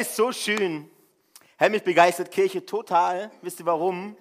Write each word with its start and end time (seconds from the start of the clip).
Ist 0.00 0.16
so 0.16 0.32
schön. 0.32 0.90
Hey, 1.58 1.68
mich 1.68 1.82
begeistert 1.82 2.30
Kirche 2.30 2.64
total. 2.64 3.30
Wisst 3.42 3.60
ihr 3.60 3.66
warum? 3.66 4.16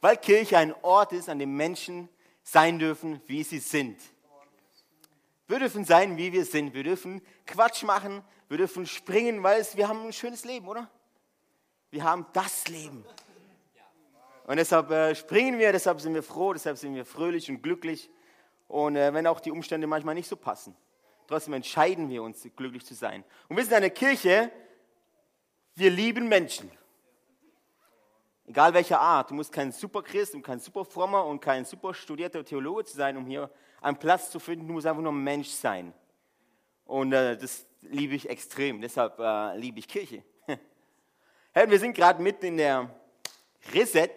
Weil 0.00 0.16
Kirche 0.16 0.56
ein 0.56 0.74
Ort 0.80 1.12
ist, 1.12 1.28
an 1.28 1.38
dem 1.38 1.54
Menschen 1.58 2.08
sein 2.42 2.78
dürfen, 2.78 3.20
wie 3.26 3.42
sie 3.42 3.58
sind. 3.58 4.00
Wir 5.46 5.58
dürfen 5.58 5.84
sein, 5.84 6.16
wie 6.16 6.32
wir 6.32 6.46
sind. 6.46 6.72
Wir 6.72 6.84
dürfen 6.84 7.20
Quatsch 7.44 7.82
machen. 7.82 8.24
Wir 8.48 8.56
dürfen 8.56 8.86
springen, 8.86 9.42
weil 9.42 9.62
wir 9.74 9.88
haben 9.88 10.06
ein 10.06 10.14
schönes 10.14 10.46
Leben, 10.46 10.66
oder? 10.66 10.90
Wir 11.90 12.02
haben 12.02 12.24
das 12.32 12.66
Leben. 12.68 13.04
Und 14.46 14.56
deshalb 14.56 14.90
äh, 14.90 15.14
springen 15.14 15.58
wir, 15.58 15.70
deshalb 15.70 16.00
sind 16.00 16.14
wir 16.14 16.22
froh, 16.22 16.54
deshalb 16.54 16.78
sind 16.78 16.94
wir 16.94 17.04
fröhlich 17.04 17.50
und 17.50 17.62
glücklich. 17.62 18.08
Und 18.68 18.96
äh, 18.96 19.12
wenn 19.12 19.26
auch 19.26 19.40
die 19.40 19.50
Umstände 19.50 19.86
manchmal 19.86 20.14
nicht 20.14 20.30
so 20.30 20.36
passen, 20.36 20.74
trotzdem 21.26 21.52
entscheiden 21.52 22.08
wir 22.08 22.22
uns, 22.22 22.48
glücklich 22.56 22.86
zu 22.86 22.94
sein. 22.94 23.22
Und 23.50 23.58
wir 23.58 23.64
sind 23.64 23.74
eine 23.74 23.90
Kirche, 23.90 24.50
wir 25.74 25.90
lieben 25.90 26.28
Menschen. 26.28 26.70
Egal 28.46 28.74
welcher 28.74 29.00
Art. 29.00 29.30
Du 29.30 29.34
musst 29.34 29.52
kein 29.52 29.70
Superchrist 29.70 30.34
und 30.34 30.42
kein 30.42 30.58
Superfrommer 30.58 31.24
und 31.24 31.40
kein 31.40 31.64
super 31.64 31.94
studierter 31.94 32.44
Theologe 32.44 32.90
sein, 32.90 33.16
um 33.16 33.24
hier 33.26 33.48
einen 33.80 33.96
Platz 33.96 34.30
zu 34.30 34.40
finden. 34.40 34.66
Du 34.66 34.72
musst 34.72 34.86
einfach 34.86 35.02
nur 35.02 35.12
Mensch 35.12 35.48
sein. 35.48 35.94
Und 36.84 37.12
äh, 37.12 37.36
das 37.36 37.64
liebe 37.82 38.16
ich 38.16 38.28
extrem. 38.28 38.80
Deshalb 38.80 39.18
äh, 39.20 39.56
liebe 39.56 39.78
ich 39.78 39.86
Kirche. 39.86 40.24
hey, 41.52 41.70
wir 41.70 41.78
sind 41.78 41.94
gerade 41.94 42.20
mitten 42.20 42.46
in 42.46 42.56
der 42.56 42.90
Reset, 43.72 44.10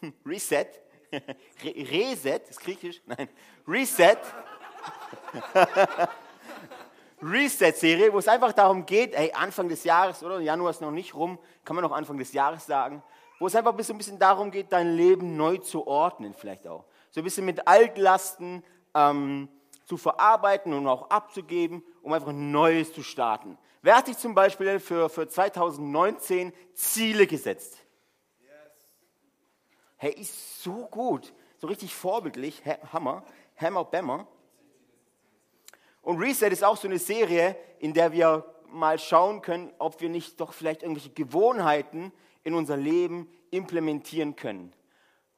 Reset, 0.24 0.68
Reset, 1.64 2.40
ist 2.48 2.60
griechisch? 2.60 3.02
Nein, 3.06 3.28
Reset. 3.66 4.18
Reset-Serie, 7.22 8.12
wo 8.12 8.18
es 8.18 8.28
einfach 8.28 8.52
darum 8.52 8.86
geht, 8.86 9.14
ey, 9.14 9.32
Anfang 9.32 9.68
des 9.68 9.84
Jahres, 9.84 10.22
oder? 10.22 10.40
Januar 10.40 10.70
ist 10.70 10.80
noch 10.80 10.90
nicht 10.90 11.14
rum, 11.14 11.38
kann 11.64 11.76
man 11.76 11.82
noch 11.82 11.92
Anfang 11.92 12.18
des 12.18 12.32
Jahres 12.32 12.66
sagen, 12.66 13.02
wo 13.38 13.46
es 13.46 13.54
einfach 13.54 13.72
ein 13.72 13.76
bisschen 13.76 14.18
darum 14.18 14.50
geht, 14.50 14.72
dein 14.72 14.96
Leben 14.96 15.36
neu 15.36 15.58
zu 15.58 15.86
ordnen, 15.86 16.34
vielleicht 16.34 16.66
auch. 16.66 16.84
So 17.10 17.20
ein 17.20 17.24
bisschen 17.24 17.44
mit 17.44 17.66
Altlasten 17.66 18.62
ähm, 18.94 19.48
zu 19.86 19.96
verarbeiten 19.96 20.72
und 20.72 20.86
auch 20.86 21.10
abzugeben, 21.10 21.82
um 22.02 22.12
einfach 22.12 22.32
Neues 22.32 22.92
zu 22.92 23.02
starten. 23.02 23.58
Wer 23.82 23.96
hat 23.96 24.06
sich 24.06 24.18
zum 24.18 24.34
Beispiel 24.34 24.78
für, 24.78 25.08
für 25.08 25.26
2019 25.26 26.52
Ziele 26.74 27.26
gesetzt? 27.26 27.78
Hey, 29.96 30.12
ist 30.12 30.62
so 30.62 30.86
gut, 30.86 31.32
so 31.58 31.66
richtig 31.66 31.94
vorbildlich, 31.94 32.62
Hammer, 32.92 33.22
Hammer, 33.56 33.84
Bämmer. 33.84 34.26
Und 36.02 36.18
Reset 36.18 36.48
ist 36.48 36.64
auch 36.64 36.76
so 36.76 36.88
eine 36.88 36.98
Serie, 36.98 37.56
in 37.78 37.92
der 37.92 38.12
wir 38.12 38.44
mal 38.68 38.98
schauen 38.98 39.42
können, 39.42 39.72
ob 39.78 40.00
wir 40.00 40.08
nicht 40.08 40.40
doch 40.40 40.52
vielleicht 40.52 40.82
irgendwelche 40.82 41.10
Gewohnheiten 41.10 42.12
in 42.44 42.54
unser 42.54 42.76
Leben 42.76 43.28
implementieren 43.50 44.36
können. 44.36 44.72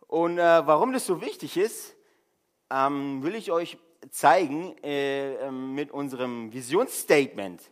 Und 0.06 0.38
äh, 0.38 0.66
warum 0.66 0.92
das 0.92 1.06
so 1.06 1.20
wichtig 1.20 1.56
ist, 1.56 1.96
ähm, 2.70 3.22
will 3.22 3.34
ich 3.34 3.50
euch 3.50 3.78
zeigen 4.10 4.76
äh, 4.82 5.34
äh, 5.34 5.50
mit 5.50 5.90
unserem 5.90 6.52
Visionsstatement. 6.52 7.62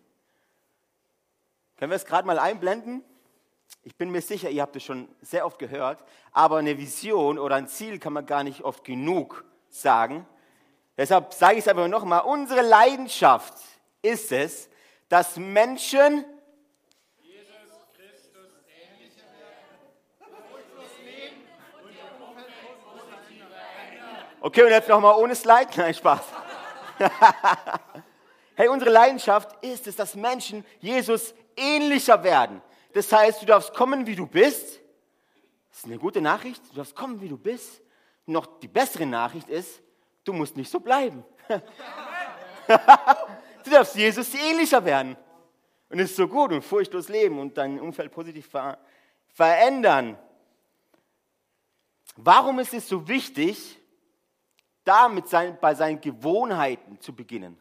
Können 1.76 1.90
wir 1.90 1.96
es 1.96 2.06
gerade 2.06 2.26
mal 2.26 2.38
einblenden? 2.38 3.02
Ich 3.82 3.96
bin 3.96 4.10
mir 4.10 4.20
sicher, 4.20 4.50
ihr 4.50 4.62
habt 4.62 4.76
es 4.76 4.84
schon 4.84 5.08
sehr 5.20 5.46
oft 5.46 5.58
gehört, 5.58 6.04
aber 6.32 6.58
eine 6.58 6.76
Vision 6.76 7.38
oder 7.38 7.56
ein 7.56 7.68
Ziel 7.68 7.98
kann 7.98 8.12
man 8.12 8.26
gar 8.26 8.44
nicht 8.44 8.62
oft 8.62 8.84
genug 8.84 9.44
sagen. 9.68 10.26
Deshalb 11.00 11.32
sage 11.32 11.54
ich 11.54 11.60
es 11.60 11.68
aber 11.68 11.88
nochmal, 11.88 12.20
unsere 12.26 12.60
Leidenschaft 12.60 13.54
ist 14.02 14.32
es, 14.32 14.68
dass 15.08 15.38
Menschen 15.38 16.26
Okay, 24.42 24.62
und 24.62 24.70
jetzt 24.70 24.90
nochmal 24.90 25.16
ohne 25.16 25.34
Slide. 25.34 25.68
Nein, 25.76 25.94
Spaß. 25.94 26.20
hey, 28.56 28.68
unsere 28.68 28.90
Leidenschaft 28.90 29.64
ist 29.64 29.86
es, 29.86 29.96
dass 29.96 30.14
Menschen 30.14 30.66
Jesus 30.80 31.34
ähnlicher 31.56 32.22
werden. 32.22 32.60
Das 32.92 33.10
heißt, 33.10 33.40
du 33.40 33.46
darfst 33.46 33.72
kommen, 33.72 34.06
wie 34.06 34.16
du 34.16 34.26
bist. 34.26 34.80
Das 35.70 35.78
ist 35.78 35.84
eine 35.86 35.96
gute 35.96 36.20
Nachricht. 36.20 36.62
Du 36.70 36.76
darfst 36.76 36.94
kommen, 36.94 37.22
wie 37.22 37.28
du 37.30 37.38
bist. 37.38 37.80
Noch 38.26 38.60
die 38.60 38.68
bessere 38.68 39.06
Nachricht 39.06 39.48
ist, 39.48 39.82
du 40.24 40.32
musst 40.32 40.56
nicht 40.56 40.70
so 40.70 40.80
bleiben. 40.80 41.24
du 42.66 43.70
darfst 43.70 43.94
Jesus 43.96 44.34
ähnlicher 44.34 44.84
werden. 44.84 45.16
Und 45.88 45.98
es 45.98 46.10
ist 46.10 46.16
so 46.16 46.28
gut 46.28 46.52
und 46.52 46.62
furchtlos 46.62 47.08
leben 47.08 47.38
und 47.38 47.58
dein 47.58 47.80
Umfeld 47.80 48.12
positiv 48.12 48.48
ver 48.48 48.78
verändern. 49.32 50.18
Warum 52.16 52.58
ist 52.58 52.74
es 52.74 52.88
so 52.88 53.06
wichtig, 53.08 53.78
da 54.84 55.08
mit 55.08 55.28
sein, 55.28 55.56
bei 55.60 55.74
seinen 55.74 56.00
Gewohnheiten 56.00 57.00
zu 57.00 57.14
beginnen? 57.14 57.58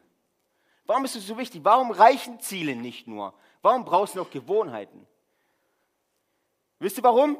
Warum 0.86 1.06
ist 1.06 1.16
es 1.16 1.28
so 1.28 1.38
wichtig? 1.38 1.64
Warum 1.64 1.92
reichen 1.92 2.40
Ziele 2.40 2.76
nicht 2.76 3.08
nur? 3.08 3.34
Warum 3.62 3.86
brauchst 3.86 4.16
du 4.16 4.20
noch 4.20 4.32
Gewohnheiten? 4.32 5.06
Wisst 6.80 6.98
ihr 6.98 7.04
warum? 7.04 7.38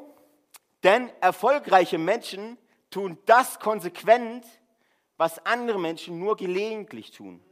Denn 0.84 1.10
erfolgreiche 1.20 1.98
Menschen 1.98 2.58
tun 2.90 3.18
das 3.26 3.60
konsequent, 3.60 4.46
was 5.20 5.46
andere 5.46 5.78
Menschen 5.78 6.18
nur 6.18 6.38
gelegentlich 6.38 7.12
tun. 7.12 7.44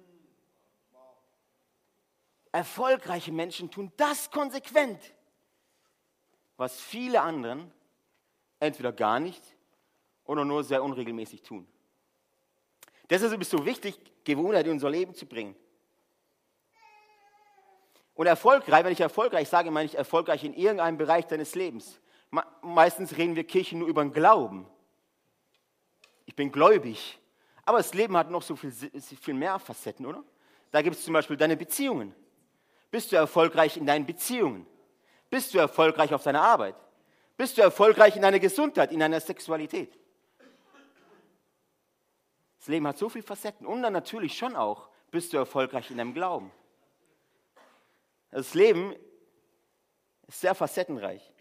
Erfolgreiche 2.53 3.33
Menschen 3.33 3.69
tun 3.69 3.91
das 3.97 4.31
konsequent, 4.31 5.13
was 6.55 6.79
viele 6.79 7.21
anderen 7.21 7.69
entweder 8.61 8.93
gar 8.93 9.19
nicht 9.19 9.43
oder 10.23 10.45
nur 10.45 10.63
sehr 10.63 10.81
unregelmäßig 10.81 11.41
tun. 11.41 11.67
Deshalb 13.09 13.33
ist 13.41 13.53
es 13.53 13.59
so 13.59 13.65
wichtig, 13.65 13.99
Gewohnheiten 14.23 14.69
in 14.69 14.75
unser 14.75 14.89
Leben 14.89 15.13
zu 15.13 15.25
bringen. 15.25 15.53
Und 18.13 18.27
erfolgreich, 18.27 18.85
wenn 18.85 18.93
ich 18.93 19.01
erfolgreich 19.01 19.49
sage, 19.49 19.71
meine 19.71 19.87
ich 19.87 19.95
erfolgreich 19.95 20.45
in 20.45 20.53
irgendeinem 20.53 20.97
Bereich 20.97 21.27
deines 21.27 21.53
Lebens. 21.53 21.99
Meistens 22.61 23.17
reden 23.17 23.35
wir 23.35 23.43
Kirchen 23.43 23.79
nur 23.79 23.89
über 23.89 24.03
den 24.03 24.13
Glauben. 24.13 24.65
Ich 26.25 26.33
bin 26.33 26.49
gläubig. 26.49 27.19
Aber 27.67 27.79
das 27.79 27.93
Leben 27.93 28.15
hat 28.15 28.31
noch 28.31 28.43
so 28.43 28.55
viel, 28.55 28.71
viel 28.71 29.33
mehr 29.33 29.59
Facetten, 29.59 30.05
oder? 30.05 30.23
Da 30.71 30.81
gibt 30.81 30.95
es 30.95 31.03
zum 31.03 31.13
Beispiel 31.13 31.35
deine 31.35 31.57
Beziehungen. 31.57 32.15
Bist 32.89 33.11
du 33.11 33.17
erfolgreich 33.17 33.75
in 33.75 33.85
deinen 33.85 34.05
Beziehungen? 34.05 34.65
Bist 35.29 35.53
du 35.53 35.57
erfolgreich 35.57 36.13
auf 36.13 36.23
deiner 36.23 36.41
Arbeit? 36.41 36.75
Bist 37.35 37.57
du 37.57 37.61
erfolgreich 37.61 38.15
in 38.15 38.21
deiner 38.21 38.39
Gesundheit, 38.39 38.93
in 38.93 39.01
deiner 39.01 39.19
Sexualität? 39.19 39.99
Das 42.57 42.69
Leben 42.69 42.87
hat 42.87 42.97
so 42.97 43.09
viele 43.09 43.25
Facetten. 43.25 43.67
Und 43.67 43.81
dann 43.81 43.91
natürlich 43.91 44.37
schon 44.37 44.55
auch, 44.55 44.87
bist 45.11 45.33
du 45.33 45.37
erfolgreich 45.37 45.91
in 45.91 45.97
deinem 45.97 46.13
Glauben? 46.13 46.53
Das 48.31 48.53
Leben 48.53 48.95
ist 50.25 50.39
sehr 50.39 50.55
facettenreich. 50.55 51.33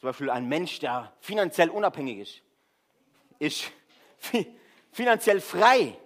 Zum 0.00 0.08
Beispiel 0.08 0.30
ein 0.30 0.48
Mensch, 0.48 0.78
der 0.78 1.12
finanziell 1.20 1.68
unabhängig 1.68 2.18
ist, 2.18 2.42
ist 3.42 3.72
finanziell 4.92 5.40
frei. 5.40 5.98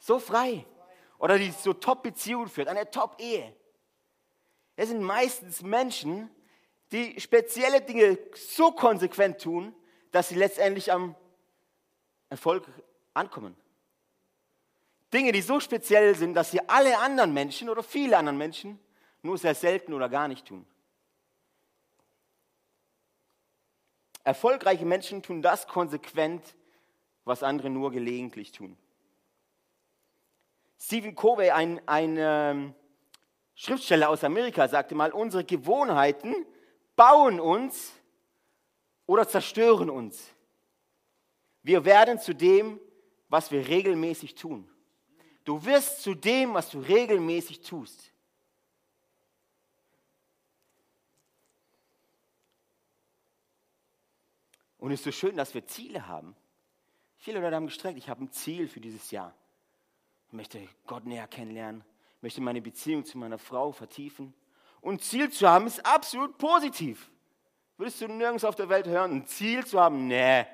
So 0.00 0.18
frei. 0.18 0.66
Oder 1.18 1.38
die 1.38 1.52
so 1.52 1.72
Top-Beziehungen 1.72 2.48
führt, 2.48 2.66
eine 2.66 2.90
Top-Ehe. 2.90 3.54
Es 4.74 4.88
sind 4.88 5.00
meistens 5.00 5.62
Menschen, 5.62 6.28
die 6.90 7.20
spezielle 7.20 7.80
Dinge 7.80 8.18
so 8.34 8.72
konsequent 8.72 9.40
tun, 9.40 9.74
dass 10.10 10.28
sie 10.28 10.34
letztendlich 10.34 10.90
am 10.90 11.14
Erfolg 12.28 12.66
ankommen. 13.14 13.56
Dinge, 15.12 15.30
die 15.30 15.42
so 15.42 15.60
speziell 15.60 16.16
sind, 16.16 16.34
dass 16.34 16.50
sie 16.50 16.68
alle 16.68 16.98
anderen 16.98 17.32
Menschen 17.32 17.68
oder 17.68 17.82
viele 17.82 18.16
anderen 18.16 18.38
Menschen 18.38 18.80
nur 19.22 19.38
sehr 19.38 19.54
selten 19.54 19.92
oder 19.92 20.08
gar 20.08 20.26
nicht 20.26 20.46
tun. 20.46 20.66
Erfolgreiche 24.24 24.84
Menschen 24.84 25.22
tun 25.22 25.42
das 25.42 25.66
konsequent, 25.66 26.54
was 27.24 27.42
andere 27.42 27.70
nur 27.70 27.90
gelegentlich 27.90 28.52
tun. 28.52 28.76
Stephen 30.78 31.14
Covey, 31.14 31.50
ein, 31.50 31.80
ein 31.86 32.16
ähm, 32.18 32.74
Schriftsteller 33.54 34.08
aus 34.08 34.24
Amerika, 34.24 34.66
sagte 34.66 34.94
mal, 34.94 35.12
unsere 35.12 35.44
Gewohnheiten 35.44 36.34
bauen 36.96 37.38
uns 37.38 37.92
oder 39.06 39.28
zerstören 39.28 39.90
uns. 39.90 40.28
Wir 41.62 41.84
werden 41.84 42.18
zu 42.18 42.34
dem, 42.34 42.80
was 43.28 43.50
wir 43.50 43.66
regelmäßig 43.66 44.34
tun. 44.34 44.68
Du 45.44 45.64
wirst 45.64 46.02
zu 46.02 46.14
dem, 46.14 46.54
was 46.54 46.70
du 46.70 46.80
regelmäßig 46.80 47.60
tust. 47.60 48.11
Und 54.82 54.90
es 54.90 54.98
ist 54.98 55.04
so 55.04 55.12
schön, 55.12 55.36
dass 55.36 55.54
wir 55.54 55.64
Ziele 55.64 56.08
haben. 56.08 56.34
Viele 57.16 57.38
Leute 57.38 57.54
haben 57.54 57.66
gestreckt, 57.66 57.96
ich 57.98 58.08
habe 58.08 58.24
ein 58.24 58.32
Ziel 58.32 58.66
für 58.66 58.80
dieses 58.80 59.12
Jahr. 59.12 59.32
Ich 60.26 60.32
möchte 60.32 60.60
Gott 60.88 61.04
näher 61.04 61.28
kennenlernen, 61.28 61.84
möchte 62.20 62.40
meine 62.40 62.60
Beziehung 62.60 63.04
zu 63.04 63.16
meiner 63.16 63.38
Frau 63.38 63.70
vertiefen. 63.70 64.34
Und 64.80 65.04
Ziel 65.04 65.30
zu 65.30 65.48
haben 65.48 65.68
ist 65.68 65.86
absolut 65.86 66.36
positiv. 66.36 67.12
Würdest 67.76 68.00
du 68.00 68.08
nirgends 68.08 68.42
auf 68.42 68.56
der 68.56 68.68
Welt 68.70 68.88
hören, 68.88 69.12
ein 69.12 69.26
Ziel 69.28 69.64
zu 69.64 69.78
haben? 69.78 70.08
Nee, 70.08 70.46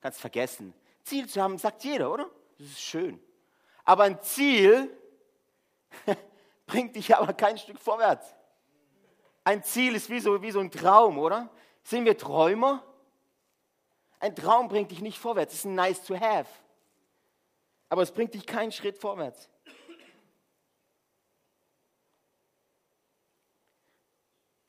kannst 0.00 0.18
vergessen. 0.18 0.72
Ziel 1.02 1.28
zu 1.28 1.42
haben, 1.42 1.58
sagt 1.58 1.84
jeder, 1.84 2.10
oder? 2.10 2.30
Das 2.56 2.68
ist 2.68 2.80
schön. 2.80 3.20
Aber 3.84 4.04
ein 4.04 4.18
Ziel 4.22 4.96
bringt 6.66 6.96
dich 6.96 7.14
aber 7.14 7.34
kein 7.34 7.58
Stück 7.58 7.78
vorwärts. 7.78 8.34
Ein 9.44 9.62
Ziel 9.62 9.94
ist 9.94 10.08
wie 10.08 10.20
so, 10.20 10.40
wie 10.40 10.52
so 10.52 10.60
ein 10.60 10.70
Traum, 10.70 11.18
oder? 11.18 11.50
Sind 11.82 12.06
wir 12.06 12.16
Träumer? 12.16 12.82
Ein 14.24 14.34
Traum 14.34 14.68
bringt 14.68 14.90
dich 14.90 15.02
nicht 15.02 15.18
vorwärts. 15.18 15.52
Es 15.52 15.58
ist 15.58 15.64
ein 15.66 15.74
nice 15.74 16.02
to 16.02 16.18
have. 16.18 16.48
Aber 17.90 18.00
es 18.00 18.10
bringt 18.10 18.32
dich 18.32 18.46
keinen 18.46 18.72
Schritt 18.72 18.96
vorwärts. 18.96 19.50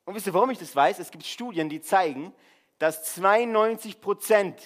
Und 0.04 0.14
wisst 0.14 0.28
ihr, 0.28 0.34
warum 0.34 0.50
ich 0.50 0.58
das 0.58 0.76
weiß? 0.76 1.00
Es 1.00 1.10
gibt 1.10 1.24
Studien, 1.24 1.70
die 1.70 1.80
zeigen, 1.80 2.34
dass 2.80 3.06
92 3.16 4.02
Prozent, 4.02 4.62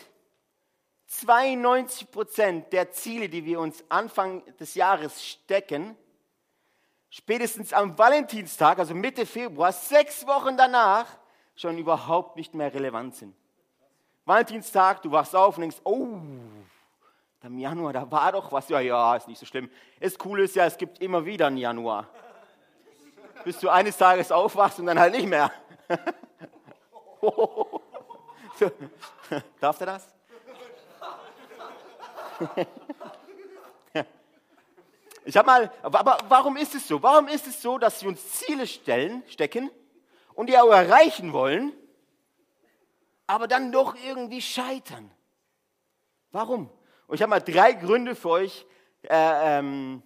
92 1.05 2.09
Prozent 2.09 2.73
der 2.73 2.91
Ziele, 2.91 3.29
die 3.29 3.45
wir 3.45 3.59
uns 3.59 3.85
Anfang 3.89 4.43
des 4.55 4.73
Jahres 4.73 5.23
stecken, 5.23 5.95
spätestens 7.11 7.73
am 7.73 7.95
Valentinstag, 7.95 8.79
also 8.79 8.95
Mitte 8.95 9.27
Februar, 9.27 9.71
sechs 9.71 10.25
Wochen 10.25 10.57
danach, 10.57 11.19
schon 11.55 11.77
überhaupt 11.77 12.37
nicht 12.37 12.55
mehr 12.55 12.73
relevant 12.73 13.15
sind. 13.15 13.35
Valentinstag, 14.29 15.01
du 15.01 15.11
wachst 15.11 15.35
auf 15.35 15.57
und 15.57 15.61
denkst, 15.61 15.77
oh, 15.83 16.19
im 17.41 17.57
Januar, 17.57 17.93
da 17.93 18.11
war 18.11 18.31
doch 18.31 18.51
was. 18.51 18.69
Ja, 18.69 18.79
ja, 18.79 19.15
ist 19.15 19.27
nicht 19.27 19.39
so 19.39 19.45
schlimm. 19.47 19.71
Das 19.99 20.19
Coole 20.19 20.43
ist 20.43 20.55
ja, 20.55 20.65
es 20.65 20.77
gibt 20.77 21.01
immer 21.01 21.25
wieder 21.25 21.47
einen 21.47 21.57
Januar. 21.57 22.07
Bis 23.43 23.59
du 23.59 23.69
eines 23.69 23.97
Tages 23.97 24.31
aufwachst 24.31 24.79
und 24.79 24.85
dann 24.85 24.99
halt 24.99 25.15
nicht 25.15 25.27
mehr. 25.27 25.51
Darf 29.59 29.79
er 29.79 29.85
das? 29.87 30.07
Ich 35.25 35.35
habe 35.35 35.47
mal, 35.47 35.71
aber 35.81 36.19
warum 36.27 36.55
ist 36.55 36.75
es 36.75 36.87
so? 36.87 37.01
Warum 37.01 37.27
ist 37.29 37.47
es 37.47 37.61
so, 37.61 37.79
dass 37.79 38.01
wir 38.03 38.09
uns 38.09 38.31
Ziele 38.31 38.67
stellen, 38.67 39.23
stecken 39.27 39.71
und 40.35 40.49
die 40.49 40.57
auch 40.57 40.69
erreichen 40.71 41.33
wollen, 41.33 41.73
aber 43.29 43.47
dann 43.47 43.71
doch 43.71 43.95
irgendwie 43.95 44.41
scheitern? 44.41 45.11
Warum? 46.31 46.67
Und 47.05 47.15
ich 47.15 47.21
habe 47.21 47.29
mal 47.29 47.39
drei 47.39 47.73
Gründe 47.73 48.15
für 48.15 48.29
euch, 48.29 48.65
äh, 49.03 49.59
ähm, 49.59 50.01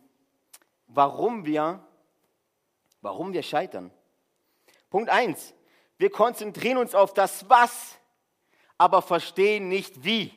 warum 0.87 1.45
wir, 1.45 1.87
warum 2.99 3.31
wir 3.31 3.41
scheitern. 3.41 3.91
Punkt 4.89 5.09
eins: 5.09 5.53
Wir 5.97 6.09
konzentrieren 6.09 6.77
uns 6.77 6.93
auf 6.93 7.13
das 7.13 7.49
Was, 7.49 7.97
aber 8.77 9.01
verstehen 9.01 9.69
nicht 9.69 10.03
wie. 10.03 10.33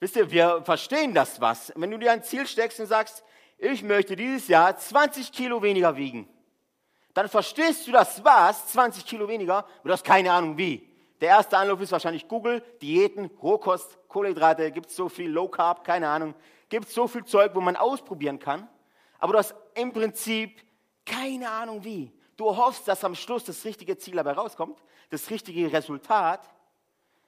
Wisst 0.00 0.16
ihr, 0.16 0.28
wir 0.32 0.62
verstehen 0.64 1.14
das 1.14 1.40
Was. 1.40 1.72
Wenn 1.76 1.92
du 1.92 1.98
dir 1.98 2.10
ein 2.10 2.24
Ziel 2.24 2.48
steckst 2.48 2.80
und 2.80 2.86
sagst, 2.86 3.22
ich 3.58 3.84
möchte 3.84 4.16
dieses 4.16 4.48
Jahr 4.48 4.76
20 4.76 5.30
Kilo 5.30 5.62
weniger 5.62 5.96
wiegen. 5.96 6.28
Dann 7.14 7.28
verstehst 7.28 7.86
du 7.86 7.92
das 7.92 8.24
was, 8.24 8.68
20 8.68 9.06
Kilo 9.06 9.28
weniger, 9.28 9.64
und 9.82 9.88
du 9.88 9.92
hast 9.92 10.04
keine 10.04 10.32
Ahnung 10.32 10.56
wie. 10.58 10.87
Der 11.20 11.30
erste 11.30 11.58
Anlauf 11.58 11.80
ist 11.80 11.92
wahrscheinlich 11.92 12.28
Google, 12.28 12.62
Diäten, 12.80 13.26
Rohkost, 13.42 13.98
Kohlenhydrate, 14.08 14.70
gibt 14.70 14.90
es 14.90 14.96
so 14.96 15.08
viel 15.08 15.30
Low 15.30 15.48
Carb, 15.48 15.84
keine 15.84 16.08
Ahnung. 16.08 16.34
Gibt 16.68 16.86
es 16.86 16.94
so 16.94 17.08
viel 17.08 17.24
Zeug, 17.24 17.54
wo 17.54 17.60
man 17.60 17.76
ausprobieren 17.76 18.38
kann. 18.38 18.68
Aber 19.18 19.32
du 19.32 19.38
hast 19.38 19.54
im 19.74 19.92
Prinzip 19.92 20.60
keine 21.04 21.50
Ahnung 21.50 21.82
wie. 21.82 22.12
Du 22.36 22.56
hoffst, 22.56 22.86
dass 22.86 23.02
am 23.02 23.14
Schluss 23.14 23.44
das 23.44 23.64
richtige 23.64 23.98
Ziel 23.98 24.14
dabei 24.14 24.32
rauskommt, 24.32 24.80
das 25.10 25.28
richtige 25.30 25.72
Resultat. 25.72 26.44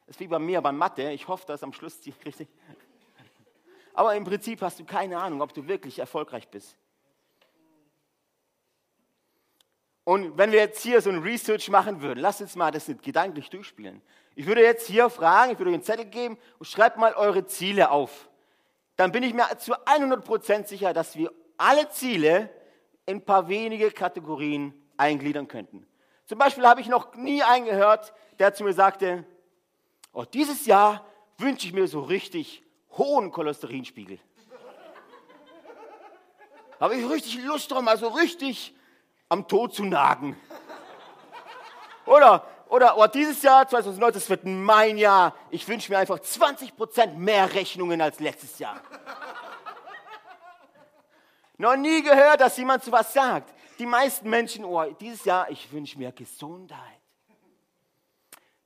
Das 0.07 0.17
ist 0.17 0.21
wie 0.21 0.29
bei 0.29 0.39
mir 0.39 0.61
beim 0.61 0.77
Mathe. 0.77 1.11
Ich 1.11 1.27
hoffe, 1.27 1.47
dass 1.47 1.63
am 1.63 1.73
Schluss 1.73 2.01
die 2.01 2.15
richtig. 2.25 2.49
Aber 3.95 4.15
im 4.15 4.25
Prinzip 4.25 4.63
hast 4.63 4.79
du 4.79 4.85
keine 4.85 5.19
Ahnung, 5.19 5.43
ob 5.43 5.53
du 5.53 5.67
wirklich 5.67 5.99
erfolgreich 5.99 6.49
bist. 6.49 6.77
Und 10.05 10.39
wenn 10.39 10.53
wir 10.53 10.61
jetzt 10.61 10.83
hier 10.83 11.01
so 11.03 11.11
ein 11.11 11.23
Research 11.23 11.69
machen 11.69 12.01
würden, 12.03 12.21
lass 12.21 12.41
uns 12.41 12.57
mal 12.57 12.71
das 12.71 12.91
gedanklich 13.03 13.51
durchspielen. 13.51 14.01
Ich 14.35 14.47
würde 14.47 14.63
jetzt 14.63 14.87
hier 14.87 15.11
fragen, 15.11 15.53
ich 15.53 15.59
würde 15.59 15.71
euch 15.71 15.75
einen 15.75 15.83
Zettel 15.83 16.07
geben 16.07 16.39
und 16.59 16.67
schreibt 16.67 16.97
mal 16.97 17.15
eure 17.15 17.47
Ziele 17.47 17.91
auf. 17.91 18.29
Dann 18.97 19.13
bin 19.13 19.23
ich 19.23 19.35
mir 19.35 19.47
zu 19.59 19.75
100% 19.75 20.67
sicher, 20.67 20.93
dass 20.93 21.17
wir 21.17 21.33
alle 21.57 21.89
Ziele 21.91 22.49
in 23.07 23.19
ein 23.19 23.25
paar 23.25 23.49
wenige 23.49 23.91
Kategorien 23.91 24.75
eingliedern 24.97 25.49
könnten. 25.49 25.87
Zum 26.27 26.39
Beispiel 26.39 26.67
habe 26.67 26.81
ich 26.81 26.87
noch 26.87 27.15
nie 27.15 27.43
einen 27.43 27.67
gehört, 27.67 28.15
der 28.39 28.55
zu 28.55 28.65
mir 28.65 28.73
sagte, 28.73 29.25
oh, 30.13 30.25
dieses 30.25 30.67
Jahr 30.67 31.05
wünsche 31.39 31.67
ich 31.67 31.73
mir 31.73 31.89
so 31.89 32.01
richtig 32.01 32.63
hohen 32.97 33.33
Cholesterinspiegel. 33.33 34.19
Habe 36.81 36.95
ich 36.95 37.09
richtig 37.09 37.43
Lust 37.45 37.71
drauf, 37.71 37.87
also 37.87 38.09
richtig 38.09 38.75
am 39.31 39.47
Tod 39.47 39.73
zu 39.73 39.85
nagen. 39.85 40.37
Oder, 42.05 42.45
oder 42.69 42.99
oh, 42.99 43.07
dieses 43.07 43.43
Jahr, 43.43 43.67
2019, 43.67 44.21
das 44.21 44.29
wird 44.29 44.45
mein 44.45 44.99
Jahr. 44.99 45.35
Ich 45.51 45.67
wünsche 45.67 45.91
mir 45.91 45.99
einfach 45.99 46.19
20% 46.19 47.15
mehr 47.15 47.55
Rechnungen 47.55 48.01
als 48.01 48.19
letztes 48.21 48.59
Jahr. 48.59 48.81
Noch 51.57 51.77
nie 51.77 52.03
gehört, 52.03 52.41
dass 52.41 52.57
jemand 52.57 52.83
so 52.83 52.91
was 52.91 53.13
sagt. 53.13 53.55
Die 53.79 53.87
meisten 53.87 54.29
Menschen, 54.29 54.65
oh, 54.65 54.83
dieses 54.99 55.25
Jahr, 55.25 55.49
ich 55.51 55.71
wünsche 55.73 55.97
mir 55.97 56.11
Gesundheit. 56.11 56.99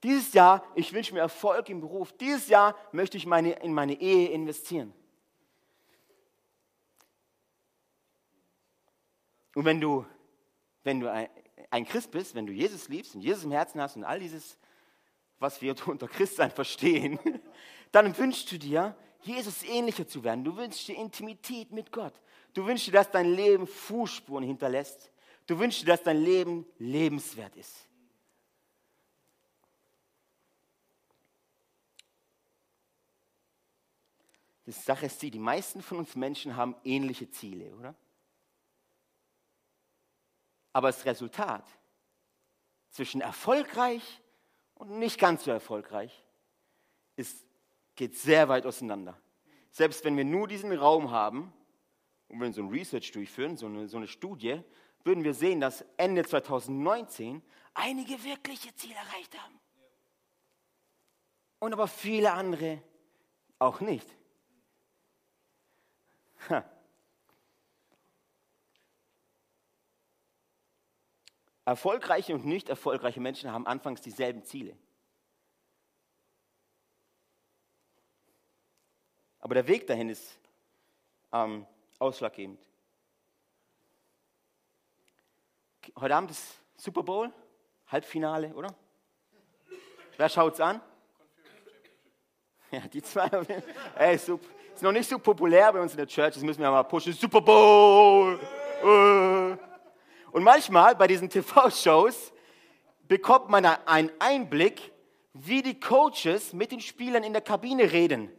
Dieses 0.02 0.32
Jahr, 0.32 0.64
ich 0.75 0.93
wünsche 0.93 1.12
mir 1.12 1.20
Erfolg 1.20 1.69
im 1.69 1.81
Beruf. 1.81 2.12
Dieses 2.12 2.49
Jahr 2.49 2.75
möchte 2.93 3.17
ich 3.17 3.26
meine, 3.26 3.52
in 3.52 3.75
meine 3.75 4.00
Ehe 4.00 4.31
investieren. 4.31 4.94
Und 9.55 9.64
wenn 9.64 9.81
du, 9.81 10.05
wenn 10.84 11.00
du 11.00 11.10
ein, 11.10 11.86
Christ 11.86 12.10
bist, 12.12 12.34
wenn 12.34 12.46
du 12.46 12.53
Jesus 12.53 12.88
liebst 12.88 13.14
und 13.14 13.22
Jesus 13.22 13.44
im 13.44 13.50
Herzen 13.50 13.81
hast 13.81 13.96
und 13.96 14.05
all 14.05 14.20
dieses, 14.20 14.58
was 15.38 15.60
wir 15.60 15.74
unter 15.86 16.06
Christsein 16.06 16.50
verstehen, 16.50 17.19
dann 17.93 18.17
wünschst 18.17 18.53
du 18.53 18.58
dir, 18.58 18.94
Jesus 19.22 19.62
ähnlicher 19.62 20.06
zu 20.06 20.22
werden. 20.22 20.44
Du 20.44 20.55
wünschst 20.56 20.86
dir 20.86 20.96
Intimität 20.96 21.72
mit 21.72 21.91
Gott. 21.91 22.12
Du 22.53 22.67
wünschst 22.67 22.88
dir, 22.88 22.93
dass 22.93 23.10
dein 23.10 23.32
Leben 23.32 23.67
Fußspuren 23.67 24.44
hinterlässt. 24.44 25.10
Du 25.46 25.58
wünschst 25.58 25.82
dir, 25.82 25.86
dass 25.86 26.03
dein 26.03 26.22
Leben 26.22 26.67
lebenswert 26.79 27.56
ist. 27.56 27.88
Die 34.67 34.72
Sache 34.72 35.06
ist 35.06 35.20
die, 35.20 35.31
die 35.31 35.38
meisten 35.38 35.82
von 35.82 35.98
uns 35.98 36.17
Menschen 36.17 36.56
haben 36.56 36.74
ähnliche 36.84 37.31
Ziele, 37.31 37.74
oder? 37.74 37.94
Aber 40.74 40.88
das 40.88 41.06
Resultat 41.06 41.64
zwischen 42.90 43.20
erfolgreich 43.20 44.20
und 44.74 44.98
nicht 44.98 45.19
ganz 45.19 45.44
so 45.44 45.52
erfolgreich 45.52 46.24
ist, 47.16 47.46
geht 47.94 48.16
sehr 48.16 48.48
weit 48.48 48.66
auseinander. 48.66 49.16
Selbst 49.70 50.04
wenn 50.04 50.16
wir 50.16 50.24
nur 50.24 50.48
diesen 50.48 50.72
Raum 50.72 51.12
haben 51.12 51.52
und 52.28 52.40
wenn 52.40 52.48
wir 52.48 52.54
so 52.54 52.62
ein 52.62 52.69
Research 52.69 53.12
durchführen, 53.12 53.56
so 53.56 53.66
eine, 53.66 53.88
so 53.88 53.96
eine 53.96 54.08
Studie, 54.08 54.62
würden 55.04 55.22
wir 55.22 55.32
sehen, 55.32 55.60
dass 55.60 55.84
Ende 55.96 56.24
2019 56.24 57.40
einige 57.74 58.24
wirkliche 58.24 58.74
Ziele 58.74 58.94
erreicht 58.94 59.38
haben. 59.38 59.60
Und 61.60 61.72
aber 61.72 61.86
viele 61.86 62.32
andere 62.32 62.82
auch 63.60 63.81
nicht. 63.81 64.08
Erfolgreiche 71.65 72.35
und 72.35 72.44
nicht 72.44 72.69
erfolgreiche 72.69 73.21
Menschen 73.21 73.51
haben 73.51 73.67
anfangs 73.67 74.01
dieselben 74.03 74.44
Ziele. 74.44 74.77
Aber 79.41 79.55
der 79.55 79.67
Weg 79.67 79.87
dahin 79.87 80.09
ist 80.09 80.39
ähm, 81.33 81.67
ausschlaggebend. 81.99 82.61
Heute 85.99 86.17
Abend 86.17 86.31
ist 86.31 86.59
Super 86.77 87.03
Bowl, 87.03 87.33
Halbfinale, 87.89 88.55
oder? 88.55 88.75
Wer 90.17 90.29
schaut's 90.29 90.61
an? 90.61 90.81
Ja, 92.71 92.81
die 92.89 93.03
zwei. 93.03 93.29
Ey, 93.97 94.19
super. 94.19 94.49
Ist 94.75 94.83
noch 94.83 94.93
nicht 94.93 95.09
so 95.09 95.19
populär 95.19 95.73
bei 95.73 95.81
uns 95.81 95.93
in 95.93 95.99
der 95.99 96.06
Church, 96.06 96.35
das 96.35 96.43
müssen 96.43 96.61
wir 96.61 96.71
mal 96.71 96.83
pushen. 96.83 97.13
Super 97.13 97.41
Bowl! 97.41 98.41
Äh. 98.83 99.73
Und 100.34 100.43
manchmal 100.43 100.96
bei 100.96 101.06
diesen 101.06 101.31
TV-Shows 101.31 102.32
bekommt 103.06 103.50
man 103.50 103.64
einen 103.64 104.10
Einblick, 104.19 104.91
wie 105.32 105.62
die 105.62 105.79
Coaches 105.79 106.53
mit 106.53 106.72
den 106.72 106.81
Spielern 106.81 107.22
in 107.22 107.32
der 107.32 107.41
Kabine 107.41 107.93
reden. 107.93 108.32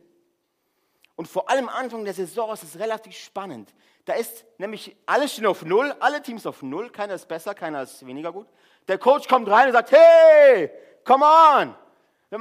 Und 1.16 1.30
vor 1.30 1.50
allem 1.50 1.70
Anfang 1.70 2.04
der 2.04 2.14
Saison 2.14 2.52
ist 2.52 2.64
es 2.64 2.78
relativ 2.78 3.16
spannend. 3.16 3.74
Da 4.04 4.12
ist 4.12 4.44
nämlich 4.58 4.94
alles 5.06 5.32
stehen 5.32 5.46
auf 5.46 5.64
Null, 5.64 5.96
alle 6.02 6.22
Teams 6.22 6.46
auf 6.46 6.62
Null, 6.64 6.90
keiner 6.90 7.14
ist 7.14 7.30
besser, 7.30 7.56
keiner 7.56 7.84
ist 7.84 8.06
weniger 8.06 8.34
gut. 8.34 8.48
Der 8.90 8.98
Coach 8.98 9.30
kommt 9.30 9.50
rein 9.50 9.68
und 9.68 9.72
sagt, 9.72 9.94
hey, 9.94 10.70
come 11.06 11.24
on. 11.24 11.76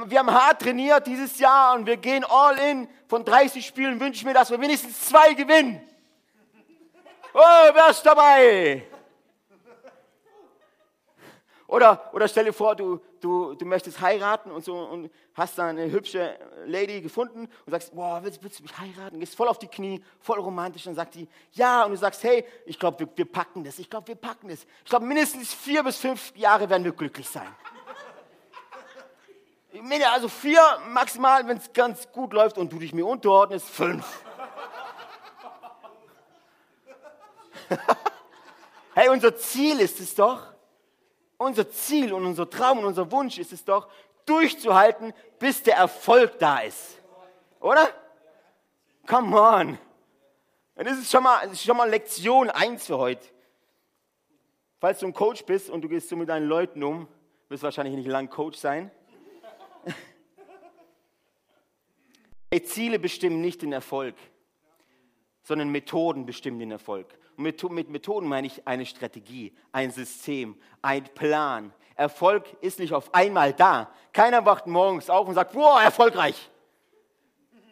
Wir 0.09 0.19
haben 0.19 0.33
hart 0.33 0.63
trainiert 0.63 1.07
dieses 1.07 1.39
Jahr 1.39 1.75
und 1.75 1.85
wir 1.85 1.95
gehen 1.95 2.25
all 2.25 2.57
in. 2.57 2.89
Von 3.07 3.23
30 3.23 3.65
Spielen 3.65 4.01
wünsche 4.01 4.17
ich 4.17 4.25
mir, 4.25 4.33
dass 4.33 4.51
wir 4.51 4.59
wenigstens 4.59 4.99
zwei 4.99 5.33
gewinnen. 5.33 5.81
Oh, 7.33 7.69
wer 7.73 7.89
ist 7.89 8.05
dabei? 8.05 8.85
Oder, 11.67 12.11
oder 12.13 12.27
stell 12.27 12.45
dir 12.45 12.53
vor, 12.53 12.75
du, 12.75 13.01
du, 13.21 13.55
du 13.55 13.65
möchtest 13.65 13.99
heiraten 13.99 14.51
und 14.51 14.63
so 14.63 14.77
und 14.77 15.09
hast 15.33 15.57
da 15.57 15.67
eine 15.67 15.89
hübsche 15.89 16.37
Lady 16.65 17.01
gefunden 17.01 17.49
und 17.65 17.71
sagst, 17.71 17.95
boah, 17.95 18.19
willst, 18.23 18.43
willst 18.43 18.59
du 18.59 18.63
mich 18.63 18.77
heiraten? 18.77 19.19
Gehst 19.19 19.35
voll 19.35 19.47
auf 19.47 19.57
die 19.57 19.67
Knie, 19.67 20.03
voll 20.19 20.39
romantisch. 20.39 20.85
Und 20.85 20.91
dann 20.91 21.03
sagt 21.03 21.15
die, 21.15 21.27
ja. 21.53 21.83
Und 21.83 21.91
du 21.91 21.97
sagst, 21.97 22.23
hey, 22.23 22.45
ich 22.65 22.77
glaube, 22.77 22.99
wir, 22.99 23.09
wir 23.15 23.25
packen 23.25 23.63
das. 23.63 23.79
Ich 23.79 23.89
glaube, 23.89 24.09
wir 24.09 24.15
packen 24.15 24.49
das. 24.49 24.59
Ich 24.83 24.89
glaube, 24.89 25.05
mindestens 25.05 25.55
vier 25.55 25.83
bis 25.83 25.97
fünf 25.97 26.35
Jahre 26.35 26.69
werden 26.69 26.83
wir 26.83 26.91
glücklich 26.91 27.27
sein. 27.27 27.47
Also 30.13 30.29
vier 30.29 30.61
maximal, 30.89 31.47
wenn 31.47 31.57
es 31.57 31.73
ganz 31.73 32.09
gut 32.11 32.31
läuft 32.31 32.59
und 32.59 32.71
du 32.71 32.77
dich 32.77 32.93
mir 32.93 33.05
unterordnest, 33.05 33.67
fünf. 33.67 34.05
hey, 38.93 39.09
unser 39.09 39.35
Ziel 39.35 39.79
ist 39.79 39.99
es 39.99 40.13
doch, 40.15 40.54
unser 41.37 41.69
Ziel 41.69 42.13
und 42.13 42.25
unser 42.25 42.49
Traum 42.49 42.79
und 42.79 42.85
unser 42.85 43.11
Wunsch 43.11 43.37
ist 43.37 43.53
es 43.53 43.63
doch, 43.63 43.87
durchzuhalten, 44.25 45.13
bis 45.39 45.63
der 45.63 45.77
Erfolg 45.77 46.39
da 46.39 46.59
ist. 46.59 46.99
Oder? 47.59 47.89
Come 49.07 49.39
on. 49.39 49.77
Und 50.75 50.87
das 50.87 50.97
ist 50.97 51.11
schon 51.11 51.23
mal, 51.23 51.55
schon 51.55 51.77
mal 51.77 51.89
Lektion 51.89 52.49
1 52.49 52.87
für 52.87 52.97
heute. 52.97 53.25
Falls 54.79 54.99
du 54.99 55.07
ein 55.07 55.13
Coach 55.13 55.45
bist 55.45 55.69
und 55.69 55.81
du 55.81 55.89
gehst 55.89 56.09
so 56.09 56.15
mit 56.15 56.29
deinen 56.29 56.47
Leuten 56.47 56.83
um, 56.83 57.07
wirst 57.49 57.63
du 57.63 57.65
wahrscheinlich 57.65 57.95
nicht 57.95 58.07
lang 58.07 58.29
Coach 58.29 58.57
sein. 58.57 58.91
Ziele 62.63 62.99
bestimmen 62.99 63.41
nicht 63.41 63.61
den 63.61 63.73
Erfolg, 63.73 64.15
sondern 65.43 65.69
Methoden 65.69 66.25
bestimmen 66.25 66.59
den 66.59 66.71
Erfolg. 66.71 67.07
Mit 67.37 67.89
Methoden 67.89 68.27
meine 68.27 68.47
ich 68.47 68.67
eine 68.67 68.85
Strategie, 68.85 69.53
ein 69.71 69.91
System, 69.91 70.59
ein 70.81 71.03
Plan. 71.03 71.73
Erfolg 71.95 72.45
ist 72.61 72.79
nicht 72.79 72.93
auf 72.93 73.13
einmal 73.13 73.53
da. 73.53 73.89
Keiner 74.13 74.45
wacht 74.45 74.67
morgens 74.67 75.09
auf 75.09 75.27
und 75.27 75.35
sagt, 75.35 75.53
boah, 75.53 75.81
erfolgreich. 75.81 76.49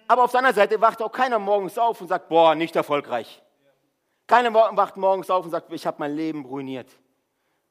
Aber 0.08 0.24
auf 0.24 0.32
der 0.32 0.40
anderen 0.40 0.56
Seite 0.56 0.80
wacht 0.80 1.02
auch 1.02 1.12
keiner 1.12 1.40
morgens 1.40 1.78
auf 1.78 2.00
und 2.02 2.08
sagt, 2.08 2.30
boah, 2.30 2.56
nicht 2.56 2.76
erfolgreich. 2.76 3.42
Keiner 4.28 4.54
wacht 4.54 4.98
morgens 4.98 5.30
auf 5.30 5.46
und 5.46 5.52
sagt, 5.52 5.72
ich 5.72 5.86
habe 5.86 5.98
mein 6.00 6.16
Leben 6.16 6.46
ruiniert. 6.46 6.90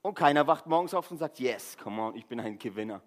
Und 0.03 0.15
keiner 0.15 0.47
wacht 0.47 0.67
morgens 0.67 0.93
auf 0.95 1.11
und 1.11 1.19
sagt, 1.19 1.39
yes, 1.39 1.77
come 1.79 2.03
on, 2.03 2.17
ich 2.17 2.27
bin 2.27 2.41
ein 2.41 2.59
Gewinner. 2.59 3.01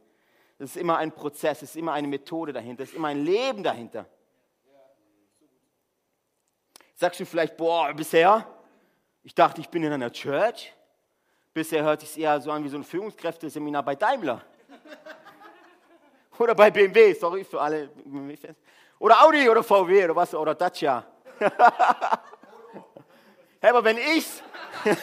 Es 0.57 0.71
ist 0.71 0.77
immer 0.77 0.97
ein 0.97 1.11
Prozess, 1.11 1.61
es 1.61 1.71
ist 1.71 1.75
immer 1.75 1.93
eine 1.93 2.07
Methode 2.07 2.53
dahinter, 2.53 2.83
es 2.83 2.89
ist 2.89 2.95
immer 2.95 3.09
ein 3.09 3.23
Leben 3.23 3.61
dahinter. 3.61 4.05
Sagst 6.95 7.19
du 7.19 7.25
vielleicht, 7.25 7.57
boah, 7.57 7.93
bisher 7.93 8.47
ich 9.25 9.33
dachte, 9.33 9.59
ich 9.59 9.69
bin 9.69 9.83
in 9.83 9.91
einer 9.91 10.11
Church. 10.11 10.71
Bisher 11.51 11.83
hört 11.83 12.01
sich 12.01 12.15
eher 12.19 12.39
so 12.39 12.51
an 12.51 12.63
wie 12.63 12.69
so 12.69 12.77
ein 12.77 12.83
Führungskräfteseminar 12.83 13.81
bei 13.81 13.95
Daimler. 13.95 14.43
Oder 16.37 16.53
bei 16.53 16.69
BMW, 16.69 17.13
sorry 17.13 17.43
für 17.43 17.59
alle. 17.59 17.89
Oder 18.99 19.23
Audi 19.23 19.49
oder 19.49 19.63
VW 19.63 20.03
oder 20.03 20.15
was, 20.15 20.35
oder 20.35 20.53
Dacia. 20.53 21.03
hey, 23.59 23.69
aber 23.71 23.83
wenn 23.83 23.97
ich, 23.97 24.27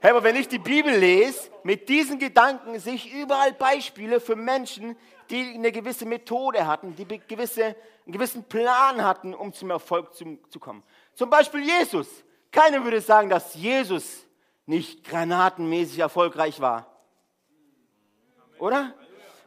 hey, 0.00 0.10
aber 0.10 0.24
wenn 0.24 0.34
ich 0.34 0.48
die 0.48 0.58
Bibel 0.58 0.92
lese, 0.96 1.48
mit 1.62 1.88
diesen 1.88 2.18
Gedanken 2.18 2.76
sehe 2.80 2.94
ich 2.94 3.12
überall 3.12 3.52
Beispiele 3.52 4.18
für 4.18 4.34
Menschen, 4.34 4.96
die 5.30 5.54
eine 5.54 5.70
gewisse 5.70 6.06
Methode 6.06 6.66
hatten, 6.66 6.96
die 6.96 7.06
gewisse, 7.06 7.64
einen 7.64 8.12
gewissen 8.12 8.42
Plan 8.42 9.04
hatten, 9.04 9.32
um 9.32 9.52
zum 9.52 9.70
Erfolg 9.70 10.12
zu, 10.12 10.40
zu 10.48 10.58
kommen. 10.58 10.82
Zum 11.14 11.30
Beispiel 11.30 11.62
Jesus. 11.62 12.24
Keiner 12.52 12.84
würde 12.84 13.00
sagen, 13.00 13.30
dass 13.30 13.54
Jesus 13.54 14.26
nicht 14.66 15.04
granatenmäßig 15.04 15.98
erfolgreich 15.98 16.60
war. 16.60 16.86
Oder? 18.58 18.94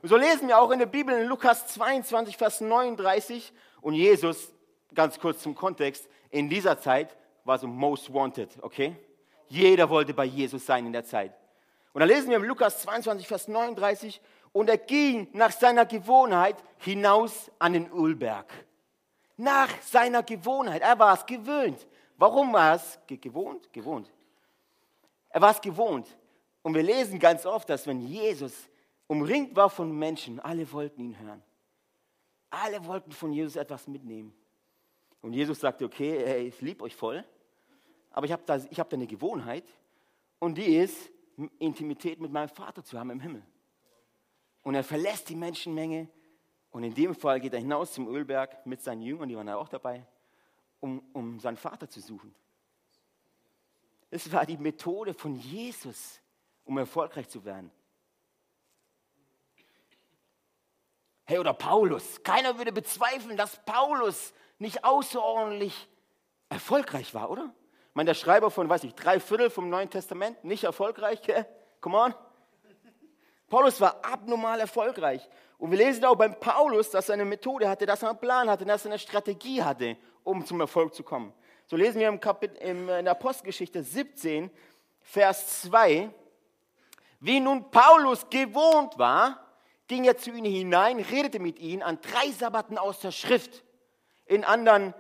Und 0.02 0.10
so 0.10 0.18
lesen 0.18 0.48
wir 0.48 0.60
auch 0.60 0.72
in 0.72 0.80
der 0.80 0.88
Bibel 0.88 1.16
in 1.18 1.28
Lukas 1.28 1.68
22, 1.68 2.36
Vers 2.36 2.62
39. 2.62 3.54
Und 3.82 3.94
Jesus, 3.94 4.52
ganz 4.94 5.20
kurz 5.20 5.42
zum 5.42 5.56
Kontext, 5.56 6.10
in 6.32 6.50
dieser 6.50 6.80
Zeit 6.80 7.16
war 7.44 7.60
so 7.60 7.68
most 7.68 8.12
wanted, 8.12 8.50
okay? 8.62 8.96
Jeder 9.48 9.90
wollte 9.90 10.14
bei 10.14 10.26
Jesus 10.26 10.66
sein 10.66 10.88
in 10.88 10.92
der 10.92 11.06
Zeit. 11.06 11.32
Und 11.94 12.00
da 12.00 12.06
lesen 12.06 12.30
wir 12.30 12.38
in 12.38 12.44
Lukas 12.44 12.82
22, 12.82 13.28
Vers 13.28 13.48
39. 13.48 14.20
Und 14.52 14.70
er 14.70 14.78
ging 14.78 15.28
nach 15.34 15.52
seiner 15.52 15.86
Gewohnheit 15.86 16.56
hinaus 16.80 17.52
an 17.60 17.74
den 17.74 17.90
Ölberg. 17.92 18.52
Nach 19.38 19.70
seiner 19.82 20.24
Gewohnheit. 20.24 20.82
Er 20.82 20.98
war 20.98 21.14
es 21.14 21.26
gewöhnt. 21.26 21.86
Warum 22.17 22.53
war 22.53 22.75
es 22.75 23.00
gewohnt? 23.07 23.72
Gewohnt. 23.74 24.12
Er 25.29 25.41
war 25.41 25.51
es 25.51 25.60
gewohnt. 25.60 26.07
Und 26.62 26.74
wir 26.74 26.84
lesen 26.84 27.19
ganz 27.19 27.45
oft, 27.45 27.69
dass 27.69 27.86
wenn 27.86 28.01
Jesus 28.01 28.69
umringt 29.07 29.55
war 29.55 29.69
von 29.69 29.91
Menschen, 29.91 30.39
alle 30.39 30.72
wollten 30.72 31.01
ihn 31.01 31.19
hören. 31.19 31.43
Alle 32.50 32.84
wollten 32.86 33.12
von 33.12 33.34
Jesus 33.34 33.57
etwas 33.57 33.88
mitnehmen. 33.88 34.34
Und 35.22 35.34
Jesus 35.34 35.60
sagte, 35.60 35.86
okay, 35.86 36.48
ich 36.48 36.62
liebe 36.62 36.84
euch 36.84 36.95
voll, 36.95 37.24
aber 38.12 38.25
ich 38.25 38.31
habe 38.31 38.43
da, 38.45 38.57
hab 38.57 38.89
da 38.89 38.95
eine 38.95 39.07
Gewohnheit 39.07 39.65
und 40.39 40.57
die 40.57 40.77
ist, 40.77 41.12
Intimität 41.60 42.22
mit 42.22 42.31
meinem 42.31 42.48
Vater 42.48 42.84
zu 42.84 42.98
haben 42.98 43.10
im 43.10 43.19
Himmel. 43.19 43.43
Und 44.63 44.75
er 44.75 44.84
verlässt 44.84 45.27
die 45.27 45.36
Menschenmenge 45.36 46.07
und 46.72 46.84
in 46.84 46.93
dem 46.93 47.13
Fall 47.13 47.41
geht 47.41 47.53
er 47.53 47.60
hinaus 47.60 47.93
zum 47.93 48.07
Ölberg 48.07 48.65
mit 48.65 48.81
seinen 48.81 49.01
Jüngern, 49.01 49.27
die 49.27 49.36
waren 49.36 49.48
da 49.48 49.57
auch 49.57 49.67
dabei 49.67 50.05
um, 50.86 51.01
um 51.13 51.39
seinen 51.39 51.58
Vater 51.58 51.89
zu 51.89 52.00
suchen. 52.00 52.34
Es 54.12 54.32
war 54.32 54.46
die 54.46 54.58
Methode 54.58 55.15
von 55.15 55.36
Jesus, 55.36 56.22
um 56.63 56.77
erfolgreich 56.77 57.27
zu 57.27 57.44
werden. 57.44 57.72
Hey, 61.25 61.39
oder 61.39 61.56
Paulus. 61.56 62.22
Keiner 62.22 62.60
würde 62.60 62.72
bezweifeln, 62.72 63.36
dass 63.36 63.58
Paulus 63.65 64.32
nicht 64.60 64.86
außerordentlich 64.86 65.89
erfolgreich 66.50 67.15
war, 67.15 67.32
oder? 67.32 67.51
Ich 67.89 67.96
meine, 67.96 68.10
der 68.10 68.13
Schreiber 68.13 68.51
von, 68.51 68.70
weiß 68.70 68.84
ich, 68.84 68.94
drei 68.94 69.20
Viertel 69.20 69.50
vom 69.50 69.70
Neuen 69.70 69.89
Testament, 69.89 70.44
nicht 70.44 70.65
erfolgreich, 70.65 71.20
come 71.82 71.98
on. 71.98 72.13
Paulus 73.48 73.80
war 73.80 74.04
abnormal 74.04 74.60
erfolgreich. 74.60 75.28
Und 75.58 75.72
wir 75.72 75.78
lesen 75.78 76.04
auch 76.06 76.16
beim 76.16 76.40
Paulus, 76.40 76.90
dass 76.90 77.10
er 77.10 77.14
eine 77.14 77.25
Methode 77.25 77.70
hatte, 77.70 77.86
dass 77.86 78.04
er 78.04 78.10
einen 78.10 78.20
Plan 78.20 78.50
hatte, 78.50 78.66
dass 78.66 78.86
er 78.86 78.92
eine 78.92 79.00
Strategie 79.00 79.64
hatte, 79.64 79.98
um 80.24 80.46
zum 80.46 80.60
Erfolg 80.60 80.94
zu 80.94 81.04
kommen. 81.04 81.34
So 81.68 81.75
lesen 81.75 82.00
wir 82.00 82.10
im 82.10 82.20
Kapit 82.20 82.58
in 82.58 82.88
der 82.88 83.12
Apostelgeschichte 83.12 83.82
17, 83.82 84.52
Vers 85.02 85.62
2. 85.64 86.10
Wie 87.20 87.40
nun 87.40 87.72
Paulus 87.72 88.30
gewohnt 88.30 88.98
war, 88.98 89.40
ging 89.88 90.04
er 90.04 90.18
zu 90.18 90.32
ihnen 90.32 90.52
hinein, 90.52 91.00
redete 91.00 91.40
mit 91.40 91.60
ihnen 91.60 91.82
an 91.82 92.00
drei 92.02 92.32
Sabbaten 92.32 92.78
aus 92.78 93.00
der 93.00 93.12
Schrift. 93.12 93.64
In 94.25 94.44
anderen 94.44 94.94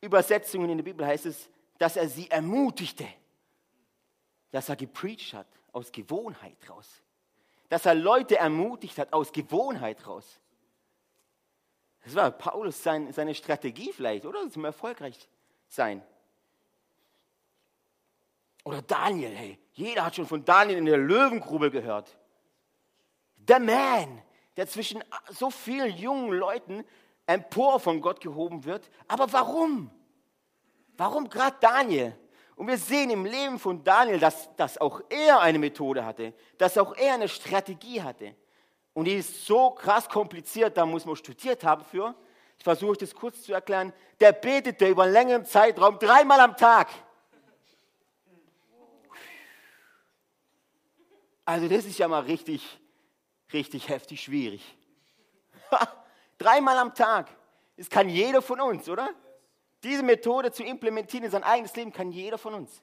Übersetzungen 0.00 0.70
in 0.70 0.78
der 0.78 0.84
Bibel 0.84 1.06
heißt 1.06 1.26
es, 1.26 1.48
dass 1.78 1.96
er 1.96 2.08
sie 2.08 2.30
ermutigte, 2.30 3.06
dass 4.50 4.68
er 4.68 4.76
gepreacht 4.76 5.34
hat 5.34 5.46
aus 5.72 5.90
Gewohnheit 5.90 6.56
raus, 6.70 7.02
dass 7.74 7.86
er 7.86 7.96
Leute 7.96 8.36
ermutigt 8.36 8.98
hat 8.98 9.12
aus 9.12 9.32
Gewohnheit 9.32 10.06
raus. 10.06 10.38
Das 12.04 12.14
war 12.14 12.30
Paulus 12.30 12.80
sein, 12.80 13.12
seine 13.12 13.34
Strategie 13.34 13.92
vielleicht, 13.92 14.26
oder? 14.26 14.48
Zum 14.48 14.64
erfolgreich 14.64 15.28
sein. 15.66 16.00
Oder 18.62 18.80
Daniel, 18.80 19.34
hey, 19.34 19.58
jeder 19.72 20.04
hat 20.04 20.14
schon 20.14 20.28
von 20.28 20.44
Daniel 20.44 20.78
in 20.78 20.84
der 20.84 20.98
Löwengrube 20.98 21.72
gehört. 21.72 22.16
Der 23.38 23.58
Man, 23.58 24.22
der 24.56 24.68
zwischen 24.68 25.02
so 25.30 25.50
vielen 25.50 25.96
jungen 25.96 26.30
Leuten 26.30 26.84
empor 27.26 27.80
von 27.80 28.00
Gott 28.00 28.20
gehoben 28.20 28.64
wird. 28.64 28.88
Aber 29.08 29.32
warum? 29.32 29.90
Warum 30.96 31.28
gerade 31.28 31.56
Daniel? 31.58 32.16
Und 32.56 32.68
wir 32.68 32.78
sehen 32.78 33.10
im 33.10 33.24
Leben 33.24 33.58
von 33.58 33.82
Daniel, 33.82 34.18
dass, 34.18 34.54
dass 34.56 34.78
auch 34.78 35.00
er 35.08 35.40
eine 35.40 35.58
Methode 35.58 36.04
hatte, 36.04 36.32
dass 36.56 36.78
auch 36.78 36.96
er 36.96 37.14
eine 37.14 37.28
Strategie 37.28 38.00
hatte. 38.00 38.34
Und 38.92 39.06
die 39.06 39.14
ist 39.14 39.44
so 39.44 39.70
krass 39.70 40.08
kompliziert, 40.08 40.76
da 40.76 40.86
muss 40.86 41.04
man 41.04 41.16
studiert 41.16 41.64
haben 41.64 41.84
für. 41.84 42.14
Ich 42.56 42.64
versuche 42.64 42.96
das 42.96 43.12
kurz 43.14 43.42
zu 43.42 43.52
erklären. 43.52 43.92
Der 44.20 44.32
betete 44.32 44.86
über 44.86 45.02
einen 45.02 45.12
längeren 45.12 45.44
Zeitraum 45.44 45.98
dreimal 45.98 46.38
am 46.38 46.56
Tag. 46.56 46.88
Also 51.44 51.68
das 51.68 51.84
ist 51.84 51.98
ja 51.98 52.08
mal 52.08 52.22
richtig, 52.22 52.80
richtig 53.52 53.88
heftig 53.88 54.22
schwierig. 54.22 54.76
dreimal 56.38 56.78
am 56.78 56.94
Tag. 56.94 57.28
Das 57.76 57.90
kann 57.90 58.08
jeder 58.08 58.40
von 58.40 58.60
uns, 58.60 58.88
oder? 58.88 59.10
Diese 59.84 60.02
Methode 60.02 60.50
zu 60.50 60.64
implementieren 60.64 61.24
in 61.24 61.30
sein 61.30 61.44
eigenes 61.44 61.76
Leben 61.76 61.92
kann 61.92 62.10
jeder 62.10 62.38
von 62.38 62.54
uns. 62.54 62.82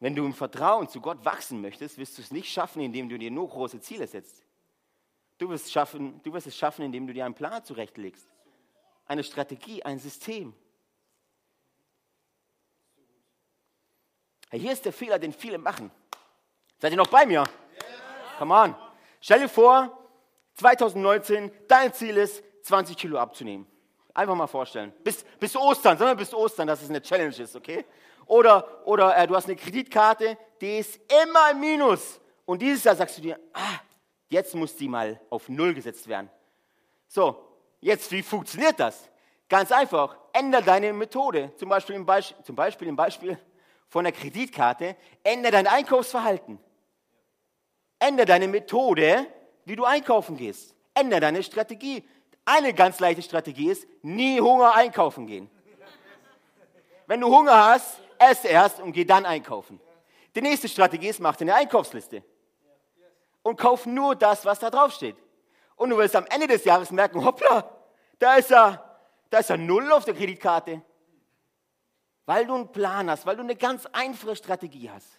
Wenn 0.00 0.14
du 0.14 0.26
im 0.26 0.34
Vertrauen 0.34 0.88
zu 0.88 1.00
Gott 1.00 1.24
wachsen 1.24 1.60
möchtest, 1.62 1.96
wirst 1.96 2.18
du 2.18 2.22
es 2.22 2.30
nicht 2.32 2.52
schaffen, 2.52 2.82
indem 2.82 3.08
du 3.08 3.16
dir 3.18 3.30
nur 3.30 3.48
große 3.48 3.80
Ziele 3.80 4.06
setzt. 4.06 4.44
Du 5.38 5.48
wirst, 5.48 5.70
schaffen, 5.70 6.20
du 6.22 6.32
wirst 6.32 6.48
es 6.48 6.56
schaffen, 6.56 6.84
indem 6.84 7.06
du 7.06 7.14
dir 7.14 7.24
einen 7.24 7.34
Plan 7.34 7.64
zurechtlegst. 7.64 8.26
Eine 9.06 9.22
Strategie, 9.22 9.82
ein 9.84 9.98
System. 9.98 10.52
Hier 14.50 14.72
ist 14.72 14.84
der 14.84 14.92
Fehler, 14.92 15.18
den 15.18 15.32
viele 15.32 15.58
machen. 15.58 15.90
Seid 16.78 16.92
ihr 16.92 16.98
noch 16.98 17.06
bei 17.06 17.26
mir? 17.26 17.44
Come 18.38 18.54
on. 18.54 18.74
Stell 19.20 19.40
dir 19.40 19.48
vor, 19.48 19.96
2019, 20.54 21.52
dein 21.68 21.92
Ziel 21.92 22.16
ist, 22.16 22.42
20 22.66 22.96
Kilo 22.96 23.18
abzunehmen. 23.18 23.66
Einfach 24.12 24.34
mal 24.34 24.46
vorstellen. 24.46 24.92
Bis, 25.04 25.24
bis 25.38 25.54
Ostern, 25.56 25.96
sagen 25.96 26.10
wir 26.10 26.16
bis 26.16 26.34
Ostern, 26.34 26.66
dass 26.66 26.82
es 26.82 26.90
eine 26.90 27.00
Challenge 27.00 27.36
ist, 27.36 27.54
okay? 27.54 27.84
Oder, 28.26 28.86
oder 28.86 29.16
äh, 29.16 29.26
du 29.26 29.36
hast 29.36 29.44
eine 29.44 29.56
Kreditkarte, 29.56 30.36
die 30.60 30.78
ist 30.78 31.00
immer 31.22 31.52
im 31.52 31.60
Minus. 31.60 32.20
Und 32.44 32.60
dieses 32.60 32.82
Jahr 32.82 32.96
sagst 32.96 33.18
du 33.18 33.22
dir, 33.22 33.38
ah, 33.52 33.80
jetzt 34.28 34.54
muss 34.54 34.74
die 34.74 34.88
mal 34.88 35.20
auf 35.30 35.48
Null 35.48 35.74
gesetzt 35.74 36.08
werden. 36.08 36.28
So, 37.06 37.40
jetzt, 37.80 38.10
wie 38.10 38.22
funktioniert 38.22 38.80
das? 38.80 39.08
Ganz 39.48 39.70
einfach, 39.70 40.16
ändere 40.32 40.62
deine 40.62 40.92
Methode. 40.92 41.52
Zum 41.56 41.68
Beispiel 41.68 41.94
im, 41.94 42.04
Beisp 42.04 42.34
zum 42.42 42.56
Beispiel 42.56 42.88
im 42.88 42.96
Beispiel 42.96 43.38
von 43.88 44.02
der 44.02 44.12
Kreditkarte, 44.12 44.96
ändere 45.22 45.52
dein 45.52 45.68
Einkaufsverhalten. 45.68 46.58
Ändere 48.00 48.26
deine 48.26 48.48
Methode, 48.48 49.26
wie 49.64 49.76
du 49.76 49.84
einkaufen 49.84 50.36
gehst. 50.36 50.74
Ändere 50.94 51.20
deine 51.20 51.42
Strategie. 51.42 52.02
Eine 52.48 52.72
ganz 52.72 53.00
leichte 53.00 53.22
Strategie 53.22 53.70
ist, 53.70 53.86
nie 54.02 54.40
Hunger 54.40 54.72
einkaufen 54.72 55.26
gehen. 55.26 55.50
Wenn 57.08 57.20
du 57.20 57.26
Hunger 57.26 57.66
hast, 57.66 58.00
ess 58.18 58.44
erst 58.44 58.80
und 58.80 58.92
geh 58.92 59.04
dann 59.04 59.26
einkaufen. 59.26 59.80
Die 60.34 60.40
nächste 60.40 60.68
Strategie 60.68 61.08
ist, 61.08 61.18
mach 61.18 61.34
dir 61.34 61.44
eine 61.44 61.56
Einkaufsliste. 61.56 62.22
Und 63.42 63.58
kauf 63.58 63.84
nur 63.84 64.14
das, 64.14 64.44
was 64.44 64.60
da 64.60 64.70
drauf 64.70 64.92
steht. 64.92 65.16
Und 65.74 65.90
du 65.90 65.98
wirst 65.98 66.14
am 66.14 66.24
Ende 66.26 66.46
des 66.46 66.64
Jahres 66.64 66.92
merken, 66.92 67.24
hoppla, 67.24 67.68
da 68.20 68.36
ist 68.36 68.50
ja, 68.50 68.96
da 69.28 69.38
ist 69.38 69.50
ja 69.50 69.56
Null 69.56 69.90
auf 69.90 70.04
der 70.04 70.14
Kreditkarte. 70.14 70.82
Weil 72.26 72.46
du 72.46 72.54
einen 72.54 72.70
Plan 72.70 73.10
hast, 73.10 73.26
weil 73.26 73.36
du 73.36 73.42
eine 73.42 73.56
ganz 73.56 73.86
einfache 73.86 74.36
Strategie 74.36 74.88
hast. 74.88 75.10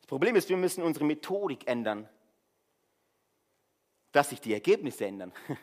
Das 0.00 0.06
Problem 0.06 0.36
ist, 0.36 0.48
wir 0.48 0.56
müssen 0.56 0.82
unsere 0.82 1.04
Methodik 1.04 1.66
ändern, 1.66 2.08
dass 4.12 4.30
sich 4.30 4.40
die 4.40 4.52
Ergebnisse 4.52 5.06
ändern. 5.06 5.32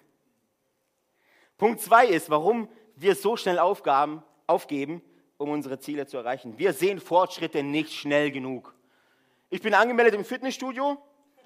Punkt 1.57 1.81
zwei 1.81 2.07
ist, 2.07 2.29
warum 2.29 2.69
wir 2.95 3.15
so 3.15 3.37
schnell 3.37 3.59
Aufgaben 3.59 4.23
aufgeben, 4.47 5.01
um 5.37 5.49
unsere 5.49 5.79
Ziele 5.79 6.07
zu 6.07 6.17
erreichen. 6.17 6.57
Wir 6.57 6.73
sehen 6.73 6.99
Fortschritte 6.99 7.63
nicht 7.63 7.93
schnell 7.93 8.31
genug. 8.31 8.73
Ich 9.49 9.61
bin 9.61 9.73
angemeldet 9.73 10.15
im 10.15 10.25
Fitnessstudio, 10.25 10.97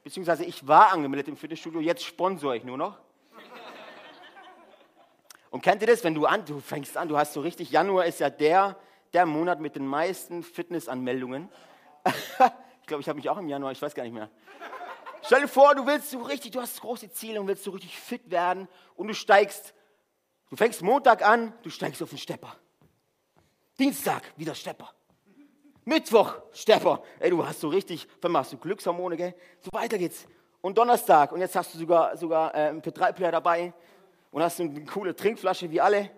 beziehungsweise 0.04 0.46
ich 0.46 0.68
war 0.68 0.92
angemeldet 0.92 1.28
im 1.28 1.38
Fitnessstudio, 1.38 1.82
jetzt 1.82 2.04
sponsor 2.04 2.56
ich 2.56 2.64
nur 2.64 2.78
noch. 2.78 2.98
Und 5.50 5.62
kennt 5.62 5.82
ihr 5.82 5.88
das, 5.88 6.04
wenn 6.04 6.14
du 6.14 6.26
an, 6.26 6.46
du 6.46 6.60
fängst 6.60 6.98
an, 6.98 7.08
du 7.08 7.18
hast 7.18 7.34
so 7.34 7.42
richtig, 7.42 7.72
Januar 7.72 8.06
ist 8.06 8.20
ja 8.20 8.30
der, 8.30 8.78
der 9.14 9.26
Monat 9.26 9.60
mit 9.60 9.76
den 9.76 9.86
meisten 9.86 10.44
Fitnessanmeldungen. 10.44 11.50
ich 12.82 12.88
glaube, 12.88 13.02
ich 13.02 13.10
habe 13.10 13.18
mich 13.18 13.30
auch 13.30 13.38
im 13.38 13.50
Januar, 13.50 13.72
ich 13.72 13.82
weiß 13.82 13.96
gar 13.96 14.04
nicht 14.04 14.14
mehr. 14.14 14.30
Stell 15.30 15.42
dir 15.42 15.48
vor, 15.48 15.76
du 15.76 15.86
willst 15.86 16.10
so 16.10 16.24
richtig, 16.24 16.54
du 16.54 16.60
hast 16.60 16.82
große 16.82 17.12
Ziele 17.12 17.40
und 17.40 17.48
willst 17.48 17.64
so 17.64 17.70
richtig 17.70 17.96
fit 17.96 18.32
werden 18.32 18.68
und 18.96 19.10
du 19.10 19.14
steigst, 19.14 19.76
du 20.50 20.56
fängst 20.56 20.82
Montag 20.82 21.24
an, 21.24 21.54
du 21.62 21.70
steigst 21.70 22.02
auf 22.02 22.10
den 22.10 22.18
Stepper. 22.18 22.56
Dienstag 23.78 24.24
wieder 24.38 24.56
Stepper. 24.56 24.92
Mittwoch 25.86 26.34
Stepper. 26.52 27.04
Ey, 27.20 27.30
du 27.30 27.46
hast 27.46 27.60
so 27.60 27.68
richtig, 27.68 28.08
dann 28.22 28.32
machst 28.32 28.54
du 28.54 28.58
Glückshormone, 28.58 29.18
gell? 29.18 29.36
So 29.62 29.70
weiter 29.72 30.00
geht's. 30.00 30.26
Und 30.62 30.76
Donnerstag, 30.80 31.32
und 31.32 31.42
jetzt 31.42 31.56
hast 31.56 31.76
du 31.76 31.78
sogar, 31.78 32.18
sogar 32.18 32.56
äh, 32.56 32.70
einen 32.70 32.82
P3-Player 32.82 33.32
dabei 33.32 33.72
und 34.32 34.42
hast 34.42 34.60
eine 34.60 34.84
coole 34.86 35.16
Trinkflasche 35.16 35.70
wie 35.70 35.80
alle. 35.80 36.10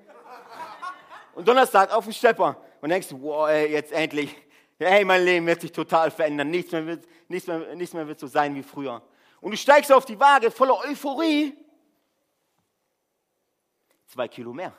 Und 1.35 1.45
Donnerstag 1.45 1.93
auf 1.93 2.05
den 2.05 2.13
Stepper 2.13 2.55
und 2.79 2.87
denkst 2.87 3.09
wow, 3.11 3.49
ey, 3.49 3.73
jetzt 3.73 3.91
endlich. 3.91 4.33
Hey, 4.79 5.03
mein 5.03 5.25
Leben 5.25 5.45
wird 5.45 5.59
sich 5.59 5.73
total 5.73 6.09
verändern. 6.11 6.49
Nichts 6.49 6.71
mehr, 6.71 6.87
wird, 6.87 7.05
nichts, 7.31 7.47
mehr, 7.47 7.75
nichts 7.75 7.93
mehr 7.93 8.07
wird 8.07 8.19
so 8.19 8.27
sein 8.27 8.53
wie 8.53 8.63
früher. 8.63 9.01
Und 9.39 9.51
du 9.51 9.57
steigst 9.57 9.91
auf 9.91 10.05
die 10.05 10.19
Waage 10.19 10.51
voller 10.51 10.79
Euphorie. 10.79 11.57
Zwei 14.07 14.27
Kilo 14.27 14.53
mehr. 14.53 14.73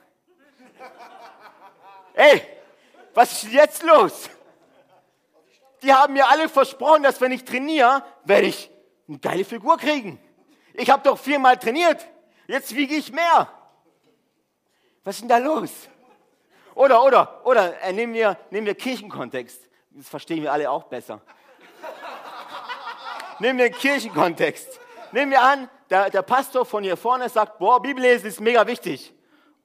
Ey, 2.14 2.42
was 3.14 3.42
ist 3.42 3.52
jetzt 3.52 3.82
los? 3.82 4.30
Die 5.82 5.92
haben 5.92 6.12
mir 6.12 6.28
alle 6.28 6.48
versprochen, 6.48 7.02
dass 7.02 7.20
wenn 7.20 7.32
ich 7.32 7.44
trainiere, 7.44 8.04
werde 8.24 8.46
ich 8.46 8.70
eine 9.08 9.18
geile 9.18 9.44
Figur 9.44 9.76
kriegen. 9.76 10.20
Ich 10.74 10.88
habe 10.90 11.02
doch 11.02 11.18
viermal 11.18 11.58
trainiert. 11.58 12.06
Jetzt 12.46 12.74
wiege 12.74 12.94
ich 12.94 13.12
mehr. 13.12 13.50
Was 15.02 15.16
ist 15.16 15.22
denn 15.22 15.28
da 15.28 15.38
los? 15.38 15.70
Oder, 16.74 17.02
oder, 17.02 17.44
oder, 17.44 17.80
äh, 17.82 17.92
nehmen, 17.92 18.14
wir, 18.14 18.38
nehmen 18.50 18.66
wir 18.66 18.74
Kirchenkontext. 18.74 19.68
Das 19.90 20.08
verstehen 20.08 20.42
wir 20.42 20.52
alle 20.52 20.70
auch 20.70 20.84
besser. 20.84 21.20
Nehmen 23.42 23.58
wir 23.58 23.70
Kirchenkontext. 23.70 24.80
Nehmen 25.10 25.32
wir 25.32 25.42
an, 25.42 25.68
der, 25.90 26.08
der 26.08 26.22
Pastor 26.22 26.64
von 26.64 26.82
hier 26.82 26.96
vorne 26.96 27.28
sagt, 27.28 27.58
boah, 27.58 27.82
Bibellesen 27.82 28.28
ist 28.28 28.40
mega 28.40 28.66
wichtig. 28.66 29.12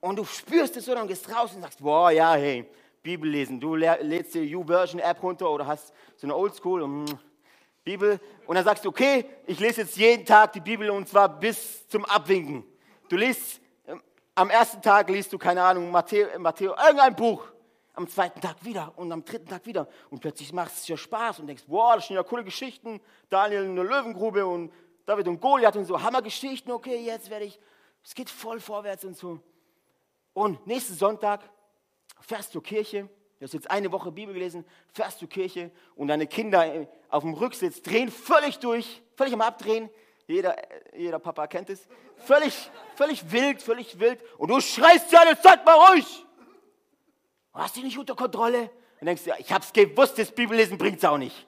Und 0.01 0.17
du 0.17 0.25
spürst 0.25 0.75
es 0.77 0.85
so, 0.85 0.93
dann 0.93 1.07
gehst 1.07 1.33
raus 1.33 1.53
und 1.55 1.61
sagst, 1.61 1.81
boah, 1.81 2.11
ja, 2.11 2.33
hey, 2.33 2.69
Bibel 3.01 3.29
lesen. 3.29 3.59
Du 3.59 3.75
lädst 3.75 4.33
die 4.33 4.53
U-Version-App 4.53 5.23
runter 5.23 5.49
oder 5.49 5.65
hast 5.65 5.93
so 6.17 6.27
eine 6.27 6.35
Oldschool 6.35 6.81
und 6.81 7.05
mm, 7.05 7.19
Bibel 7.83 8.19
und 8.47 8.55
dann 8.55 8.65
sagst 8.65 8.83
du, 8.83 8.89
okay, 8.89 9.25
ich 9.45 9.59
lese 9.59 9.81
jetzt 9.81 9.95
jeden 9.95 10.25
Tag 10.25 10.51
die 10.53 10.59
Bibel 10.59 10.89
und 10.89 11.07
zwar 11.07 11.29
bis 11.29 11.87
zum 11.87 12.03
Abwinken. 12.03 12.65
Du 13.07 13.15
liest, 13.15 13.61
ähm, 13.87 14.01
am 14.35 14.49
ersten 14.49 14.81
Tag 14.81 15.09
liest 15.09 15.31
du, 15.31 15.37
keine 15.37 15.63
Ahnung, 15.63 15.89
Matthäus, 15.89 16.27
Matthäus 16.37 16.75
irgendein 16.83 17.15
Buch. 17.15 17.47
Am 17.97 18.07
zweiten 18.07 18.39
Tag 18.39 18.63
wieder 18.63 18.93
und 18.95 19.11
am 19.11 19.25
dritten 19.25 19.47
Tag 19.47 19.65
wieder. 19.65 19.87
Und 20.11 20.19
plötzlich 20.19 20.53
macht 20.53 20.71
es 20.71 20.83
dir 20.83 20.97
Spaß 20.97 21.39
und 21.39 21.47
denkst, 21.47 21.63
wow, 21.65 21.95
das 21.95 22.05
sind 22.05 22.15
ja 22.15 22.21
coole 22.21 22.43
Geschichten. 22.43 23.01
Daniel 23.27 23.63
in 23.63 23.75
der 23.75 23.85
Löwengrube 23.85 24.45
und 24.45 24.71
David 25.07 25.27
und 25.27 25.41
Goliath 25.41 25.75
und 25.77 25.85
so. 25.85 25.99
Hammergeschichten, 25.99 26.71
okay, 26.71 27.03
jetzt 27.03 27.31
werde 27.31 27.45
ich, 27.45 27.59
es 28.03 28.13
geht 28.13 28.29
voll 28.29 28.59
vorwärts 28.59 29.03
und 29.03 29.17
so. 29.17 29.39
Und 30.33 30.67
nächsten 30.67 30.93
Sonntag 30.93 31.49
fährst 32.19 32.53
du 32.53 32.61
Kirche, 32.61 33.09
du 33.39 33.45
hast 33.45 33.55
jetzt 33.55 33.71
eine 33.71 33.91
Woche 33.91 34.11
Bibel 34.11 34.31
gelesen, 34.31 34.63
fährst 34.93 35.19
du 35.23 35.25
Kirche 35.25 35.71
und 35.95 36.09
deine 36.09 36.27
Kinder 36.27 36.87
auf 37.09 37.23
dem 37.23 37.33
Rücksitz 37.33 37.81
drehen 37.81 38.11
völlig 38.11 38.59
durch, 38.59 39.01
völlig 39.15 39.33
am 39.33 39.41
Abdrehen. 39.41 39.89
Jeder, 40.27 40.55
jeder 40.95 41.17
Papa 41.17 41.47
kennt 41.47 41.71
es. 41.71 41.87
Völlig, 42.17 42.69
völlig 42.95 43.31
wild, 43.31 43.59
völlig 43.63 43.99
wild. 43.99 44.21
Und 44.37 44.49
du 44.49 44.61
schreist 44.61 45.11
ja, 45.11 45.23
jetzt 45.27 45.41
seid 45.41 45.65
mal 45.65 45.73
ruhig. 45.73 46.26
Hast 47.57 47.75
du 47.75 47.81
nicht 47.81 47.97
unter 47.97 48.15
Kontrolle? 48.15 48.69
Und 48.99 49.07
denkst 49.07 49.23
du, 49.23 49.31
ich 49.37 49.51
hab's 49.51 49.73
gewusst, 49.73 50.17
das 50.19 50.31
Bibellesen 50.31 50.77
bringt's 50.77 51.03
auch 51.03 51.17
nicht. 51.17 51.47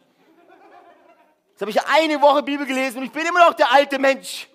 Jetzt 1.52 1.62
habe 1.62 1.72
ich 1.72 1.82
eine 1.82 2.22
Woche 2.22 2.42
Bibel 2.42 2.66
gelesen 2.66 3.00
und 3.00 3.06
ich 3.06 3.12
bin 3.12 3.26
immer 3.26 3.48
noch 3.48 3.54
der 3.54 3.72
alte 3.72 4.00
Mensch. 4.00 4.48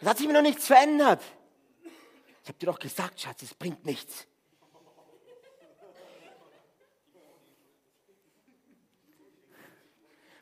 Es 0.00 0.08
hat 0.08 0.18
sich 0.18 0.26
mir 0.26 0.32
noch 0.32 0.42
nichts 0.42 0.66
verändert. 0.66 1.22
Ich 2.42 2.48
habe 2.48 2.58
dir 2.58 2.66
doch 2.66 2.78
gesagt, 2.78 3.20
Schatz, 3.20 3.42
es 3.42 3.54
bringt 3.54 3.86
nichts. 3.86 4.26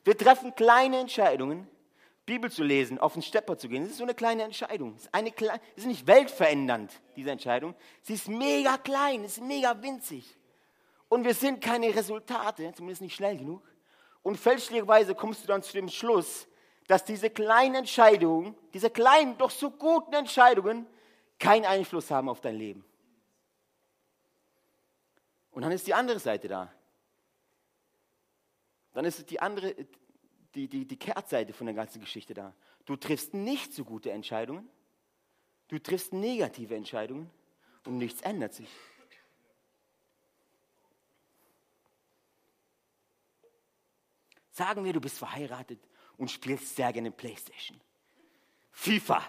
Wir 0.05 0.17
treffen 0.17 0.55
kleine 0.55 0.99
Entscheidungen, 0.99 1.69
Bibel 2.33 2.51
zu 2.51 2.65
lesen, 2.65 2.99
auf 2.99 3.13
den 3.13 3.21
Stepper 3.21 3.59
zu 3.59 3.69
gehen. 3.69 3.83
Das 3.83 3.93
ist 3.93 3.99
so 3.99 4.05
eine 4.05 4.15
kleine 4.15 4.45
Entscheidung. 4.45 4.95
Das 4.95 5.03
ist, 5.03 5.15
eine, 5.15 5.33
das 5.33 5.61
ist 5.77 5.87
nicht 5.87 6.07
weltverändernd, 6.07 6.91
diese 7.15 7.31
Entscheidung. 7.31 7.75
Sie 8.01 8.15
ist 8.15 8.27
mega 8.27 8.79
klein, 8.79 9.23
ist 9.25 9.43
mega 9.43 9.83
winzig. 9.83 10.39
Und 11.11 11.25
wir 11.25 11.35
sind 11.35 11.61
keine 11.61 11.95
Resultate, 11.95 12.73
zumindest 12.75 13.03
nicht 13.03 13.15
schnell 13.15 13.37
genug. 13.37 13.63
Und 14.23 14.39
fälschlicherweise 14.39 15.15
kommst 15.15 15.43
du 15.43 15.47
dann 15.47 15.63
zu 15.63 15.75
dem 15.75 15.89
Schluss, 15.89 16.49
dass 16.87 17.05
diese 17.05 17.29
kleinen 17.29 17.75
Entscheidungen, 17.75 18.57
diese 18.73 18.89
kleinen, 18.89 19.37
doch 19.37 19.51
so 19.51 19.71
guten 19.71 20.15
Entscheidungen 20.15 20.87
keinen 21.39 21.67
Einfluss 21.67 22.11
haben 22.11 22.31
auf 22.31 22.41
dein 22.41 22.57
Leben. 22.57 22.83
Und 25.51 25.63
dann 25.63 25.73
ist 25.73 25.87
die 25.87 25.93
andere 25.93 26.19
Seite 26.19 26.49
da. 26.49 26.73
Dann 28.95 29.05
ist 29.05 29.31
die 29.31 29.39
andere, 29.39 29.75
die, 30.55 30.69
die, 30.69 30.87
die 30.87 30.97
Kehrtseite 30.97 31.53
von 31.53 31.67
der 31.67 31.75
ganzen 31.75 32.01
Geschichte 32.01 32.35
da. 32.35 32.55
Du 32.85 32.97
triffst 32.97 33.35
nicht 33.35 33.73
so 33.73 33.85
gute 33.85 34.11
Entscheidungen, 34.11 34.69
du 35.69 35.79
triffst 35.79 36.13
negative 36.13 36.75
Entscheidungen 36.75 37.31
und 37.85 37.99
nichts 37.99 38.21
ändert 38.23 38.55
sich. 38.55 38.69
Sagen 44.51 44.85
wir, 44.85 44.93
du 44.93 45.01
bist 45.01 45.19
verheiratet 45.19 45.81
und 46.19 46.31
spielst 46.31 46.77
sehr 46.77 46.93
gerne 46.93 47.11
Playstation. 47.11 47.81
FIFA. 48.73 49.23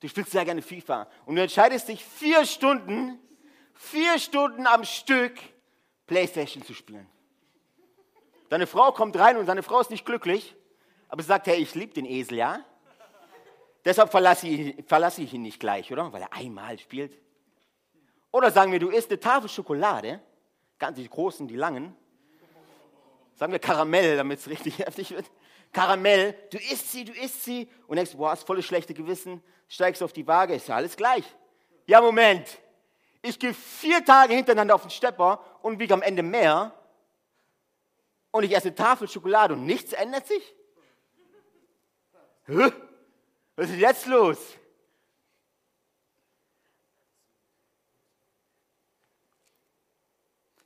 Du 0.00 0.08
spielst 0.08 0.32
sehr 0.32 0.44
gerne 0.44 0.62
FIFA 0.62 1.08
und 1.26 1.36
du 1.36 1.42
entscheidest 1.42 1.88
dich 1.88 2.04
vier 2.04 2.46
Stunden, 2.46 3.18
vier 3.74 4.18
Stunden 4.18 4.66
am 4.66 4.84
Stück 4.84 5.38
Playstation 6.06 6.64
zu 6.64 6.72
spielen. 6.72 7.06
Deine 8.48 8.66
Frau 8.66 8.92
kommt 8.92 9.18
rein 9.18 9.36
und 9.36 9.46
deine 9.46 9.62
Frau 9.62 9.80
ist 9.80 9.90
nicht 9.90 10.06
glücklich, 10.06 10.54
aber 11.08 11.22
sie 11.22 11.28
sagt, 11.28 11.46
hey, 11.46 11.56
ich 11.56 11.74
liebe 11.74 11.94
den 11.94 12.06
Esel, 12.06 12.38
ja? 12.38 12.60
Deshalb 13.84 14.10
verlasse 14.10 14.48
ich, 14.48 14.84
verlasse 14.86 15.22
ich 15.22 15.32
ihn 15.32 15.42
nicht 15.42 15.60
gleich, 15.60 15.92
oder? 15.92 16.12
Weil 16.12 16.22
er 16.22 16.32
einmal 16.32 16.78
spielt. 16.78 17.16
Oder 18.32 18.50
sagen 18.50 18.72
wir, 18.72 18.78
du 18.78 18.88
isst 18.88 19.10
eine 19.10 19.20
Tafel 19.20 19.48
Schokolade, 19.48 20.20
ganz 20.78 20.96
die 20.96 21.08
großen, 21.08 21.46
die 21.46 21.56
langen. 21.56 21.96
Sagen 23.36 23.52
wir 23.52 23.58
Karamell, 23.58 24.16
damit 24.16 24.40
es 24.40 24.48
richtig 24.48 24.78
heftig 24.86 25.12
wird. 25.12 25.30
Karamell, 25.72 26.34
du 26.50 26.58
isst 26.58 26.90
sie, 26.90 27.04
du 27.04 27.12
isst 27.12 27.44
sie 27.44 27.68
und 27.86 27.96
denkst, 27.96 28.16
boah, 28.16 28.30
hast 28.30 28.46
volles 28.46 28.64
schlechte 28.64 28.94
Gewissen, 28.94 29.42
steigst 29.68 30.02
auf 30.02 30.12
die 30.12 30.26
Waage, 30.26 30.54
ist 30.54 30.68
ja 30.68 30.76
alles 30.76 30.96
gleich. 30.96 31.24
Ja, 31.86 32.00
Moment. 32.00 32.58
Ich 33.22 33.38
gehe 33.38 33.54
vier 33.54 34.04
Tage 34.04 34.34
hintereinander 34.34 34.74
auf 34.74 34.82
den 34.82 34.90
Stepper 34.90 35.40
und 35.62 35.78
wiege 35.78 35.94
am 35.94 36.02
Ende 36.02 36.22
mehr 36.22 36.72
und 38.36 38.44
ich 38.44 38.54
esse 38.54 38.74
Tafel 38.74 39.08
Schokolade 39.08 39.54
und 39.54 39.64
nichts 39.64 39.92
ändert 39.92 40.26
sich? 40.26 40.54
Was 42.46 43.70
ist 43.70 43.78
jetzt 43.78 44.06
los? 44.06 44.38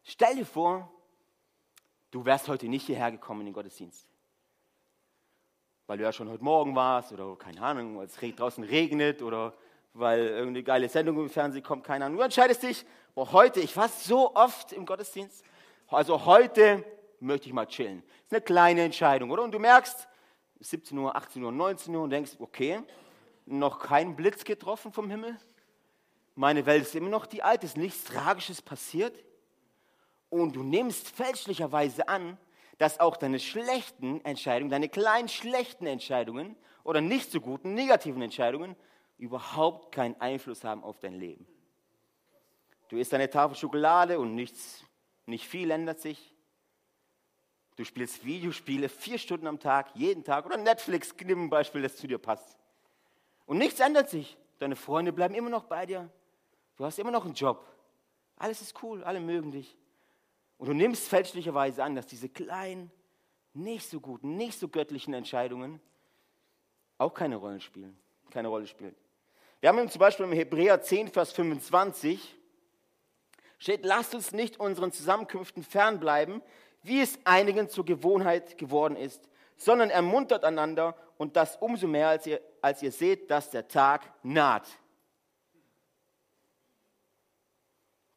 Stell 0.02 0.36
dir 0.36 0.44
vor, 0.44 0.92
du 2.10 2.24
wärst 2.24 2.48
heute 2.48 2.68
nicht 2.68 2.86
hierher 2.86 3.12
gekommen 3.12 3.40
in 3.40 3.46
den 3.46 3.54
Gottesdienst. 3.54 4.06
Weil 5.86 5.98
du 5.98 6.04
ja 6.04 6.12
schon 6.12 6.28
heute 6.28 6.44
Morgen 6.44 6.74
warst 6.74 7.12
oder 7.12 7.36
keine 7.36 7.62
Ahnung, 7.62 7.96
weil 7.96 8.06
es 8.06 8.36
draußen 8.36 8.64
regnet 8.64 9.22
oder 9.22 9.54
weil 9.92 10.26
irgendeine 10.26 10.62
geile 10.62 10.88
Sendung 10.88 11.18
im 11.18 11.30
Fernsehen 11.30 11.62
kommt, 11.62 11.84
keine 11.84 12.04
Ahnung. 12.04 12.18
Du 12.18 12.24
entscheidest 12.24 12.62
dich, 12.62 12.84
boah, 13.14 13.32
heute, 13.32 13.60
ich 13.60 13.76
war 13.76 13.88
so 13.88 14.34
oft 14.34 14.72
im 14.72 14.84
Gottesdienst, 14.84 15.44
also 15.88 16.26
heute 16.26 16.84
möchte 17.20 17.48
ich 17.48 17.52
mal 17.52 17.66
chillen. 17.66 18.02
Das 18.02 18.26
ist 18.26 18.32
eine 18.32 18.40
kleine 18.42 18.82
Entscheidung, 18.82 19.30
oder? 19.30 19.42
Und 19.42 19.52
du 19.52 19.58
merkst, 19.58 20.08
17 20.60 20.96
Uhr, 20.98 21.16
18 21.16 21.42
Uhr, 21.42 21.52
19 21.52 21.94
Uhr 21.94 22.02
und 22.02 22.10
denkst, 22.10 22.32
okay, 22.38 22.80
noch 23.46 23.78
kein 23.78 24.16
Blitz 24.16 24.44
getroffen 24.44 24.92
vom 24.92 25.10
Himmel. 25.10 25.38
Meine 26.34 26.66
Welt 26.66 26.82
ist 26.82 26.94
immer 26.94 27.08
noch 27.08 27.26
die 27.26 27.42
alte, 27.42 27.66
ist 27.66 27.76
nichts 27.76 28.04
Tragisches 28.04 28.62
passiert. 28.62 29.24
Und 30.28 30.54
du 30.54 30.62
nimmst 30.62 31.08
fälschlicherweise 31.08 32.08
an, 32.08 32.38
dass 32.78 33.00
auch 33.00 33.16
deine 33.16 33.38
schlechten 33.40 34.24
Entscheidungen, 34.24 34.70
deine 34.70 34.88
kleinen 34.88 35.28
schlechten 35.28 35.86
Entscheidungen 35.86 36.56
oder 36.84 37.00
nicht 37.00 37.30
so 37.30 37.40
guten 37.40 37.74
negativen 37.74 38.22
Entscheidungen 38.22 38.76
überhaupt 39.18 39.92
keinen 39.92 40.18
Einfluss 40.20 40.64
haben 40.64 40.82
auf 40.82 40.98
dein 40.98 41.14
Leben. 41.14 41.46
Du 42.88 42.96
isst 42.96 43.12
eine 43.12 43.28
Tafel 43.28 43.56
Schokolade 43.56 44.18
und 44.18 44.34
nichts, 44.34 44.84
nicht 45.26 45.46
viel 45.46 45.70
ändert 45.70 46.00
sich. 46.00 46.34
Du 47.80 47.86
spielst 47.86 48.26
Videospiele 48.26 48.90
vier 48.90 49.16
Stunden 49.16 49.46
am 49.46 49.58
Tag, 49.58 49.88
jeden 49.94 50.22
Tag. 50.22 50.44
Oder 50.44 50.58
Netflix, 50.58 51.14
nimm 51.24 51.44
ein 51.44 51.48
Beispiel, 51.48 51.80
das 51.80 51.96
zu 51.96 52.06
dir 52.06 52.18
passt. 52.18 52.58
Und 53.46 53.56
nichts 53.56 53.80
ändert 53.80 54.10
sich. 54.10 54.36
Deine 54.58 54.76
Freunde 54.76 55.14
bleiben 55.14 55.34
immer 55.34 55.48
noch 55.48 55.64
bei 55.64 55.86
dir. 55.86 56.10
Du 56.76 56.84
hast 56.84 56.98
immer 56.98 57.10
noch 57.10 57.24
einen 57.24 57.32
Job. 57.32 57.64
Alles 58.36 58.60
ist 58.60 58.82
cool, 58.82 59.02
alle 59.02 59.18
mögen 59.18 59.50
dich. 59.50 59.78
Und 60.58 60.68
du 60.68 60.74
nimmst 60.74 61.08
fälschlicherweise 61.08 61.82
an, 61.82 61.94
dass 61.94 62.06
diese 62.06 62.28
kleinen, 62.28 62.90
nicht 63.54 63.88
so 63.88 63.98
guten, 63.98 64.36
nicht 64.36 64.58
so 64.58 64.68
göttlichen 64.68 65.14
Entscheidungen 65.14 65.80
auch 66.98 67.14
keine 67.14 67.36
Rolle 67.36 67.62
spielen. 67.62 67.96
Keine 68.28 68.48
Rolle 68.48 68.66
spielen. 68.66 68.94
Wir 69.60 69.70
haben 69.70 69.88
zum 69.88 70.00
Beispiel 70.00 70.26
im 70.26 70.32
Hebräer 70.32 70.82
10, 70.82 71.08
Vers 71.08 71.32
25 71.32 72.36
steht, 73.56 73.86
lasst 73.86 74.14
uns 74.14 74.32
nicht 74.32 74.60
unseren 74.60 74.92
Zusammenkünften 74.92 75.62
fernbleiben, 75.62 76.42
wie 76.82 77.00
es 77.00 77.18
einigen 77.24 77.68
zur 77.68 77.84
Gewohnheit 77.84 78.58
geworden 78.58 78.96
ist, 78.96 79.28
sondern 79.56 79.90
ermuntert 79.90 80.44
einander 80.44 80.96
und 81.18 81.36
das 81.36 81.56
umso 81.56 81.86
mehr, 81.86 82.08
als 82.08 82.26
ihr, 82.26 82.40
als 82.62 82.82
ihr 82.82 82.92
seht, 82.92 83.30
dass 83.30 83.50
der 83.50 83.68
Tag 83.68 84.10
naht. 84.22 84.66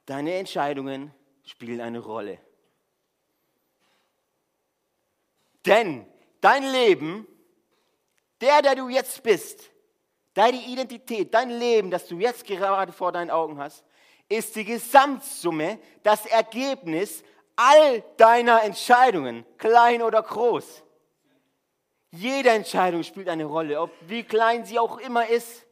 Deine 0.06 0.36
Entscheidungen 0.36 1.14
spielen 1.44 1.82
eine 1.82 2.00
Rolle. 2.00 2.40
Denn 5.66 6.06
dein 6.42 6.64
Leben, 6.64 7.28
der, 8.42 8.62
der 8.62 8.76
du 8.76 8.90
jetzt 8.90 9.24
bist, 9.24 9.70
deine 10.34 10.58
Identität, 10.66 11.34
dein 11.34 11.50
Leben, 11.50 11.92
das 11.92 12.08
du 12.08 12.20
jetzt 12.20 12.46
gerade 12.46 12.92
vor 12.92 13.12
deinen 13.12 13.32
Augen 13.32 13.58
hast, 13.60 13.84
ist 14.28 14.56
die 14.56 14.66
Gesamtsumme, 14.66 15.80
das 16.02 16.26
Ergebnis 16.26 17.24
all 17.56 18.04
deiner 18.18 18.64
Entscheidungen, 18.64 19.46
klein 19.58 20.02
oder 20.02 20.22
groß. 20.22 20.84
Jede 22.12 22.50
Entscheidung 22.50 23.04
spielt 23.04 23.28
eine 23.28 23.46
Rolle, 23.46 23.82
ob 23.82 23.92
wie 24.08 24.24
klein 24.24 24.66
sie 24.66 24.80
auch 24.80 24.98
immer 25.00 25.28
ist. 25.28 25.66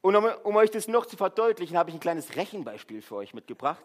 Und 0.00 0.16
um, 0.16 0.24
um 0.42 0.56
euch 0.56 0.70
das 0.70 0.88
noch 0.88 1.06
zu 1.06 1.16
verdeutlichen, 1.16 1.76
habe 1.76 1.90
ich 1.90 1.96
ein 1.96 2.00
kleines 2.00 2.34
Rechenbeispiel 2.34 3.02
für 3.02 3.16
euch 3.16 3.34
mitgebracht. 3.34 3.82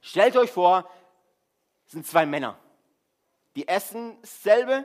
Stellt 0.00 0.36
euch 0.36 0.50
vor, 0.50 0.90
es 1.86 1.92
sind 1.92 2.06
zwei 2.06 2.26
Männer. 2.26 2.58
Die 3.54 3.68
essen 3.68 4.18
dasselbe, 4.20 4.84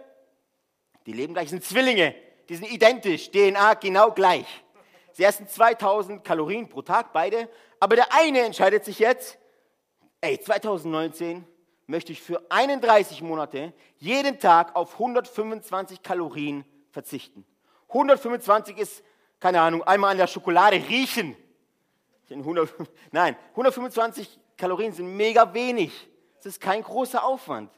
die 1.06 1.14
leben 1.14 1.34
gleich, 1.34 1.50
sind 1.50 1.64
Zwillinge, 1.64 2.16
die 2.50 2.56
sind 2.56 2.72
identisch, 2.72 3.32
DNA 3.32 3.76
genau 3.76 4.12
gleich. 4.12 4.64
Sie 5.12 5.24
essen 5.24 5.48
2000 5.48 6.24
Kalorien 6.24 6.68
pro 6.68 6.82
Tag, 6.82 7.14
beide. 7.14 7.50
Aber 7.80 7.96
der 7.96 8.14
eine 8.14 8.42
entscheidet 8.42 8.86
sich 8.86 9.00
jetzt, 9.00 9.40
ey, 10.26 10.40
2019 10.40 11.46
möchte 11.86 12.12
ich 12.12 12.22
für 12.22 12.42
31 12.50 13.22
Monate 13.22 13.74
jeden 13.98 14.40
Tag 14.40 14.76
auf 14.76 14.94
125 14.94 16.02
Kalorien 16.02 16.66
verzichten. 16.92 17.46
125 17.90 18.78
ist, 18.78 19.04
keine 19.40 19.62
Ahnung, 19.62 19.84
einmal 19.84 20.12
an 20.12 20.18
der 20.18 20.28
Schokolade 20.28 20.78
riechen. 20.78 21.38
100, 22.30 22.74
nein, 23.12 23.36
125 23.52 24.40
Kalorien 24.58 24.94
sind 24.94 25.16
mega 25.16 25.54
wenig. 25.54 26.10
Es 26.40 26.48
ist 26.48 26.62
kein 26.62 26.82
großer 26.82 27.24
Aufwand. 27.24 27.72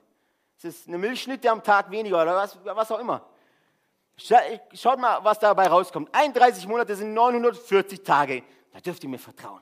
Es 0.58 0.64
ist 0.64 0.88
eine 0.88 0.98
Milchschnitte 0.98 1.52
am 1.52 1.62
Tag 1.62 1.92
weniger 1.92 2.22
oder 2.22 2.36
was, 2.36 2.58
was 2.64 2.92
auch 2.92 3.00
immer. 3.00 3.28
Schaut 4.16 5.00
mal, 5.00 5.20
was 5.22 5.38
dabei 5.38 5.68
rauskommt. 5.68 6.10
31 6.14 6.66
Monate 6.66 6.96
sind 6.96 7.14
940 7.14 8.04
Tage. 8.04 8.44
Da 8.72 8.80
dürft 8.80 9.04
ihr 9.04 9.10
mir 9.10 9.20
vertrauen. 9.20 9.62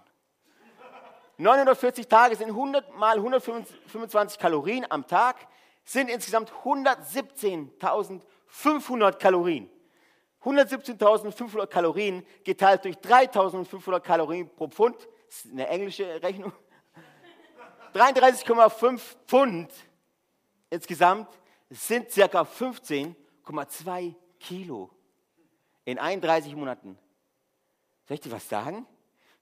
940 1.38 2.08
Tage 2.08 2.36
sind 2.36 2.50
100 2.50 2.96
mal 2.96 3.18
125 3.18 4.40
Kalorien 4.40 4.90
am 4.90 5.06
Tag, 5.06 5.48
sind 5.84 6.10
insgesamt 6.10 6.52
117.500 6.64 9.18
Kalorien. 9.18 9.70
117.500 10.44 11.68
Kalorien 11.68 12.26
geteilt 12.44 12.86
durch 12.86 12.96
3.500 12.98 14.00
Kalorien 14.00 14.50
pro 14.50 14.68
Pfund, 14.68 14.96
das 15.28 15.46
ist 15.46 15.52
eine 15.52 15.68
englische 15.68 16.22
Rechnung. 16.22 16.54
33,5 17.94 19.00
Pfund 19.26 19.72
insgesamt 20.70 21.30
sind 21.70 22.12
circa 22.12 22.42
15,2 22.42 24.14
Kilo 24.40 24.90
in 25.86 25.98
31 25.98 26.56
Monaten. 26.56 26.98
Soll 28.08 28.16
ich 28.16 28.22
dir 28.22 28.32
was 28.32 28.48
sagen? 28.48 28.86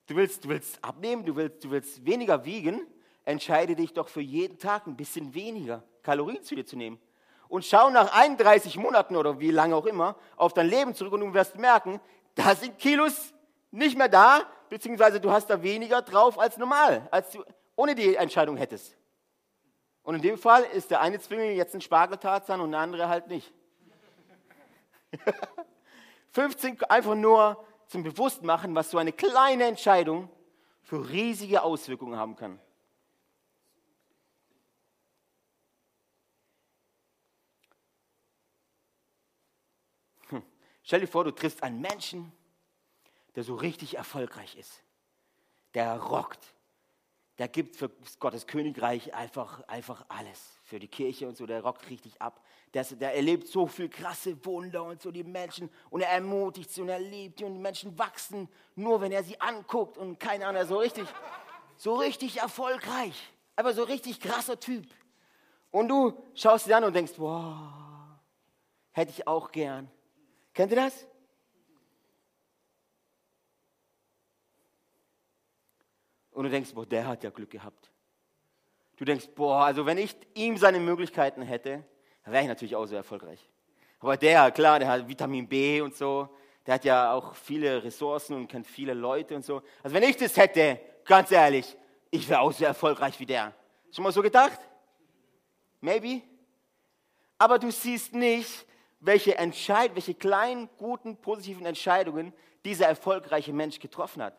Du 0.08 0.16
willst, 0.16 0.44
du 0.44 0.50
willst 0.50 0.84
abnehmen, 0.84 1.26
du 1.26 1.36
willst, 1.36 1.64
du 1.64 1.72
willst 1.72 2.06
weniger 2.06 2.44
wiegen, 2.44 2.86
entscheide 3.24 3.76
dich 3.76 3.94
doch 3.94 4.10
für 4.10 4.22
jeden 4.22 4.58
Tag 4.58 4.86
ein 4.86 4.98
bisschen 4.98 5.34
weniger 5.34 5.84
Kalorien 6.02 6.44
zu 6.44 6.56
dir 6.56 6.66
zu 6.66 6.76
nehmen. 6.76 7.00
Und 7.48 7.64
schau 7.64 7.90
nach 7.90 8.14
31 8.14 8.78
Monaten 8.78 9.16
oder 9.16 9.40
wie 9.40 9.52
lange 9.52 9.76
auch 9.76 9.86
immer 9.86 10.18
auf 10.36 10.54
dein 10.54 10.68
Leben 10.68 10.94
zurück 10.94 11.14
und 11.14 11.22
du 11.22 11.34
wirst 11.34 11.58
merken, 11.58 12.02
da 12.36 12.56
sind 12.56 12.78
Kilos 12.80 13.34
nicht 13.72 13.98
mehr 13.98 14.10
da, 14.10 14.42
beziehungsweise 14.70 15.20
du 15.22 15.32
hast 15.32 15.50
da 15.50 15.62
weniger 15.62 16.02
drauf 16.02 16.38
als 16.38 16.58
normal, 16.58 17.08
als 17.12 17.32
du 17.32 17.44
ohne 17.76 17.96
die 17.96 18.16
Entscheidung 18.16 18.58
hättest. 18.58 18.98
Und 20.04 20.16
in 20.16 20.22
dem 20.22 20.38
Fall 20.38 20.64
ist 20.74 20.92
der 20.92 21.00
eine 21.00 21.20
Zwilling 21.20 21.56
jetzt 21.56 21.74
ein 21.76 21.82
Spargeltarzan 21.82 22.60
und 22.60 22.72
der 22.72 22.82
andere 22.82 23.08
halt 23.08 23.28
nicht. 23.28 23.54
15 26.32 26.82
einfach 26.90 27.16
nur 27.16 27.64
zum 27.94 28.02
Bewusstmachen, 28.02 28.74
was 28.74 28.90
so 28.90 28.98
eine 28.98 29.14
kleine 29.14 29.66
Entscheidung 29.66 30.28
für 30.82 31.12
riesige 31.12 31.62
Auswirkungen 31.62 32.18
haben 32.18 32.36
kann. 32.36 32.60
Hm. 40.30 40.42
Stell 40.82 41.02
dir 41.02 41.08
vor, 41.08 41.24
du 41.24 41.30
triffst 41.30 41.62
einen 41.62 41.82
Menschen, 41.82 42.32
der 43.36 43.44
so 43.44 43.54
richtig 43.54 43.96
erfolgreich 43.96 44.56
ist. 44.56 44.82
Der 45.76 46.02
rockt. 46.02 46.56
Der 47.40 47.48
gibt 47.48 47.76
für 47.76 47.90
Gottes 48.20 48.46
Königreich 48.46 49.14
einfach, 49.14 49.68
einfach 49.68 50.06
alles. 50.08 50.60
Für 50.64 50.80
die 50.80 50.88
Kirche 50.88 51.28
und 51.28 51.36
so, 51.36 51.46
der 51.46 51.62
rockt 51.62 51.90
richtig 51.90 52.22
ab. 52.22 52.42
Der, 52.74 52.84
der 52.84 53.16
erlebt 53.16 53.48
so 53.48 53.68
viel 53.68 53.90
krasse 53.90 54.44
Wunder 54.46 54.84
und 54.84 55.02
so 55.02 55.12
die 55.12 55.24
Menschen 55.24 55.70
und 55.90 56.02
er 56.02 56.10
ermutigt 56.10 56.72
sie 56.72 56.82
und 56.82 56.90
er 56.90 57.00
liebt 57.00 57.40
die 57.40 57.46
und 57.46 57.54
die 57.54 57.60
Menschen 57.60 57.98
wachsen 57.98 58.50
nur, 58.76 59.02
wenn 59.02 59.12
er 59.12 59.24
sie 59.24 59.40
anguckt 59.42 59.98
und 59.98 60.20
keine 60.20 60.48
Ahnung, 60.48 60.66
so 60.66 60.78
richtig, 60.78 61.08
so 61.78 61.96
richtig 61.96 62.38
erfolgreich. 62.38 63.32
Aber 63.56 63.74
so 63.74 63.84
richtig 63.84 64.20
krasser 64.20 64.60
Typ. 64.60 64.86
Und 65.70 65.88
du 65.88 66.14
schaust 66.34 66.66
sie 66.66 66.74
an 66.74 66.84
und 66.84 66.94
denkst, 66.94 67.14
wow, 67.18 67.58
hätte 68.92 69.12
ich 69.12 69.28
auch 69.28 69.52
gern. 69.52 69.90
Kennt 70.54 70.72
ihr 70.72 70.78
das? 70.78 71.08
Und 76.34 76.46
du 76.46 76.50
denkst, 76.50 76.74
boah, 76.74 76.86
der 76.86 77.08
hat 77.08 77.24
ja 77.24 77.30
Glück 77.30 77.52
gehabt. 77.52 77.92
Du 78.98 79.06
denkst, 79.06 79.30
boah, 79.36 79.66
also 79.66 79.86
wenn 79.86 79.98
ich 79.98 80.16
ihm 80.34 80.58
seine 80.58 80.80
Möglichkeiten 80.80 81.42
hätte, 81.42 81.84
wäre 82.26 82.44
ich 82.44 82.48
natürlich 82.48 82.76
auch 82.76 82.86
so 82.86 82.96
erfolgreich. 82.96 83.40
Aber 84.00 84.18
der, 84.18 84.52
klar, 84.52 84.80
der 84.80 84.88
hat 84.88 85.08
Vitamin 85.08 85.48
B 85.48 85.82
und 85.82 85.96
so, 85.96 86.30
der 86.66 86.76
hat 86.76 86.86
ja 86.86 87.14
auch 87.14 87.36
viele 87.36 87.84
Ressourcen 87.84 88.36
und 88.36 88.48
kennt 88.48 88.68
viele 88.68 88.94
Leute 88.94 89.36
und 89.36 89.46
so. 89.46 89.62
Also 89.82 89.96
wenn 89.96 90.04
ich 90.04 90.18
das 90.18 90.38
hätte, 90.38 90.80
ganz 91.06 91.32
ehrlich, 91.32 91.76
ich 92.12 92.28
wäre 92.30 92.42
auch 92.42 92.52
so 92.52 92.66
erfolgreich 92.66 93.20
wie 93.20 93.26
der. 93.26 93.54
Schon 93.92 94.04
mal 94.04 94.12
so 94.12 94.22
gedacht? 94.22 94.60
Maybe? 95.82 96.22
Aber 97.38 97.60
du 97.60 97.72
siehst 97.72 98.14
nicht, 98.14 98.66
welche, 99.00 99.38
Entscheid 99.38 99.92
welche 99.96 100.14
kleinen, 100.14 100.70
guten, 100.78 101.18
positiven 101.18 101.66
Entscheidungen 101.66 102.34
dieser 102.64 102.88
erfolgreiche 102.88 103.52
Mensch 103.52 103.80
getroffen 103.80 104.24
hat 104.24 104.34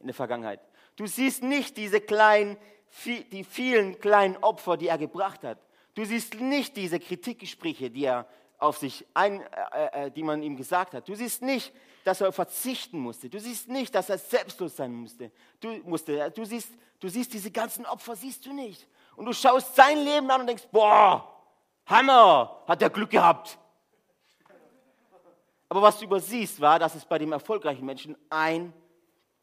in 0.00 0.06
der 0.06 0.14
Vergangenheit. 0.14 0.60
Du 0.98 1.06
siehst 1.06 1.44
nicht 1.44 1.76
diese 1.76 2.00
kleinen, 2.00 2.56
die 3.06 3.44
vielen 3.44 4.00
kleinen 4.00 4.36
Opfer, 4.38 4.76
die 4.76 4.88
er 4.88 4.98
gebracht 4.98 5.44
hat. 5.44 5.58
Du 5.94 6.04
siehst 6.04 6.34
nicht 6.40 6.76
diese 6.76 6.98
Kritikgespräche, 6.98 7.88
die 7.88 8.04
er 8.04 8.26
auf 8.58 8.78
sich 8.78 9.06
ein, 9.14 9.40
äh, 9.40 10.06
äh, 10.06 10.10
die 10.10 10.24
man 10.24 10.42
ihm 10.42 10.56
gesagt 10.56 10.94
hat. 10.94 11.08
Du 11.08 11.14
siehst 11.14 11.40
nicht, 11.40 11.72
dass 12.02 12.20
er 12.20 12.32
verzichten 12.32 12.98
musste. 12.98 13.30
Du 13.30 13.38
siehst 13.38 13.68
nicht, 13.68 13.94
dass 13.94 14.10
er 14.10 14.18
selbstlos 14.18 14.74
sein 14.74 14.92
musste. 14.92 15.30
Du, 15.60 15.68
musste. 15.84 16.32
du, 16.32 16.44
siehst, 16.44 16.72
du 16.98 17.08
siehst 17.08 17.32
diese 17.32 17.52
ganzen 17.52 17.86
Opfer, 17.86 18.16
siehst 18.16 18.44
du 18.44 18.52
nicht. 18.52 18.88
Und 19.14 19.26
du 19.26 19.32
schaust 19.32 19.76
sein 19.76 19.98
Leben 19.98 20.28
an 20.32 20.40
und 20.40 20.46
denkst, 20.48 20.66
boah, 20.72 21.32
Hammer, 21.86 22.64
hat 22.66 22.82
er 22.82 22.90
Glück 22.90 23.10
gehabt. 23.10 23.56
Aber 25.68 25.80
was 25.80 25.96
du 26.00 26.06
übersiehst, 26.06 26.60
war, 26.60 26.80
dass 26.80 26.96
es 26.96 27.04
bei 27.04 27.18
dem 27.18 27.30
erfolgreichen 27.30 27.86
Menschen 27.86 28.16
ein, 28.30 28.72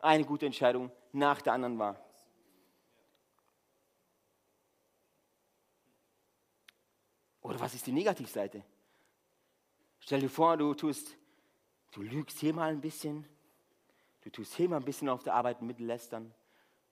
eine 0.05 0.23
gute 0.23 0.45
Entscheidung 0.45 0.91
nach 1.11 1.41
der 1.41 1.53
anderen 1.53 1.77
war. 1.79 1.99
Oder 7.41 7.59
was 7.59 7.73
ist 7.73 7.85
die 7.85 7.91
Negativseite? 7.91 8.63
Stell 9.99 10.19
dir 10.19 10.29
vor, 10.29 10.57
du 10.57 10.73
tust, 10.73 11.17
du 11.91 12.01
lügst 12.01 12.39
hier 12.39 12.53
mal 12.53 12.71
ein 12.71 12.81
bisschen, 12.81 13.27
du 14.21 14.29
tust 14.29 14.55
hier 14.55 14.69
mal 14.69 14.77
ein 14.77 14.85
bisschen 14.85 15.09
auf 15.09 15.23
der 15.23 15.33
Arbeit 15.33 15.61
mitlästern, 15.61 16.33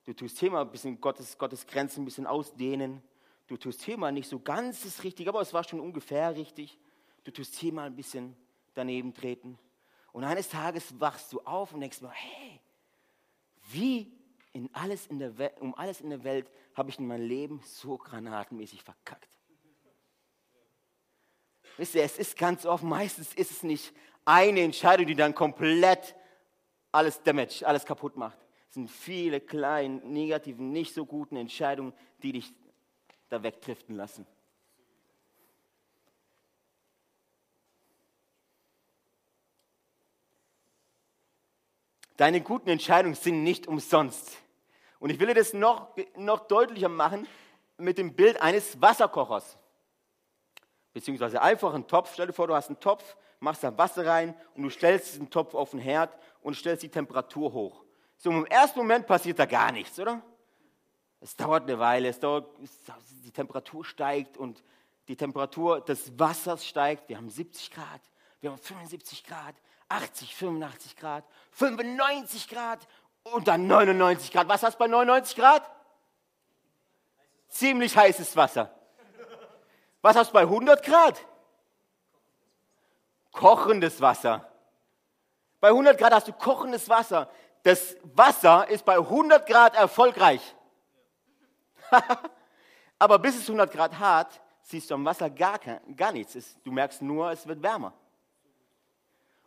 du 0.04 0.12
tust 0.12 0.38
hier 0.38 0.50
mal 0.50 0.62
ein 0.62 0.70
bisschen 0.70 1.00
Gottes, 1.00 1.38
Gottes 1.38 1.66
Grenzen 1.66 2.02
ein 2.02 2.04
bisschen 2.04 2.26
ausdehnen, 2.26 3.02
du 3.46 3.56
tust 3.56 3.82
hier 3.82 3.98
mal 3.98 4.12
nicht 4.12 4.28
so 4.28 4.40
ganz 4.40 4.82
das 4.82 5.02
Richtige, 5.04 5.30
aber 5.30 5.40
es 5.40 5.52
war 5.52 5.64
schon 5.64 5.80
ungefähr 5.80 6.34
richtig, 6.34 6.78
du 7.24 7.30
tust 7.30 7.54
hier 7.56 7.72
mal 7.72 7.86
ein 7.86 7.96
bisschen 7.96 8.36
daneben 8.74 9.14
treten. 9.14 9.58
Und 10.12 10.22
eines 10.22 10.48
Tages 10.48 11.00
wachst 11.00 11.32
du 11.32 11.40
auf 11.40 11.72
und 11.72 11.80
denkst 11.80 12.00
mir, 12.00 12.10
hey, 12.10 12.60
wie 13.74 14.12
in 14.52 14.70
alles 14.72 15.06
in 15.08 15.18
der 15.18 15.32
um 15.60 15.74
alles 15.74 16.00
in 16.00 16.10
der 16.10 16.24
Welt 16.24 16.48
habe 16.74 16.90
ich 16.90 16.98
in 16.98 17.06
meinem 17.06 17.26
Leben 17.26 17.60
so 17.64 17.98
granatenmäßig 17.98 18.82
verkackt. 18.82 19.28
Wisst 21.76 21.94
ihr, 21.96 22.04
es 22.04 22.18
ist 22.18 22.38
ganz 22.38 22.64
oft, 22.64 22.84
meistens 22.84 23.34
ist 23.34 23.50
es 23.50 23.62
nicht 23.64 23.92
eine 24.24 24.60
Entscheidung, 24.60 25.06
die 25.06 25.16
dann 25.16 25.34
komplett 25.34 26.14
alles 26.92 27.20
damage, 27.22 27.66
alles 27.66 27.84
kaputt 27.84 28.16
macht. 28.16 28.38
Es 28.68 28.74
sind 28.74 28.90
viele 28.90 29.40
kleine, 29.40 29.96
negativen, 29.96 30.70
nicht 30.70 30.94
so 30.94 31.04
guten 31.04 31.36
Entscheidungen, 31.36 31.92
die 32.22 32.32
dich 32.32 32.52
da 33.28 33.42
wegdriften 33.42 33.96
lassen. 33.96 34.26
Deine 42.16 42.40
guten 42.40 42.68
Entscheidungen 42.68 43.14
sind 43.14 43.42
nicht 43.42 43.66
umsonst. 43.66 44.38
Und 45.00 45.10
ich 45.10 45.18
will 45.18 45.26
dir 45.26 45.34
das 45.34 45.52
noch, 45.52 45.88
noch 46.16 46.46
deutlicher 46.46 46.88
machen 46.88 47.26
mit 47.76 47.98
dem 47.98 48.14
Bild 48.14 48.40
eines 48.40 48.80
Wasserkochers. 48.80 49.58
Beziehungsweise 50.92 51.42
einfach 51.42 51.74
einen 51.74 51.88
Topf. 51.88 52.12
Stell 52.14 52.28
dir 52.28 52.32
vor, 52.32 52.46
du 52.46 52.54
hast 52.54 52.68
einen 52.68 52.78
Topf, 52.78 53.16
machst 53.40 53.64
da 53.64 53.76
Wasser 53.76 54.06
rein 54.06 54.34
und 54.54 54.62
du 54.62 54.70
stellst 54.70 55.14
diesen 55.14 55.28
Topf 55.28 55.54
auf 55.54 55.70
den 55.70 55.80
Herd 55.80 56.16
und 56.40 56.56
stellst 56.56 56.84
die 56.84 56.88
Temperatur 56.88 57.52
hoch. 57.52 57.84
So 58.16 58.30
im 58.30 58.46
ersten 58.46 58.78
Moment 58.78 59.06
passiert 59.06 59.38
da 59.38 59.46
gar 59.46 59.72
nichts, 59.72 59.98
oder? 59.98 60.22
Es 61.20 61.34
dauert 61.34 61.64
eine 61.64 61.78
Weile, 61.78 62.08
es 62.08 62.20
dauert, 62.20 62.46
die 63.24 63.30
Temperatur 63.30 63.84
steigt 63.84 64.36
und 64.36 64.62
die 65.08 65.16
Temperatur 65.16 65.80
des 65.80 66.18
Wassers 66.18 66.64
steigt. 66.64 67.08
Wir 67.08 67.16
haben 67.16 67.28
70 67.28 67.70
Grad, 67.70 68.00
wir 68.40 68.50
haben 68.50 68.58
75 68.58 69.24
Grad, 69.24 69.54
80, 69.88 70.34
85 70.34 70.96
Grad, 70.96 71.24
95 71.52 72.48
Grad 72.48 72.86
und 73.24 73.48
dann 73.48 73.66
99 73.66 74.32
Grad. 74.32 74.48
Was 74.48 74.62
hast 74.62 74.74
du 74.74 74.78
bei 74.78 74.86
99 74.86 75.36
Grad? 75.36 75.70
Ziemlich 77.48 77.96
heißes 77.96 78.36
Wasser. 78.36 78.74
Was 80.02 80.16
hast 80.16 80.30
du 80.30 80.34
bei 80.34 80.42
100 80.42 80.84
Grad? 80.84 81.24
Kochendes 83.32 84.00
Wasser. 84.00 84.46
Bei 85.60 85.68
100 85.68 85.96
Grad 85.96 86.12
hast 86.12 86.28
du 86.28 86.32
kochendes 86.32 86.88
Wasser. 86.88 87.30
Das 87.62 87.96
Wasser 88.02 88.68
ist 88.68 88.84
bei 88.84 88.96
100 88.96 89.46
Grad 89.46 89.74
erfolgreich. 89.74 90.54
Aber 92.98 93.18
bis 93.18 93.36
es 93.36 93.48
100 93.48 93.72
Grad 93.72 93.98
hat, 93.98 94.42
siehst 94.60 94.90
du 94.90 94.94
am 94.94 95.04
Wasser 95.04 95.30
gar, 95.30 95.58
gar 95.96 96.12
nichts. 96.12 96.60
Du 96.62 96.70
merkst 96.70 97.00
nur, 97.00 97.30
es 97.30 97.46
wird 97.46 97.62
wärmer. 97.62 97.94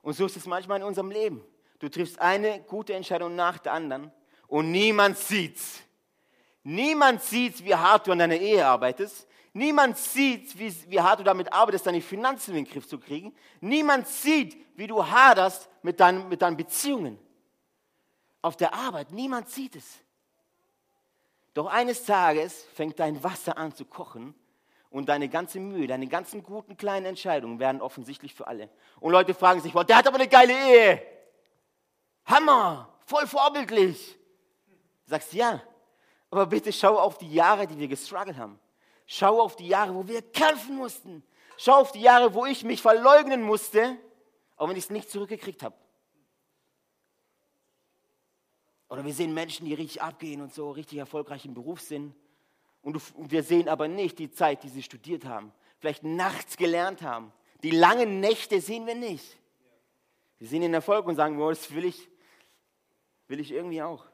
Und 0.08 0.14
so 0.14 0.26
ist 0.26 0.38
es 0.38 0.46
manchmal 0.46 0.80
in 0.80 0.86
unserem 0.86 1.12
Leben. 1.12 1.44
Du 1.80 1.90
triffst 1.90 2.18
eine 2.22 2.62
gute 2.62 2.94
Entscheidung 2.94 3.36
nach 3.36 3.58
der 3.58 3.74
anderen 3.74 4.10
und 4.48 4.72
niemand 4.72 5.18
sieht's. 5.18 5.82
Niemand 6.64 7.22
sieht, 7.22 7.62
wie 7.66 7.76
hart 7.76 8.08
du 8.08 8.14
an 8.14 8.20
deiner 8.20 8.38
Ehe 8.38 8.66
arbeitest. 8.66 9.28
Niemand 9.52 9.98
sieht, 9.98 10.58
wie, 10.58 10.74
wie 10.90 11.02
hart 11.02 11.20
du 11.20 11.26
damit 11.26 11.52
arbeitest, 11.52 11.88
deine 11.88 12.00
Finanzen 12.00 12.56
in 12.56 12.64
den 12.64 12.72
Griff 12.72 12.88
zu 12.88 12.98
kriegen. 12.98 13.36
Niemand 13.60 14.08
sieht, 14.08 14.56
wie 14.78 14.88
du 14.88 15.06
haderst 15.06 15.68
mit 15.82 16.00
deinen, 16.00 16.30
mit 16.30 16.42
deinen 16.42 16.56
Beziehungen. 16.56 17.20
Auf 18.42 18.56
der 18.56 18.74
Arbeit, 18.74 19.12
niemand 19.12 19.50
sieht 19.50 19.76
es. 19.76 20.00
Doch 21.54 21.66
eines 21.66 22.06
Tages 22.06 22.66
fängt 22.76 22.98
dein 22.98 23.22
Wasser 23.22 23.58
an 23.58 23.76
zu 23.76 23.84
kochen 23.84 24.34
und 24.90 25.10
deine 25.10 25.30
ganze 25.30 25.60
Mühe, 25.60 25.88
deine 25.88 26.08
ganzen 26.08 26.44
guten 26.44 26.78
kleinen 26.78 27.06
Entscheidungen 27.06 27.60
werden 27.60 27.82
offensichtlich 27.82 28.34
für 28.34 28.48
alle. 28.48 28.70
Und 29.00 29.12
Leute 29.12 29.34
fragen 29.34 29.62
sich, 29.62 29.74
der 29.74 29.98
hat 29.98 30.08
aber 30.08 30.16
eine 30.18 30.28
geile 30.28 30.54
Ehe. 30.54 31.02
Hammer, 32.26 32.94
voll 33.06 33.28
vorbildlich. 33.28 34.18
Du 35.06 35.10
sagst 35.10 35.34
ja, 35.34 35.62
aber 36.30 36.46
bitte 36.46 36.72
schau 36.72 36.98
auf 36.98 37.18
die 37.18 37.32
Jahre, 37.34 37.68
die 37.68 37.78
wir 37.78 37.88
gestruggelt 37.88 38.38
haben. 38.38 38.60
Schau 39.06 39.42
auf 39.42 39.56
die 39.56 39.68
Jahre, 39.68 39.94
wo 39.96 40.08
wir 40.08 40.22
kämpfen 40.22 40.76
mussten. 40.76 41.24
Schau 41.58 41.76
auf 41.76 41.92
die 41.92 42.02
Jahre, 42.02 42.34
wo 42.34 42.46
ich 42.46 42.64
mich 42.64 42.82
verleugnen 42.82 43.42
musste, 43.42 43.98
auch 44.58 44.70
wenn 44.70 44.76
ich 44.76 44.86
es 44.86 44.90
nicht 44.90 45.10
zurückgekriegt 45.10 45.64
habe. 45.64 45.76
Oder 48.90 49.04
wir 49.04 49.14
sehen 49.14 49.34
Menschen, 49.34 49.66
die 49.66 49.74
richtig 49.74 50.02
abgehen 50.02 50.42
und 50.42 50.54
so 50.54 50.72
richtig 50.72 50.98
erfolgreich 50.98 51.46
im 51.46 51.54
Beruf 51.54 51.82
sind 51.82 52.16
und 52.82 53.02
wir 53.32 53.44
sehen 53.44 53.68
aber 53.68 53.88
nicht 53.88 54.20
die 54.20 54.32
Zeit, 54.32 54.64
die 54.64 54.70
sie 54.70 54.84
studiert 54.84 55.26
haben, 55.26 55.52
vielleicht 55.80 56.04
nachts 56.04 56.58
gelernt 56.58 57.02
haben. 57.02 57.34
Die 57.64 57.72
langen 57.72 58.20
Nächte 58.20 58.62
sehen 58.62 58.86
wir 58.86 58.96
nicht. 58.96 59.38
Wir 60.40 60.48
sehen 60.48 60.62
den 60.62 60.74
Erfolg 60.74 61.06
und 61.08 61.16
sagen, 61.16 61.42
oh, 61.42 61.50
das 61.50 61.74
will 61.74 61.86
ich, 61.86 62.08
will 63.28 63.40
ich 63.40 63.52
irgendwie 63.52 63.82
auch. 63.82 64.06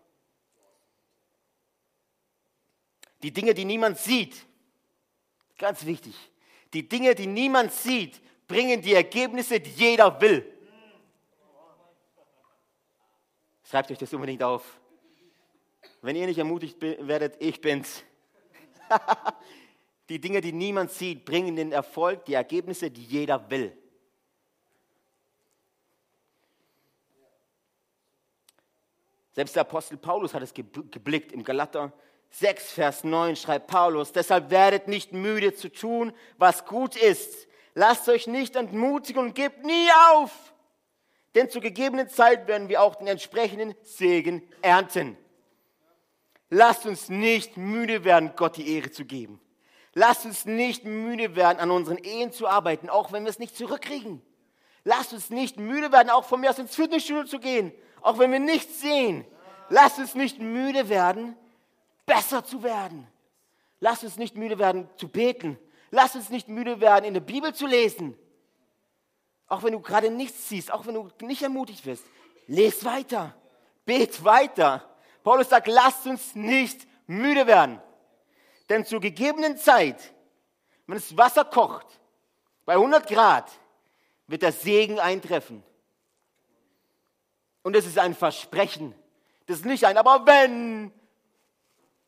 Die 3.22 3.32
Dinge, 3.32 3.54
die 3.54 3.66
niemand 3.66 3.98
sieht, 3.98 4.46
ganz 5.58 5.86
wichtig, 5.86 6.16
die 6.74 6.88
Dinge, 6.88 7.16
die 7.16 7.28
niemand 7.28 7.72
sieht, 7.72 8.22
bringen 8.48 8.82
die 8.82 8.94
Ergebnisse, 8.94 9.60
die 9.60 9.72
jeder 9.72 10.20
will. 10.20 10.46
Schreibt 13.64 13.92
euch 13.92 13.98
das 13.98 14.14
unbedingt 14.14 14.44
auf. 14.44 14.80
Wenn 16.02 16.16
ihr 16.16 16.28
nicht 16.28 16.38
ermutigt 16.38 16.82
werdet, 16.82 17.36
ich 17.40 17.62
bin's. 17.62 18.04
die 20.10 20.20
Dinge, 20.20 20.42
die 20.42 20.52
niemand 20.52 20.92
sieht, 20.92 21.26
bringen 21.26 21.56
den 21.56 21.72
Erfolg, 21.72 22.26
die 22.26 22.34
Ergebnisse, 22.34 22.92
die 22.92 23.04
jeder 23.04 23.50
will. 23.50 23.78
Selbst 29.32 29.56
der 29.56 29.62
Apostel 29.62 29.98
Paulus 29.98 30.34
hat 30.34 30.44
es 30.44 30.54
geblickt 30.54 31.32
im 31.32 31.44
Galater 31.44 31.92
6, 32.30 32.72
Vers 32.72 33.04
9 33.04 33.36
schreibt 33.36 33.68
Paulus, 33.68 34.12
deshalb 34.12 34.50
werdet 34.50 34.88
nicht 34.88 35.14
müde 35.14 35.54
zu 35.54 35.72
tun, 35.72 36.14
was 36.38 36.66
gut 36.66 36.96
ist. 36.96 37.48
Lasst 37.76 38.10
euch 38.10 38.28
nicht 38.28 38.56
entmutigen 38.56 39.22
und 39.22 39.36
gebt 39.36 39.64
nie 39.66 39.88
auf. 40.12 40.54
Denn 41.36 41.50
zur 41.50 41.62
gegebenen 41.62 42.10
Zeit 42.10 42.48
werden 42.48 42.70
wir 42.70 42.82
auch 42.82 42.96
den 42.96 43.08
entsprechenden 43.08 43.76
Segen 43.82 44.48
ernten. 44.62 45.18
Lasst 46.56 46.86
uns 46.86 47.10
nicht 47.10 47.58
müde 47.58 48.04
werden, 48.04 48.34
Gott 48.36 48.58
die 48.58 48.76
Ehre 48.76 48.92
zu 48.92 49.06
geben. 49.06 49.42
Lasst 49.96 50.24
uns 50.24 50.46
nicht 50.46 50.86
müde 50.86 51.36
werden, 51.36 51.58
an 51.60 51.72
unseren 51.72 51.98
Ehen 51.98 52.32
zu 52.32 52.48
arbeiten, 52.48 52.92
auch 52.92 53.12
wenn 53.12 53.24
wir 53.24 53.32
es 53.32 53.40
nicht 53.40 53.58
zurückkriegen. 53.58 54.22
Lasst 54.84 55.14
uns 55.14 55.32
nicht 55.32 55.58
müde 55.58 55.92
werden, 55.92 56.12
auch 56.12 56.26
von 56.26 56.40
mir 56.40 56.52
aus 56.52 56.60
ins 56.60 56.76
Fitnessstudio 56.76 57.24
zu 57.24 57.40
gehen, 57.40 57.72
auch 58.02 58.20
wenn 58.20 58.32
wir 58.32 58.40
nichts 58.40 58.82
sehen. 58.82 59.26
Lasst 59.70 59.98
uns 59.98 60.14
nicht 60.14 60.38
müde 60.38 60.90
werden, 60.90 61.36
besser 62.06 62.46
zu 62.46 62.62
werden. 62.62 63.08
Lasst 63.80 64.04
uns 64.04 64.18
nicht 64.18 64.36
müde 64.36 64.60
werden, 64.60 64.88
zu 64.98 65.08
beten. 65.08 65.58
Lasst 65.90 66.16
uns 66.16 66.30
nicht 66.30 66.50
müde 66.50 66.80
werden, 66.80 67.06
in 67.06 67.16
der 67.16 67.22
Bibel 67.22 67.56
zu 67.56 67.66
lesen. 67.66 68.16
Auch 69.48 69.64
wenn 69.64 69.74
du 69.74 69.80
gerade 69.80 70.12
nichts 70.12 70.50
siehst, 70.50 70.72
auch 70.72 70.86
wenn 70.86 70.94
du 70.94 71.10
nicht 71.22 71.42
ermutigt 71.42 71.84
wirst. 71.88 72.04
Lest 72.46 72.86
weiter. 72.86 73.36
Bet 73.86 74.24
weiter. 74.24 74.88
Paulus 75.24 75.50
sagt, 75.50 75.68
lasst 75.68 76.06
uns 76.06 76.36
nicht 76.36 76.88
müde 77.08 77.48
werden. 77.48 77.82
Denn 78.70 78.86
zur 78.86 79.00
gegebenen 79.00 79.58
Zeit, 79.58 80.14
wenn 80.88 80.96
das 80.96 81.16
Wasser 81.18 81.46
kocht, 81.46 81.88
bei 82.66 82.74
100 82.74 83.08
Grad, 83.08 83.52
wird 84.28 84.42
der 84.42 84.52
Segen 84.52 85.00
eintreffen. 85.00 85.64
Und 87.62 87.76
es 87.76 87.86
ist 87.86 87.98
ein 87.98 88.14
Versprechen. 88.14 88.94
Das 89.46 89.58
ist 89.58 89.66
nicht 89.66 89.86
ein, 89.86 89.98
aber 89.98 90.26
wenn, 90.26 90.92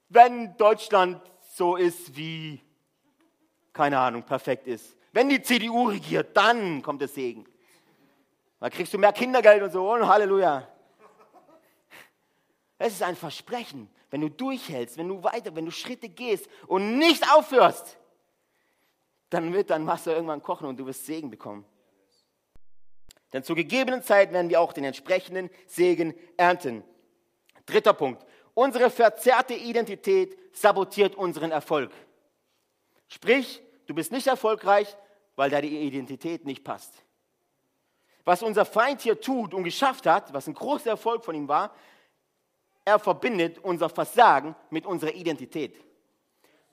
wenn 0.10 0.56
Deutschland 0.58 1.22
so 1.54 1.76
ist 1.76 2.16
wie, 2.16 2.62
keine 3.74 4.00
Ahnung, 4.00 4.24
perfekt 4.24 4.68
ist. 4.68 4.96
Wenn 5.12 5.30
die 5.30 5.42
CDU 5.42 5.88
regiert, 5.88 6.36
dann 6.36 6.82
kommt 6.82 7.02
der 7.02 7.08
Segen. 7.08 7.46
Da 8.60 8.70
kriegst 8.70 8.94
du 8.94 8.98
mehr 8.98 9.14
Kindergeld 9.14 9.64
und 9.64 9.72
so, 9.72 9.94
und 9.94 10.08
Halleluja. 10.08 10.68
Es 12.78 12.94
ist 12.94 13.04
ein 13.04 13.16
Versprechen, 13.16 13.90
wenn 14.10 14.22
du 14.22 14.30
durchhältst, 14.30 14.98
wenn 14.98 15.08
du 15.08 15.24
weiter, 15.24 15.56
wenn 15.56 15.66
du 15.66 15.72
Schritte 15.72 16.10
gehst 16.10 16.48
und 16.68 16.98
nicht 16.98 17.30
aufhörst, 17.32 17.98
dann 19.30 19.54
wird 19.54 19.70
dein 19.70 19.88
Wasser 19.88 20.14
irgendwann 20.14 20.42
kochen 20.42 20.68
und 20.68 20.78
du 20.78 20.86
wirst 20.86 21.06
Segen 21.06 21.30
bekommen. 21.30 21.66
Denn 23.34 23.44
zur 23.44 23.56
gegebenen 23.56 24.02
Zeit 24.04 24.32
werden 24.32 24.50
wir 24.50 24.62
auch 24.62 24.74
den 24.74 24.84
entsprechenden 24.84 25.50
Segen 25.68 26.14
ernten. 26.38 26.84
Dritter 27.66 27.94
Punkt. 27.94 28.26
Unsere 28.54 28.90
verzerrte 28.90 29.54
Identität 29.54 30.38
sabotiert 30.54 31.16
unseren 31.16 31.52
Erfolg. 31.52 31.92
Sprich, 33.08 33.62
du 33.88 33.94
bist 33.94 34.12
nicht 34.12 34.28
erfolgreich, 34.28 34.96
weil 35.36 35.50
deine 35.50 35.68
Identität 35.68 36.46
nicht 36.46 36.64
passt. 36.64 36.94
Was 38.24 38.42
unser 38.42 38.66
Feind 38.66 39.02
hier 39.02 39.20
tut 39.20 39.54
und 39.54 39.64
geschafft 39.64 40.06
hat, 40.06 40.34
was 40.34 40.48
ein 40.48 40.54
großer 40.54 40.92
Erfolg 40.92 41.24
von 41.26 41.36
ihm 41.36 41.48
war, 41.48 41.76
er 42.86 43.00
verbindet 43.00 43.58
unser 43.60 43.90
Versagen 43.90 44.56
mit 44.70 44.86
unserer 44.86 45.14
Identität. 45.14 45.76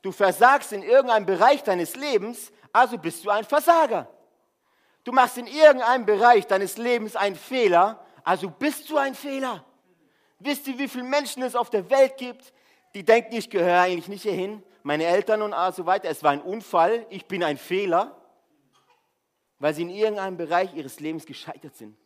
Du 0.02 0.12
versagst 0.12 0.72
in 0.72 0.82
irgendeinem 0.82 1.24
Bereich 1.24 1.62
deines 1.62 1.96
Lebens, 1.96 2.52
also 2.72 2.98
bist 2.98 3.24
du 3.24 3.30
ein 3.30 3.44
Versager. 3.44 4.08
Du 5.04 5.12
machst 5.12 5.38
in 5.38 5.46
irgendeinem 5.46 6.04
Bereich 6.04 6.46
deines 6.46 6.76
Lebens 6.76 7.16
einen 7.16 7.34
Fehler, 7.34 8.04
also 8.22 8.50
bist 8.50 8.88
du 8.90 8.98
ein 8.98 9.14
Fehler. 9.14 9.64
Wisst 10.38 10.68
ihr, 10.68 10.78
wie 10.78 10.88
viele 10.88 11.04
Menschen 11.04 11.42
es 11.42 11.56
auf 11.56 11.70
der 11.70 11.88
Welt 11.88 12.16
gibt, 12.16 12.52
die 12.94 13.04
denken, 13.04 13.34
ich 13.34 13.48
gehöre 13.48 13.80
eigentlich 13.80 14.08
nicht 14.08 14.22
hierhin? 14.22 14.62
Meine 14.82 15.04
Eltern 15.04 15.42
und 15.42 15.54
so 15.74 15.86
weiter, 15.86 16.10
es 16.10 16.22
war 16.22 16.32
ein 16.32 16.42
Unfall, 16.42 17.06
ich 17.08 17.26
bin 17.26 17.42
ein 17.42 17.56
Fehler, 17.56 18.20
weil 19.60 19.72
sie 19.72 19.82
in 19.82 19.90
irgendeinem 19.90 20.36
Bereich 20.36 20.74
ihres 20.74 20.98
Lebens 21.00 21.24
gescheitert 21.24 21.76
sind. 21.76 21.96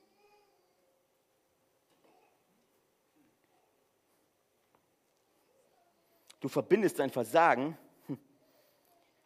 Du 6.40 6.48
verbindest 6.48 6.98
dein 6.98 7.10
Versagen. 7.10 7.76
Hm. 8.06 8.18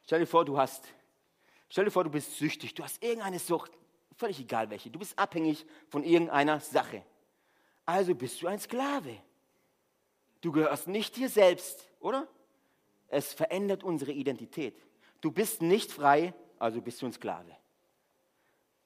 Stell 0.04 0.20
dir 0.20 0.26
vor, 0.26 0.44
du 0.44 0.58
hast, 0.58 0.84
stell 1.68 1.84
dir 1.84 1.90
vor, 1.90 2.04
du 2.04 2.10
bist 2.10 2.36
süchtig, 2.36 2.74
du 2.74 2.84
hast 2.84 3.02
irgendeine 3.02 3.38
Sucht, 3.38 3.72
völlig 4.16 4.40
egal 4.40 4.70
welche, 4.70 4.90
du 4.90 4.98
bist 4.98 5.18
abhängig 5.18 5.66
von 5.88 6.04
irgendeiner 6.04 6.60
Sache. 6.60 7.04
Also 7.86 8.14
bist 8.14 8.40
du 8.42 8.46
ein 8.46 8.60
Sklave. 8.60 9.16
Du 10.40 10.52
gehörst 10.52 10.88
nicht 10.88 11.16
dir 11.16 11.28
selbst, 11.28 11.86
oder? 11.98 12.28
Es 13.08 13.32
verändert 13.32 13.82
unsere 13.82 14.12
Identität. 14.12 14.80
Du 15.20 15.32
bist 15.32 15.60
nicht 15.60 15.90
frei, 15.90 16.32
also 16.58 16.80
bist 16.80 17.02
du 17.02 17.06
ein 17.06 17.12
Sklave. 17.12 17.56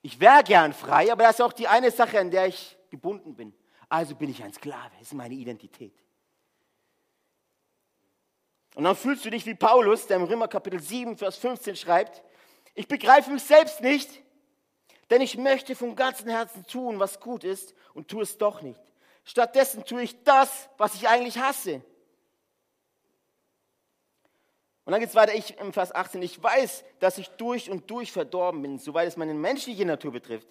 Ich 0.02 0.20
wäre 0.20 0.42
gern 0.42 0.72
frei, 0.72 1.12
aber 1.12 1.24
das 1.24 1.36
ist 1.36 1.40
auch 1.40 1.52
die 1.52 1.68
eine 1.68 1.90
Sache, 1.90 2.18
an 2.18 2.30
der 2.30 2.46
ich 2.46 2.76
gebunden 2.90 3.34
bin. 3.34 3.54
Also 3.88 4.14
bin 4.14 4.30
ich 4.30 4.42
ein 4.42 4.52
Sklave. 4.52 4.90
Das 4.98 5.08
ist 5.08 5.14
meine 5.14 5.34
Identität. 5.34 5.94
Und 8.74 8.84
dann 8.84 8.96
fühlst 8.96 9.24
du 9.24 9.30
dich 9.30 9.46
wie 9.46 9.54
Paulus, 9.54 10.06
der 10.06 10.16
im 10.16 10.24
Römer 10.24 10.48
Kapitel 10.48 10.80
7, 10.80 11.16
Vers 11.16 11.36
15 11.36 11.76
schreibt, 11.76 12.22
ich 12.74 12.88
begreife 12.88 13.30
mich 13.30 13.44
selbst 13.44 13.80
nicht, 13.80 14.10
denn 15.10 15.20
ich 15.20 15.36
möchte 15.36 15.76
von 15.76 15.94
ganzem 15.94 16.28
Herzen 16.28 16.66
tun, 16.66 16.98
was 16.98 17.20
gut 17.20 17.44
ist 17.44 17.74
und 17.94 18.08
tue 18.08 18.22
es 18.22 18.36
doch 18.36 18.62
nicht. 18.62 18.80
Stattdessen 19.24 19.84
tue 19.84 20.02
ich 20.02 20.22
das, 20.24 20.68
was 20.76 20.94
ich 20.96 21.08
eigentlich 21.08 21.38
hasse. 21.38 21.82
Und 24.84 24.90
dann 24.90 25.00
geht 25.00 25.08
es 25.08 25.14
weiter, 25.14 25.34
ich 25.34 25.56
im 25.58 25.72
Vers 25.72 25.94
18, 25.94 26.20
ich 26.20 26.42
weiß, 26.42 26.84
dass 26.98 27.16
ich 27.16 27.28
durch 27.30 27.70
und 27.70 27.88
durch 27.90 28.12
verdorben 28.12 28.60
bin, 28.60 28.78
soweit 28.78 29.08
es 29.08 29.16
meine 29.16 29.32
menschliche 29.32 29.86
Natur 29.86 30.12
betrifft. 30.12 30.48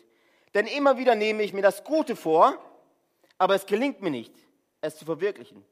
Denn 0.53 0.65
immer 0.65 0.97
wieder 0.97 1.13
nehme 1.13 1.43
ich 1.43 1.53
mir 1.53 1.61
das 1.61 1.83
Gute 1.83 2.15
vor, 2.15 2.57
aber 3.37 3.53
es 3.55 3.65
gelingt 3.65 4.01
mir 4.01 4.09
nicht, 4.09 4.33
es 4.81 4.95
zu 4.95 5.05
verwirklichen. 5.05 5.63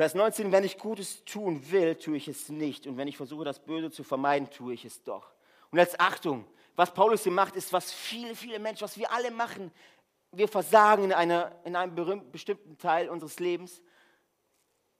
Vers 0.00 0.14
19, 0.14 0.50
wenn 0.50 0.64
ich 0.64 0.78
Gutes 0.78 1.26
tun 1.26 1.70
will, 1.70 1.94
tue 1.94 2.16
ich 2.16 2.26
es 2.26 2.48
nicht. 2.48 2.86
Und 2.86 2.96
wenn 2.96 3.06
ich 3.06 3.18
versuche, 3.18 3.44
das 3.44 3.58
Böse 3.58 3.90
zu 3.90 4.02
vermeiden, 4.02 4.48
tue 4.48 4.72
ich 4.72 4.86
es 4.86 5.02
doch. 5.02 5.30
Und 5.70 5.78
jetzt 5.78 6.00
Achtung, 6.00 6.46
was 6.74 6.94
Paulus 6.94 7.24
hier 7.24 7.32
macht, 7.32 7.54
ist, 7.54 7.70
was 7.70 7.92
viele, 7.92 8.34
viele 8.34 8.58
Menschen, 8.58 8.80
was 8.80 8.96
wir 8.96 9.12
alle 9.12 9.30
machen. 9.30 9.70
Wir 10.32 10.48
versagen 10.48 11.04
in, 11.04 11.12
einer, 11.12 11.54
in 11.64 11.76
einem 11.76 12.32
bestimmten 12.32 12.78
Teil 12.78 13.10
unseres 13.10 13.38
Lebens 13.40 13.82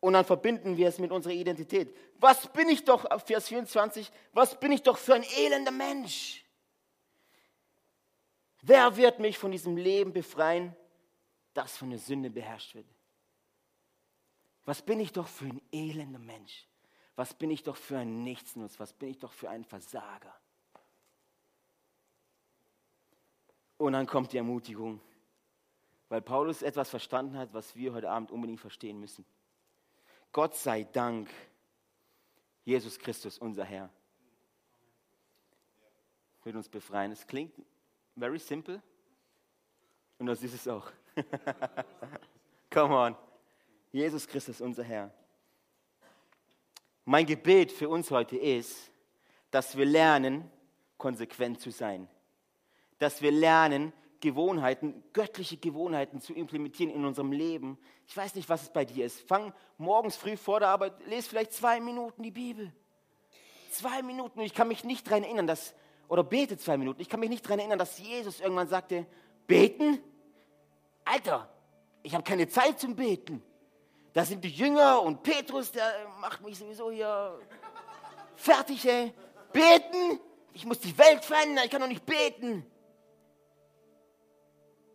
und 0.01 0.13
dann 0.13 0.27
verbinden 0.27 0.77
wir 0.77 0.89
es 0.89 0.99
mit 0.99 1.13
unserer 1.13 1.33
Identität. 1.33 1.97
Was 2.19 2.49
bin 2.49 2.69
ich 2.69 2.85
doch, 2.85 3.07
Vers 3.25 3.49
24, 3.49 4.13
was 4.35 4.61
bin 4.61 4.71
ich 4.71 4.83
doch 4.83 4.99
für 4.99 5.15
ein 5.15 5.25
elender 5.39 5.73
Mensch? 5.73 6.45
Wer 8.61 8.95
wird 8.99 9.19
mich 9.19 9.39
von 9.39 9.51
diesem 9.51 9.79
Leben 9.79 10.13
befreien, 10.13 10.77
das 11.55 11.75
von 11.75 11.89
der 11.89 11.99
Sünde 11.99 12.29
beherrscht 12.29 12.75
wird? 12.75 12.85
Was 14.71 14.83
bin 14.83 15.01
ich 15.01 15.13
doch 15.13 15.27
für 15.27 15.47
ein 15.47 15.61
elender 15.73 16.21
Mensch? 16.21 16.65
Was 17.17 17.35
bin 17.35 17.51
ich 17.51 17.65
doch 17.65 17.75
für 17.75 17.99
ein 17.99 18.23
Nichtsnutz? 18.23 18.79
Was 18.79 18.93
bin 18.93 19.09
ich 19.09 19.19
doch 19.19 19.33
für 19.33 19.51
ein 19.51 19.65
Versager? 19.65 20.33
Und 23.79 23.95
dann 23.95 24.07
kommt 24.07 24.33
die 24.33 24.37
Ermutigung, 24.37 25.01
weil 26.09 26.23
Paulus 26.23 26.63
etwas 26.63 26.89
verstanden 26.89 27.37
hat, 27.37 27.53
was 27.53 27.75
wir 27.75 27.93
heute 27.93 28.09
Abend 28.09 28.31
unbedingt 28.31 28.61
verstehen 28.61 29.01
müssen. 29.01 29.25
Gott 30.31 30.55
sei 30.55 30.85
Dank, 30.85 31.29
Jesus 32.65 32.97
Christus, 32.97 33.39
unser 33.39 33.65
Herr, 33.65 33.91
wird 36.45 36.55
uns 36.55 36.69
befreien. 36.69 37.11
Es 37.11 37.27
klingt 37.27 37.61
very 38.17 38.39
simple 38.39 38.81
und 40.19 40.27
das 40.27 40.45
ist 40.45 40.55
es 40.55 40.69
auch. 40.69 40.93
Come 42.71 42.95
on. 42.95 43.30
Jesus 43.93 44.27
Christus, 44.27 44.61
unser 44.61 44.85
Herr. 44.85 45.11
Mein 47.05 47.27
Gebet 47.27 47.73
für 47.73 47.89
uns 47.89 48.11
heute 48.11 48.37
ist, 48.37 48.91
dass 49.51 49.77
wir 49.77 49.85
lernen, 49.85 50.49
konsequent 50.97 51.61
zu 51.61 51.71
sein. 51.71 52.09
Dass 52.99 53.21
wir 53.21 53.33
lernen, 53.33 53.93
Gewohnheiten, 54.21 55.03
göttliche 55.13 55.57
Gewohnheiten 55.57 56.21
zu 56.21 56.35
implementieren 56.35 56.93
in 56.93 57.05
unserem 57.05 57.33
Leben. 57.33 57.79
Ich 58.07 58.17
weiß 58.17 58.35
nicht, 58.35 58.49
was 58.49 58.65
es 58.65 58.73
bei 58.73 58.85
dir 58.85 59.07
ist. 59.07 59.21
Fang 59.23 59.53
morgens 59.79 60.17
früh 60.17 60.37
vor 60.37 60.61
der 60.61 60.69
Arbeit, 60.69 60.93
lese 61.07 61.29
vielleicht 61.29 61.55
zwei 61.55 61.81
Minuten 61.81 62.23
die 62.23 62.31
Bibel. 62.31 62.71
Zwei 63.73 64.03
Minuten. 64.03 64.41
Ich 64.41 64.53
kann 64.53 64.69
mich 64.69 64.85
nicht 64.85 65.07
daran 65.07 65.25
erinnern, 65.25 65.47
dass, 65.47 65.75
oder 66.07 66.23
bete 66.23 66.59
zwei 66.59 66.77
Minuten. 66.77 67.01
Ich 67.01 67.09
kann 67.09 67.21
mich 67.21 67.31
nicht 67.31 67.45
daran 67.45 67.61
erinnern, 67.61 67.79
dass 67.79 67.99
Jesus 67.99 68.41
irgendwann 68.41 68.69
sagte, 68.69 69.07
beten? 69.47 69.99
Alter, 71.05 71.49
ich 72.03 72.15
habe 72.15 72.23
keine 72.23 72.47
Zeit 72.47 72.79
zum 72.79 72.95
Beten. 72.95 73.43
Da 74.13 74.25
sind 74.25 74.45
die 74.45 74.51
Jünger 74.51 75.03
und 75.03 75.23
Petrus, 75.23 75.71
der 75.71 76.09
macht 76.21 76.43
mich 76.43 76.59
sowieso 76.59 76.91
hier 76.91 77.39
fertig, 78.35 78.87
ey. 78.87 79.13
Beten? 79.53 80.21
Ich 80.53 80.67
muss 80.67 80.81
die 80.81 80.97
Welt 80.99 81.25
verändern, 81.25 81.65
ich 81.65 81.71
kann 81.71 81.81
doch 81.81 81.89
nicht 81.89 82.05
beten. 82.05 82.67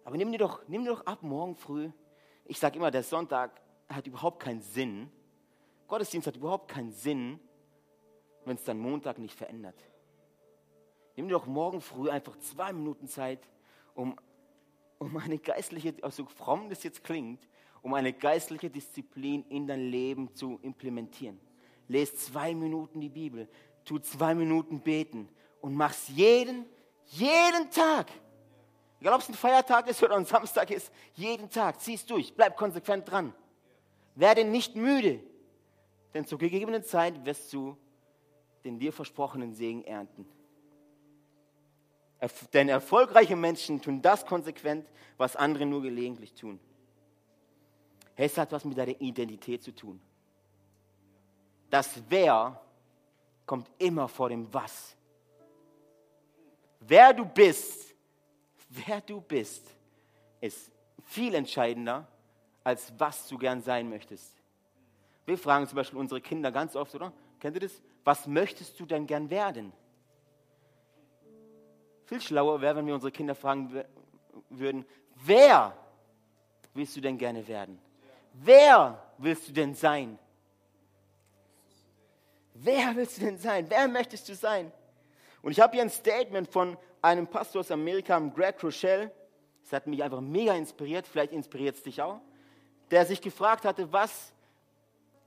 Aber 0.04 0.18
nimm 0.18 0.32
dir 0.32 0.38
doch, 0.38 0.62
nimm 0.68 0.84
dir 0.84 0.92
doch 0.92 1.06
ab 1.06 1.24
morgen 1.24 1.56
früh. 1.56 1.90
Ich 2.44 2.60
sage 2.60 2.78
immer, 2.78 2.92
der 2.92 3.04
Sonntag 3.04 3.62
hat 3.88 4.06
überhaupt 4.06 4.42
keinen 4.42 4.62
Sinn, 4.62 5.12
Gottesdienst 5.88 6.28
hat 6.28 6.36
überhaupt 6.36 6.68
keinen 6.68 6.92
Sinn, 6.92 7.40
wenn 8.44 8.56
es 8.56 8.64
dann 8.64 8.80
Montag 8.80 9.18
nicht 9.18 9.36
verändert. 9.36 9.76
Nimm 11.16 11.28
dir 11.28 11.36
doch 11.36 11.46
morgen 11.46 11.80
früh 11.80 12.10
einfach 12.10 12.38
zwei 12.40 12.74
Minuten 12.74 13.08
Zeit, 13.08 13.48
um, 13.94 14.16
um 15.00 15.16
eine 15.18 15.38
geistliche, 15.38 15.96
also 16.02 16.26
fromm 16.26 16.70
das 16.70 16.84
jetzt 16.84 17.04
klingt, 17.04 17.48
um 17.86 17.94
eine 17.94 18.14
geistliche 18.14 18.68
Disziplin 18.68 19.46
in 19.48 19.68
dein 19.68 19.92
Leben 19.92 20.34
zu 20.34 20.58
implementieren. 20.64 21.40
Lest 21.88 22.20
zwei 22.20 22.56
Minuten 22.56 23.00
die 23.00 23.10
Bibel, 23.10 23.48
tu 23.84 24.00
zwei 24.00 24.34
Minuten 24.34 24.80
beten 24.80 25.30
und 25.62 25.76
mach's 25.76 26.08
jeden, 26.08 26.66
jeden 27.06 27.70
Tag. 27.70 28.08
Egal 29.00 29.14
ob 29.14 29.22
es 29.22 29.30
ein 29.30 29.36
Feiertag 29.36 29.88
ist 29.88 30.02
oder 30.02 30.16
ein 30.16 30.26
Samstag 30.26 30.72
ist, 30.72 30.92
jeden 31.14 31.48
Tag, 31.52 31.80
zieh's 31.80 32.04
durch, 32.08 32.34
bleib 32.34 32.58
konsequent 32.58 33.08
dran. 33.08 33.36
Werde 34.16 34.46
nicht 34.46 34.76
müde, 34.76 35.20
denn 36.16 36.26
zur 36.26 36.40
gegebenen 36.40 36.84
Zeit 36.84 37.24
wirst 37.24 37.54
du 37.54 37.78
den 38.64 38.80
dir 38.80 38.94
versprochenen 38.94 39.54
Segen 39.54 39.84
ernten. 39.84 40.26
Denn 42.52 42.68
erfolgreiche 42.68 43.36
Menschen 43.36 43.80
tun 43.80 44.02
das 44.02 44.26
konsequent, 44.26 44.88
was 45.18 45.36
andere 45.36 45.68
nur 45.68 45.84
gelegentlich 45.84 46.34
tun. 46.34 46.60
Es 48.16 48.38
hat 48.38 48.52
was 48.52 48.64
mit 48.64 48.78
deiner 48.78 49.00
Identität 49.00 49.64
zu 49.64 49.74
tun. 49.74 50.00
Das 51.70 52.02
Wer 52.08 52.60
kommt 53.46 53.70
immer 53.78 54.08
vor 54.08 54.30
dem 54.30 54.52
Was. 54.54 54.96
Wer 56.80 57.14
du 57.14 57.26
bist, 57.26 57.94
wer 58.70 59.02
du 59.02 59.20
bist, 59.22 59.68
ist 60.40 60.72
viel 61.04 61.34
entscheidender, 61.34 62.08
als 62.64 62.94
was 62.98 63.28
du 63.28 63.38
gern 63.38 63.62
sein 63.62 63.90
möchtest. 63.90 64.36
Wir 65.26 65.38
fragen 65.38 65.68
zum 65.68 65.76
Beispiel 65.76 66.00
unsere 66.00 66.22
Kinder 66.22 66.52
ganz 66.52 66.76
oft, 66.76 66.94
oder? 66.96 67.12
Kennt 67.40 67.56
ihr 67.56 67.62
das? 67.62 67.82
Was 68.04 68.28
möchtest 68.28 68.80
du 68.80 68.86
denn 68.86 69.08
gern 69.08 69.30
werden? 69.30 69.74
Viel 72.06 72.22
schlauer 72.22 72.62
wäre, 72.62 72.76
wenn 72.76 72.86
wir 72.86 72.94
unsere 72.94 73.12
Kinder 73.12 73.34
fragen 73.34 73.84
würden, 74.50 74.86
wer 75.16 75.76
willst 76.74 76.96
du 76.96 77.02
denn 77.02 77.18
gerne 77.18 77.48
werden? 77.48 77.80
Wer 78.44 79.02
willst 79.18 79.48
du 79.48 79.54
denn 79.54 79.74
sein? 79.74 80.20
Wer 82.54 82.96
willst 82.96 83.18
du 83.18 83.22
denn 83.22 83.38
sein? 83.38 83.66
Wer 83.70 83.88
möchtest 83.88 84.28
du 84.30 84.36
sein? 84.36 84.72
Und 85.42 85.52
ich 85.52 85.60
habe 85.60 85.74
hier 85.74 85.84
ein 85.84 85.90
Statement 85.90 86.48
von 86.48 86.78
einem 87.02 87.28
Pastor 87.28 87.62
aus 87.62 87.72
Amerika, 87.72 88.18
Greg 88.20 88.62
Rochelle. 88.64 89.12
Das 89.64 89.74
hat 89.74 89.88
mich 89.88 90.04
einfach 90.04 90.22
mega 90.22 90.54
inspiriert. 90.54 91.08
Vielleicht 91.08 91.34
inspiriert 91.34 91.76
es 91.76 91.84
dich 91.84 92.02
auch. 92.02 92.20
Der 92.92 93.06
sich 93.06 93.22
gefragt 93.22 93.66
hatte, 93.66 93.92
was, 93.92 94.34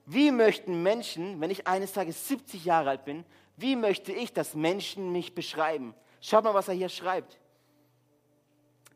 wie 0.07 0.31
möchten 0.31 0.83
Menschen, 0.83 1.41
wenn 1.41 1.51
ich 1.51 1.67
eines 1.67 1.93
Tages 1.93 2.29
70 2.29 2.65
Jahre 2.65 2.91
alt 2.91 3.05
bin, 3.05 3.25
wie 3.57 3.77
möchte 3.77 4.13
ich, 4.13 4.33
dass 4.33 4.55
Menschen 4.55 5.13
mich 5.13 5.35
beschreiben? 5.35 5.95
Schaut 6.21 6.45
mal, 6.45 6.55
was 6.55 6.69
er 6.69 6.75
hier 6.75 6.89
schreibt. 6.89 7.39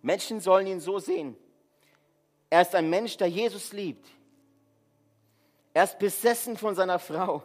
Menschen 0.00 0.40
sollen 0.40 0.66
ihn 0.66 0.80
so 0.80 0.98
sehen. 0.98 1.36
Er 2.52 2.60
ist 2.60 2.74
ein 2.74 2.90
Mensch, 2.90 3.16
der 3.16 3.28
Jesus 3.28 3.72
liebt. 3.72 4.06
Er 5.72 5.84
ist 5.84 5.98
besessen 5.98 6.54
von 6.54 6.74
seiner 6.74 6.98
Frau. 6.98 7.42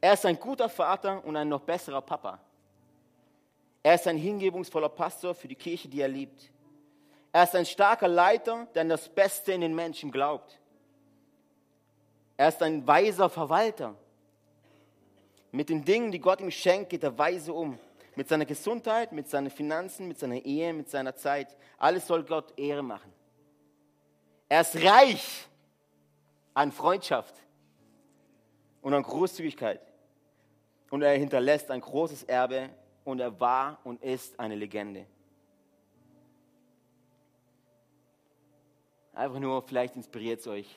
Er 0.00 0.12
ist 0.12 0.24
ein 0.24 0.38
guter 0.38 0.68
Vater 0.68 1.24
und 1.24 1.34
ein 1.34 1.48
noch 1.48 1.62
besserer 1.62 2.00
Papa. 2.00 2.38
Er 3.82 3.96
ist 3.96 4.06
ein 4.06 4.18
hingebungsvoller 4.18 4.88
Pastor 4.88 5.34
für 5.34 5.48
die 5.48 5.56
Kirche, 5.56 5.88
die 5.88 6.00
er 6.00 6.06
liebt. 6.06 6.52
Er 7.32 7.42
ist 7.42 7.56
ein 7.56 7.66
starker 7.66 8.06
Leiter, 8.06 8.68
der 8.72 8.82
an 8.82 8.88
das 8.88 9.08
Beste 9.08 9.54
in 9.54 9.62
den 9.62 9.74
Menschen 9.74 10.12
glaubt. 10.12 10.60
Er 12.36 12.50
ist 12.50 12.62
ein 12.62 12.86
weiser 12.86 13.28
Verwalter. 13.28 13.96
Mit 15.50 15.70
den 15.70 15.84
Dingen, 15.84 16.12
die 16.12 16.20
Gott 16.20 16.40
ihm 16.40 16.52
schenkt, 16.52 16.90
geht 16.90 17.02
er 17.02 17.18
weise 17.18 17.52
um. 17.52 17.80
Mit 18.14 18.28
seiner 18.28 18.46
Gesundheit, 18.46 19.10
mit 19.10 19.28
seinen 19.28 19.50
Finanzen, 19.50 20.06
mit 20.06 20.20
seiner 20.20 20.36
Ehe, 20.36 20.72
mit 20.72 20.88
seiner 20.88 21.16
Zeit. 21.16 21.56
Alles 21.78 22.06
soll 22.06 22.22
Gott 22.22 22.56
Ehre 22.56 22.84
machen. 22.84 23.15
Er 24.48 24.60
ist 24.60 24.76
reich 24.76 25.46
an 26.54 26.70
Freundschaft 26.72 27.34
und 28.80 28.94
an 28.94 29.02
Großzügigkeit. 29.02 29.80
Und 30.90 31.02
er 31.02 31.16
hinterlässt 31.16 31.70
ein 31.70 31.80
großes 31.80 32.22
Erbe 32.24 32.70
und 33.04 33.20
er 33.20 33.38
war 33.40 33.80
und 33.84 34.02
ist 34.02 34.38
eine 34.38 34.54
Legende. 34.54 35.06
Einfach 39.12 39.40
nur, 39.40 39.62
vielleicht 39.62 39.96
inspiriert 39.96 40.40
es 40.40 40.46
euch. 40.46 40.76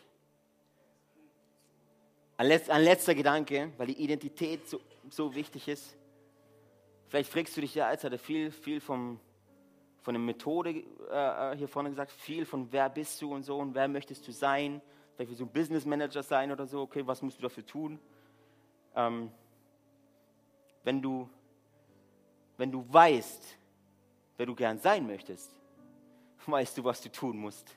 Ein, 2.38 2.48
letzter 2.48 3.14
Gedanke, 3.14 3.74
weil 3.78 3.88
die 3.88 4.02
Identität 4.02 4.68
so, 4.68 4.80
so 5.10 5.36
wichtig 5.36 5.68
ist. 5.68 5.96
Vielleicht 7.10 7.30
fragst 7.30 7.58
du 7.58 7.62
dich 7.62 7.76
ja, 7.76 7.88
als 7.88 8.04
hat 8.04 8.14
er 8.14 8.20
viel, 8.20 8.52
viel 8.52 8.80
vom, 8.80 9.20
von 10.02 10.14
der 10.14 10.22
Methode 10.22 10.72
äh, 10.72 11.54
äh, 11.54 11.58
hier 11.58 11.68
vorne 11.68 11.90
gesagt, 11.90 12.12
viel 12.12 12.46
von 12.46 12.72
wer 12.72 12.90
bist 12.90 13.22
du 13.22 13.34
und 13.34 13.44
so 13.44 13.58
und 13.58 13.76
wer 13.76 13.88
möchtest 13.88 14.28
du 14.28 14.32
sein. 14.32 14.82
Vielleicht 15.16 15.30
willst 15.30 15.42
du 15.42 15.46
ein 15.46 15.52
Business 15.52 15.86
Manager 15.86 16.24
sein 16.24 16.52
oder 16.52 16.66
so, 16.66 16.82
okay, 16.82 17.06
was 17.06 17.22
musst 17.22 17.38
du 17.38 17.44
dafür 17.44 17.66
tun? 17.66 18.00
Ähm, 18.96 19.32
wenn, 20.84 21.02
du, 21.02 21.30
wenn 22.58 22.72
du 22.72 22.86
weißt, 22.88 23.58
wer 24.38 24.46
du 24.46 24.56
gern 24.56 24.80
sein 24.80 25.06
möchtest, 25.06 25.52
weißt 26.46 26.78
du, 26.78 26.84
was 26.84 27.02
du 27.02 27.12
tun 27.12 27.38
musst. 27.38 27.76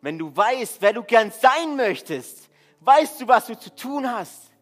Wenn 0.00 0.18
du 0.18 0.34
weißt, 0.34 0.80
wer 0.80 0.92
du 0.92 1.02
gern 1.02 1.30
sein 1.32 1.74
möchtest, 1.74 2.48
weißt 2.80 3.20
du, 3.20 3.28
was 3.28 3.46
du 3.46 3.58
zu 3.58 3.74
tun 3.74 4.08
hast. 4.08 4.52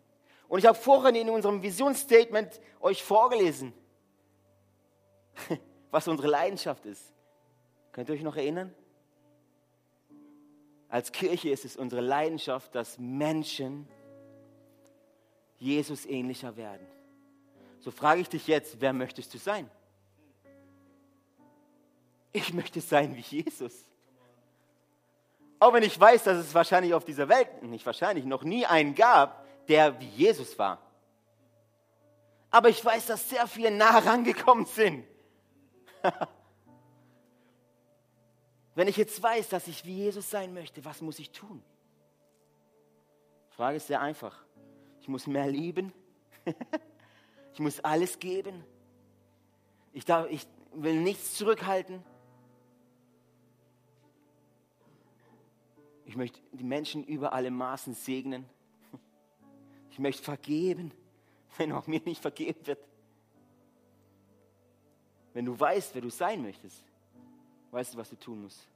Und 0.48 0.60
ich 0.60 0.66
habe 0.66 0.78
vorhin 0.78 1.16
in 1.16 1.28
unserem 1.28 1.60
Visionsstatement 1.60 2.60
euch 2.80 3.02
vorgelesen, 3.02 3.74
was 5.90 6.08
unsere 6.08 6.28
Leidenschaft 6.28 6.86
ist. 6.86 7.12
Könnt 7.92 8.08
ihr 8.08 8.14
euch 8.14 8.22
noch 8.22 8.36
erinnern? 8.36 8.74
Als 10.88 11.12
Kirche 11.12 11.50
ist 11.50 11.64
es 11.64 11.76
unsere 11.76 12.00
Leidenschaft, 12.00 12.74
dass 12.74 12.98
Menschen 12.98 13.88
Jesus 15.58 16.06
ähnlicher 16.06 16.56
werden. 16.56 16.86
So 17.80 17.90
frage 17.90 18.20
ich 18.20 18.28
dich 18.28 18.46
jetzt, 18.46 18.80
wer 18.80 18.92
möchtest 18.92 19.32
du 19.34 19.38
sein? 19.38 19.70
Ich 22.32 22.52
möchte 22.52 22.80
sein 22.80 23.16
wie 23.16 23.20
Jesus. 23.20 23.86
Auch 25.58 25.72
wenn 25.72 25.82
ich 25.82 25.98
weiß, 25.98 26.24
dass 26.24 26.38
es 26.38 26.54
wahrscheinlich 26.54 26.92
auf 26.92 27.04
dieser 27.04 27.28
Welt, 27.28 27.62
nicht 27.62 27.86
wahrscheinlich, 27.86 28.26
noch 28.26 28.42
nie 28.42 28.66
einen 28.66 28.94
gab, 28.94 29.46
der 29.68 29.98
wie 30.00 30.08
Jesus 30.08 30.58
war. 30.58 30.78
Aber 32.50 32.68
ich 32.68 32.84
weiß, 32.84 33.06
dass 33.06 33.28
sehr 33.28 33.46
viele 33.46 33.70
nah 33.70 33.98
rangekommen 33.98 34.66
sind. 34.66 35.06
Wenn 38.74 38.88
ich 38.88 38.96
jetzt 38.96 39.22
weiß, 39.22 39.48
dass 39.48 39.68
ich 39.68 39.84
wie 39.84 39.94
Jesus 39.94 40.30
sein 40.30 40.52
möchte, 40.52 40.84
was 40.84 41.00
muss 41.00 41.18
ich 41.18 41.30
tun? 41.30 41.62
Die 43.50 43.54
Frage 43.56 43.78
ist 43.78 43.86
sehr 43.86 44.02
einfach. 44.02 44.44
Ich 45.00 45.08
muss 45.08 45.26
mehr 45.26 45.46
lieben. 45.46 45.92
ich 47.54 47.60
muss 47.60 47.80
alles 47.80 48.18
geben. 48.18 48.64
Ich, 49.94 50.04
darf, 50.04 50.26
ich 50.30 50.46
will 50.74 51.00
nichts 51.00 51.34
zurückhalten. 51.34 52.02
Ich 56.04 56.16
möchte 56.16 56.38
die 56.52 56.64
Menschen 56.64 57.02
über 57.04 57.32
alle 57.32 57.50
Maßen 57.50 57.94
segnen. 57.94 58.44
Ich 59.90 59.98
möchte 59.98 60.22
vergeben, 60.22 60.92
wenn 61.56 61.72
auch 61.72 61.86
mir 61.86 62.02
nicht 62.04 62.20
vergeben 62.20 62.66
wird. 62.66 62.78
Wenn 65.36 65.44
du 65.44 65.60
weißt, 65.60 65.94
wer 65.94 66.00
du 66.00 66.08
sein 66.08 66.40
möchtest, 66.40 66.82
weißt 67.70 67.92
du, 67.92 67.98
was 67.98 68.08
du 68.08 68.16
tun 68.16 68.40
musst. 68.40 68.66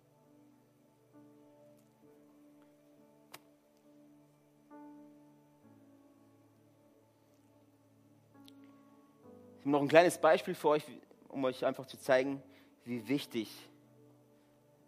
Ich 9.54 9.60
habe 9.60 9.70
noch 9.70 9.80
ein 9.80 9.88
kleines 9.88 10.18
Beispiel 10.18 10.54
für 10.54 10.68
euch, 10.68 10.84
um 11.28 11.42
euch 11.44 11.64
einfach 11.64 11.86
zu 11.86 11.98
zeigen, 11.98 12.42
wie 12.84 13.08
wichtig 13.08 13.50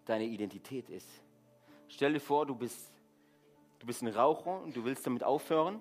deine 0.04 0.24
Identität 0.24 0.90
ist. 0.90 1.08
Stell 1.88 2.12
dir 2.12 2.20
vor, 2.20 2.44
du 2.44 2.54
bist, 2.54 2.92
du 3.78 3.86
bist 3.86 4.02
ein 4.02 4.08
Raucher 4.08 4.60
und 4.60 4.76
du 4.76 4.84
willst 4.84 5.06
damit 5.06 5.24
aufhören. 5.24 5.80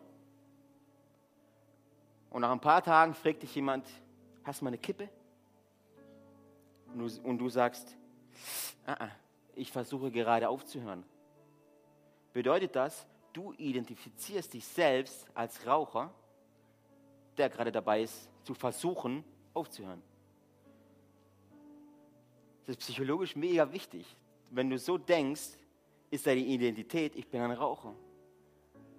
Und 2.30 2.44
nach 2.44 2.52
ein 2.52 2.62
paar 2.62 2.82
Tagen 2.82 3.14
fragt 3.14 3.44
dich 3.44 3.54
jemand, 3.56 3.86
hast 4.46 4.62
du 4.62 4.64
mal 4.64 4.70
eine 4.70 4.78
Kippe? 4.78 5.10
Und 6.94 7.38
du, 7.38 7.50
sagst, 7.50 7.96
ah, 8.86 8.96
ah, 9.00 9.10
ich 9.56 9.72
versuche 9.72 10.12
gerade 10.12 10.50
aufzuhören. 10.50 11.04
Bedeutet 12.34 12.76
das, 12.76 13.06
du 13.34 13.54
identifizierst 13.54 14.54
dich 14.54 14.66
selbst 14.66 15.28
als 15.34 15.66
Raucher, 15.66 16.14
der 17.38 17.50
gerade 17.50 17.72
dabei 17.72 18.04
ist, 18.04 18.30
zu 18.44 18.54
versuchen, 18.54 19.24
aufzuhören. 19.54 20.02
Das 22.66 22.76
ist 22.76 22.80
psychologisch 22.80 23.36
mega 23.36 23.72
wichtig. 23.72 24.06
Wenn 24.50 24.70
du 24.70 24.78
so 24.78 24.98
denkst, 24.98 25.58
ist 26.10 26.28
deine 26.28 26.42
Identität, 26.42 27.16
ich 27.16 27.28
bin 27.28 27.42
ein 27.42 27.52
Raucher. 27.52 27.96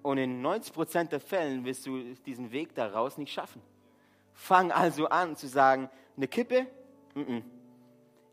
Und 0.03 0.18
in 0.18 0.45
90% 0.45 1.11
der 1.11 1.20
Fällen 1.20 1.64
wirst 1.64 1.86
du 1.86 2.14
diesen 2.26 2.51
Weg 2.51 2.74
daraus 2.74 3.18
nicht 3.18 3.32
schaffen. 3.32 3.62
Fang 4.34 4.72
also 4.72 5.07
an 5.07 5.36
zu 5.36 5.47
sagen, 5.47 5.88
eine 6.16 6.26
Kippe? 6.26 6.66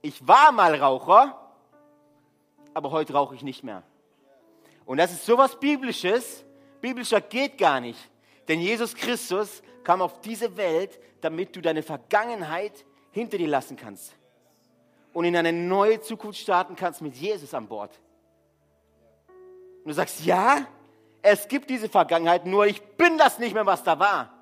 Ich 0.01 0.25
war 0.27 0.51
mal 0.51 0.75
Raucher, 0.75 1.37
aber 2.73 2.91
heute 2.91 3.13
rauche 3.13 3.35
ich 3.35 3.43
nicht 3.43 3.63
mehr. 3.63 3.83
Und 4.85 4.97
das 4.97 5.11
ist 5.11 5.25
sowas 5.25 5.59
Biblisches. 5.59 6.45
Biblischer 6.81 7.21
geht 7.21 7.57
gar 7.57 7.79
nicht. 7.79 7.99
Denn 8.47 8.61
Jesus 8.61 8.95
Christus 8.95 9.61
kam 9.83 10.01
auf 10.01 10.21
diese 10.21 10.55
Welt, 10.57 10.99
damit 11.21 11.55
du 11.55 11.61
deine 11.61 11.83
Vergangenheit 11.83 12.85
hinter 13.11 13.37
dir 13.37 13.47
lassen 13.47 13.75
kannst. 13.75 14.15
Und 15.13 15.25
in 15.25 15.35
eine 15.35 15.51
neue 15.51 15.99
Zukunft 16.01 16.39
starten 16.39 16.75
kannst 16.75 17.01
mit 17.01 17.15
Jesus 17.15 17.53
an 17.53 17.67
Bord. 17.67 17.99
Und 19.83 19.89
du 19.89 19.93
sagst, 19.93 20.23
ja, 20.25 20.65
es 21.21 21.47
gibt 21.47 21.69
diese 21.69 21.89
Vergangenheit, 21.89 22.45
nur 22.45 22.65
ich 22.65 22.81
bin 22.81 23.17
das 23.17 23.39
nicht 23.39 23.53
mehr, 23.53 23.65
was 23.65 23.83
da 23.83 23.99
war. 23.99 24.33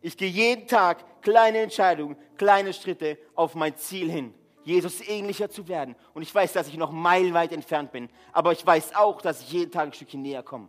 Ich 0.00 0.16
gehe 0.16 0.28
jeden 0.28 0.66
Tag 0.66 1.22
kleine 1.22 1.58
Entscheidungen, 1.58 2.16
kleine 2.36 2.72
Schritte 2.72 3.18
auf 3.34 3.54
mein 3.54 3.76
Ziel 3.76 4.10
hin, 4.10 4.34
Jesus 4.64 5.00
ähnlicher 5.06 5.50
zu 5.50 5.68
werden. 5.68 5.96
Und 6.14 6.22
ich 6.22 6.34
weiß, 6.34 6.52
dass 6.52 6.68
ich 6.68 6.76
noch 6.76 6.90
meilenweit 6.90 7.52
entfernt 7.52 7.92
bin, 7.92 8.08
aber 8.32 8.52
ich 8.52 8.64
weiß 8.64 8.94
auch, 8.94 9.20
dass 9.20 9.40
ich 9.40 9.52
jeden 9.52 9.70
Tag 9.70 9.86
ein 9.88 9.92
Stückchen 9.92 10.22
näher 10.22 10.42
komme. 10.42 10.68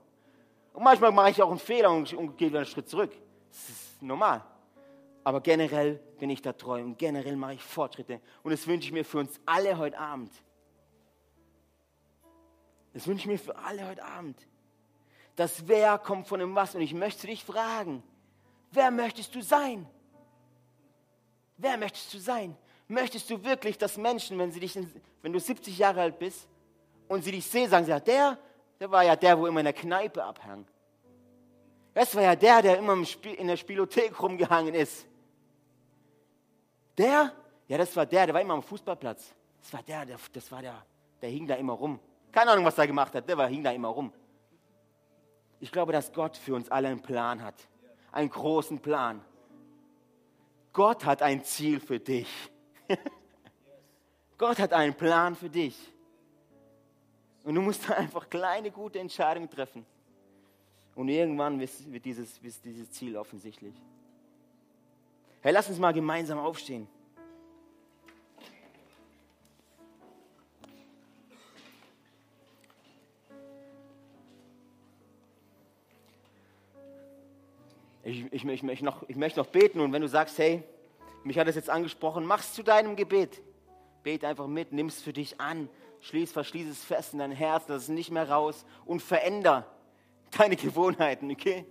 Und 0.74 0.84
manchmal 0.84 1.12
mache 1.12 1.30
ich 1.30 1.42
auch 1.42 1.50
einen 1.50 1.60
Fehler 1.60 1.92
und, 1.92 2.12
und 2.14 2.38
gehe 2.38 2.50
wieder 2.50 2.60
einen 2.60 2.68
Schritt 2.68 2.90
zurück. 2.90 3.12
Das 3.52 3.70
ist 3.70 4.02
normal. 4.02 4.44
Aber 5.24 5.40
generell 5.40 5.96
bin 6.20 6.30
ich 6.30 6.42
da 6.42 6.54
treu 6.54 6.82
und 6.82 6.98
generell 6.98 7.36
mache 7.36 7.54
ich 7.54 7.62
Fortschritte. 7.62 8.20
Und 8.42 8.52
das 8.52 8.68
wünsche 8.68 8.88
ich 8.88 8.92
mir 8.92 9.06
für 9.06 9.20
uns 9.20 9.40
alle 9.46 9.78
heute 9.78 9.98
Abend. 9.98 10.32
Das 12.94 13.08
wünsche 13.08 13.22
ich 13.22 13.28
mir 13.28 13.40
für 13.40 13.56
alle 13.58 13.88
heute 13.88 14.04
Abend. 14.04 14.38
Das 15.36 15.68
Wer 15.68 15.98
kommt 15.98 16.28
von 16.28 16.40
dem 16.40 16.56
Was. 16.56 16.76
Und 16.76 16.82
ich 16.82 16.94
möchte 16.94 17.28
dich 17.28 17.44
fragen, 17.44 18.04
wer 18.72 18.92
möchtest 18.92 19.34
du 19.34 19.42
sein? 19.42 19.88
Wer 21.58 21.78
möchtest 21.78 22.14
du 22.14 22.18
sein? 22.20 22.56
Möchtest 22.94 23.28
du 23.32 23.44
wirklich, 23.44 23.78
dass 23.80 23.98
Menschen, 23.98 24.38
wenn, 24.38 24.52
sie 24.52 24.60
dich, 24.60 24.78
wenn 25.24 25.34
du 25.34 25.40
70 25.40 25.76
Jahre 25.80 26.02
alt 26.02 26.20
bist 26.20 26.48
und 27.08 27.24
sie 27.24 27.32
dich 27.32 27.46
sehen, 27.46 27.68
sagen 27.68 27.88
ja, 27.88 28.00
der, 28.00 28.38
der 28.80 28.92
war 28.92 29.04
ja 29.04 29.16
der, 29.16 29.40
wo 29.40 29.48
immer 29.48 29.62
in 29.62 29.66
der 29.66 29.74
Kneipe 29.74 30.24
abhang. 30.24 30.68
Das 31.96 32.14
war 32.16 32.22
ja 32.22 32.36
der, 32.36 32.62
der 32.62 32.78
immer 32.78 32.96
in 33.24 33.48
der 33.48 33.58
Spielothek 33.58 34.22
rumgehangen 34.22 34.76
ist. 34.76 35.08
Der? 36.96 37.34
Ja, 37.68 37.78
das 37.80 37.96
war 37.96 38.06
der, 38.06 38.28
der 38.28 38.36
war 38.36 38.42
immer 38.42 38.54
am 38.54 38.64
Fußballplatz. 38.64 39.34
Das 39.60 39.74
war 39.74 39.82
der, 39.82 40.06
der 40.06 40.20
das 40.32 40.52
war 40.52 40.62
der, 40.62 40.86
der 41.20 41.30
hing 41.32 41.48
da 41.48 41.56
immer 41.56 41.74
rum. 41.74 42.00
Keine 42.32 42.52
Ahnung, 42.52 42.66
was 42.66 42.78
er 42.78 42.86
gemacht 42.86 43.16
hat, 43.16 43.28
der 43.28 43.38
war, 43.38 43.48
hing 43.48 43.64
da 43.64 43.72
immer 43.72 43.88
rum. 43.88 44.14
Ich 45.60 45.72
glaube, 45.72 45.94
dass 45.94 46.14
Gott 46.14 46.38
für 46.38 46.54
uns 46.54 46.70
alle 46.70 46.90
einen 46.90 47.02
Plan 47.02 47.42
hat. 47.42 47.56
Einen 48.12 48.30
großen 48.30 48.80
Plan. 48.80 49.26
Gott 50.74 51.06
hat 51.06 51.24
ein 51.24 51.44
Ziel 51.44 51.80
für 51.80 52.00
dich. 52.00 52.28
Gott 54.38 54.60
hat 54.60 54.74
einen 54.74 54.94
Plan 54.94 55.36
für 55.36 55.50
dich. 55.50 55.76
Und 57.44 57.56
du 57.56 57.62
musst 57.62 57.90
einfach 57.92 58.30
kleine, 58.30 58.72
gute 58.72 59.00
Entscheidungen 59.00 59.50
treffen. 59.50 59.86
Und 60.96 61.10
irgendwann 61.10 61.60
wird 61.60 62.06
dieses, 62.06 62.42
wird 62.42 62.56
dieses 62.64 62.92
Ziel 62.92 63.18
offensichtlich. 63.18 63.74
Hey, 65.42 65.52
lass 65.52 65.68
uns 65.68 65.80
mal 65.80 65.92
gemeinsam 65.92 66.40
aufstehen. 66.40 66.88
Ich, 78.06 78.26
ich, 78.32 78.46
ich, 78.46 78.64
ich, 78.64 78.82
noch, 78.82 79.08
ich 79.08 79.16
möchte 79.16 79.40
noch 79.40 79.48
beten 79.48 79.80
und 79.80 79.94
wenn 79.94 80.02
du 80.02 80.08
sagst, 80.08 80.38
hey, 80.38 80.64
mich 81.24 81.38
hat 81.40 81.48
es 81.48 81.56
jetzt 81.56 81.70
angesprochen, 81.70 82.26
mach 82.26 82.40
es 82.40 82.54
zu 82.54 82.64
deinem 82.64 82.96
Gebet. 82.96 83.42
Bete 84.04 84.28
einfach 84.28 84.48
mit, 84.48 84.74
nimm 84.74 84.88
es 84.88 85.02
für 85.02 85.14
dich 85.14 85.40
an, 85.40 85.70
schließ, 86.02 86.32
verschließ 86.32 86.70
es 86.70 86.84
fest 86.84 87.14
in 87.14 87.20
dein 87.20 87.32
Herz, 87.32 87.64
lass 87.68 87.84
es 87.84 87.90
nicht 87.90 88.12
mehr 88.12 88.30
raus 88.30 88.66
und 88.86 89.02
veränder 89.02 89.66
deine 90.38 90.56
Gewohnheiten, 90.56 91.32
okay? 91.32 91.66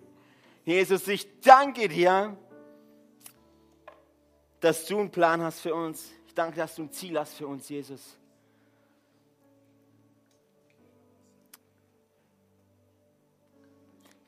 Jesus, 0.65 1.07
ich 1.09 1.41
danke 1.41 1.89
dir, 1.89 2.37
dass 4.61 4.87
du 4.87 5.01
einen 5.01 5.11
Plan 5.11 5.43
hast 5.43 5.61
für 5.61 5.75
uns. 5.75 6.13
Ich 6.27 6.35
danke, 6.35 6.57
dass 6.57 6.77
du 6.77 6.83
ein 6.83 6.93
Ziel 6.93 7.19
hast 7.19 7.35
für 7.35 7.47
uns, 7.47 7.69
Jesus. 7.69 8.17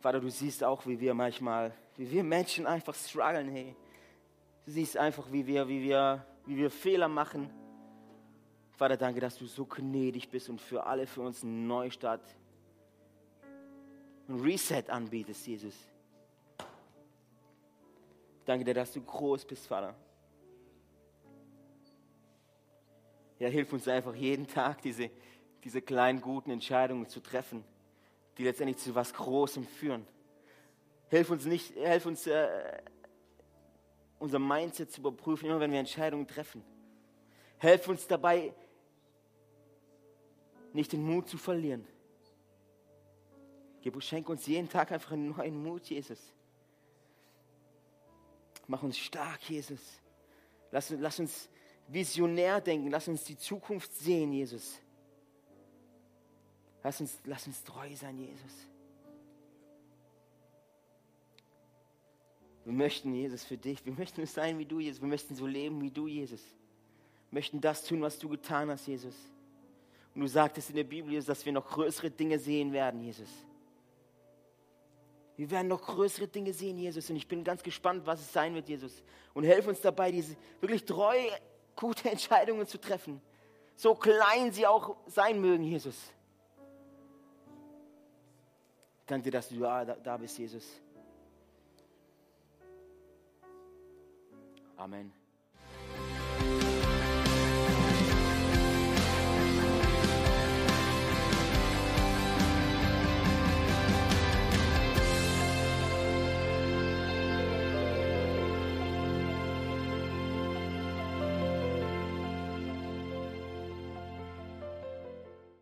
Vater, 0.00 0.20
du 0.20 0.28
siehst 0.28 0.62
auch, 0.62 0.84
wie 0.86 1.00
wir 1.00 1.14
manchmal, 1.14 1.72
wie 1.96 2.10
wir 2.10 2.24
Menschen 2.24 2.66
einfach 2.66 2.94
strugglen, 2.94 3.48
hey. 3.48 3.74
Du 4.64 4.70
siehst 4.70 4.96
einfach, 4.96 5.30
wie 5.30 5.46
wir, 5.46 5.68
wie 5.68 5.82
wir, 5.82 6.24
wie 6.46 6.56
wir 6.56 6.70
Fehler 6.70 7.08
machen. 7.08 7.50
Vater, 8.72 8.96
danke, 8.96 9.20
dass 9.20 9.36
du 9.36 9.46
so 9.46 9.66
gnädig 9.66 10.30
bist 10.30 10.48
und 10.48 10.60
für 10.60 10.84
alle, 10.84 11.06
für 11.06 11.20
uns 11.20 11.42
einen 11.42 11.66
Neustart, 11.66 12.22
ein 14.28 14.40
Reset 14.40 14.84
anbietest, 14.88 15.46
Jesus. 15.46 15.74
Danke 18.46 18.64
dir, 18.64 18.74
dass 18.74 18.92
du 18.92 19.02
groß 19.02 19.44
bist, 19.44 19.66
Vater. 19.66 19.94
Ja, 23.38 23.48
hilf 23.48 23.72
uns 23.72 23.86
einfach 23.86 24.14
jeden 24.14 24.46
Tag 24.46 24.80
diese, 24.82 25.10
diese 25.62 25.82
kleinen 25.82 26.20
guten 26.20 26.50
Entscheidungen 26.50 27.06
zu 27.06 27.20
treffen, 27.20 27.64
die 28.38 28.44
letztendlich 28.44 28.78
zu 28.78 28.94
was 28.94 29.12
Großem 29.12 29.66
führen. 29.66 30.06
Hilf 31.08 31.30
uns 31.30 31.44
nicht, 31.44 31.74
hilf 31.74 32.06
uns, 32.06 32.26
äh, 32.26 32.82
unser 34.18 34.38
Mindset 34.38 34.92
zu 34.92 35.00
überprüfen, 35.00 35.48
immer 35.48 35.60
wenn 35.60 35.72
wir 35.72 35.80
Entscheidungen 35.80 36.26
treffen. 36.26 36.62
Hilf 37.58 37.88
uns 37.88 38.06
dabei, 38.06 38.54
nicht 40.72 40.92
den 40.92 41.04
Mut 41.04 41.28
zu 41.28 41.38
verlieren. 41.38 41.86
Gib, 43.80 44.02
schenk 44.02 44.28
uns 44.28 44.46
jeden 44.46 44.68
Tag 44.68 44.92
einfach 44.92 45.12
einen 45.12 45.28
neuen 45.28 45.62
Mut, 45.62 45.86
Jesus. 45.86 46.18
Mach 48.66 48.82
uns 48.82 48.96
stark, 48.96 49.42
Jesus. 49.48 49.80
Lass, 50.70 50.90
lass 50.90 51.20
uns 51.20 51.48
visionär 51.88 52.60
denken. 52.60 52.90
Lass 52.90 53.08
uns 53.08 53.24
die 53.24 53.36
Zukunft 53.36 53.94
sehen, 53.94 54.32
Jesus. 54.32 54.80
Lass 56.82 57.00
uns, 57.00 57.18
lass 57.24 57.46
uns 57.46 57.62
treu 57.62 57.94
sein, 57.94 58.18
Jesus. 58.18 58.66
Wir 62.64 62.72
möchten, 62.72 63.14
Jesus, 63.14 63.44
für 63.44 63.58
dich. 63.58 63.84
Wir 63.84 63.92
möchten 63.92 64.24
sein 64.26 64.58
wie 64.58 64.64
du, 64.64 64.80
Jesus. 64.80 65.00
Wir 65.00 65.08
möchten 65.08 65.34
so 65.34 65.46
leben 65.46 65.80
wie 65.82 65.90
du, 65.90 66.06
Jesus. 66.06 66.40
Wir 67.30 67.38
möchten 67.38 67.60
das 67.60 67.84
tun, 67.84 68.00
was 68.00 68.18
du 68.18 68.28
getan 68.28 68.70
hast, 68.70 68.86
Jesus. 68.86 69.14
Und 70.14 70.22
du 70.22 70.26
sagtest 70.26 70.70
in 70.70 70.76
der 70.76 70.84
Bibel, 70.84 71.12
Jesus, 71.12 71.26
dass 71.26 71.44
wir 71.44 71.52
noch 71.52 71.68
größere 71.68 72.10
Dinge 72.10 72.38
sehen 72.38 72.72
werden, 72.72 73.02
Jesus. 73.02 73.28
Wir 75.36 75.50
werden 75.50 75.68
noch 75.68 75.82
größere 75.82 76.28
Dinge 76.28 76.52
sehen, 76.52 76.78
Jesus. 76.78 77.10
Und 77.10 77.16
ich 77.16 77.26
bin 77.26 77.42
ganz 77.42 77.62
gespannt, 77.62 78.06
was 78.06 78.20
es 78.20 78.32
sein 78.32 78.54
wird, 78.54 78.68
Jesus. 78.68 79.02
Und 79.34 79.44
helf 79.44 79.66
uns 79.66 79.80
dabei, 79.80 80.12
diese 80.12 80.36
wirklich 80.60 80.84
treu 80.84 81.18
gute 81.76 82.08
Entscheidungen 82.10 82.66
zu 82.66 82.80
treffen. 82.80 83.20
So 83.76 83.94
klein 83.94 84.52
sie 84.52 84.66
auch 84.66 84.96
sein 85.06 85.40
mögen, 85.40 85.64
Jesus. 85.64 85.96
Danke 89.06 89.24
dir, 89.24 89.32
dass 89.32 89.48
du 89.48 89.58
da 89.58 90.16
bist, 90.16 90.38
Jesus. 90.38 90.64
Amen. 94.78 95.23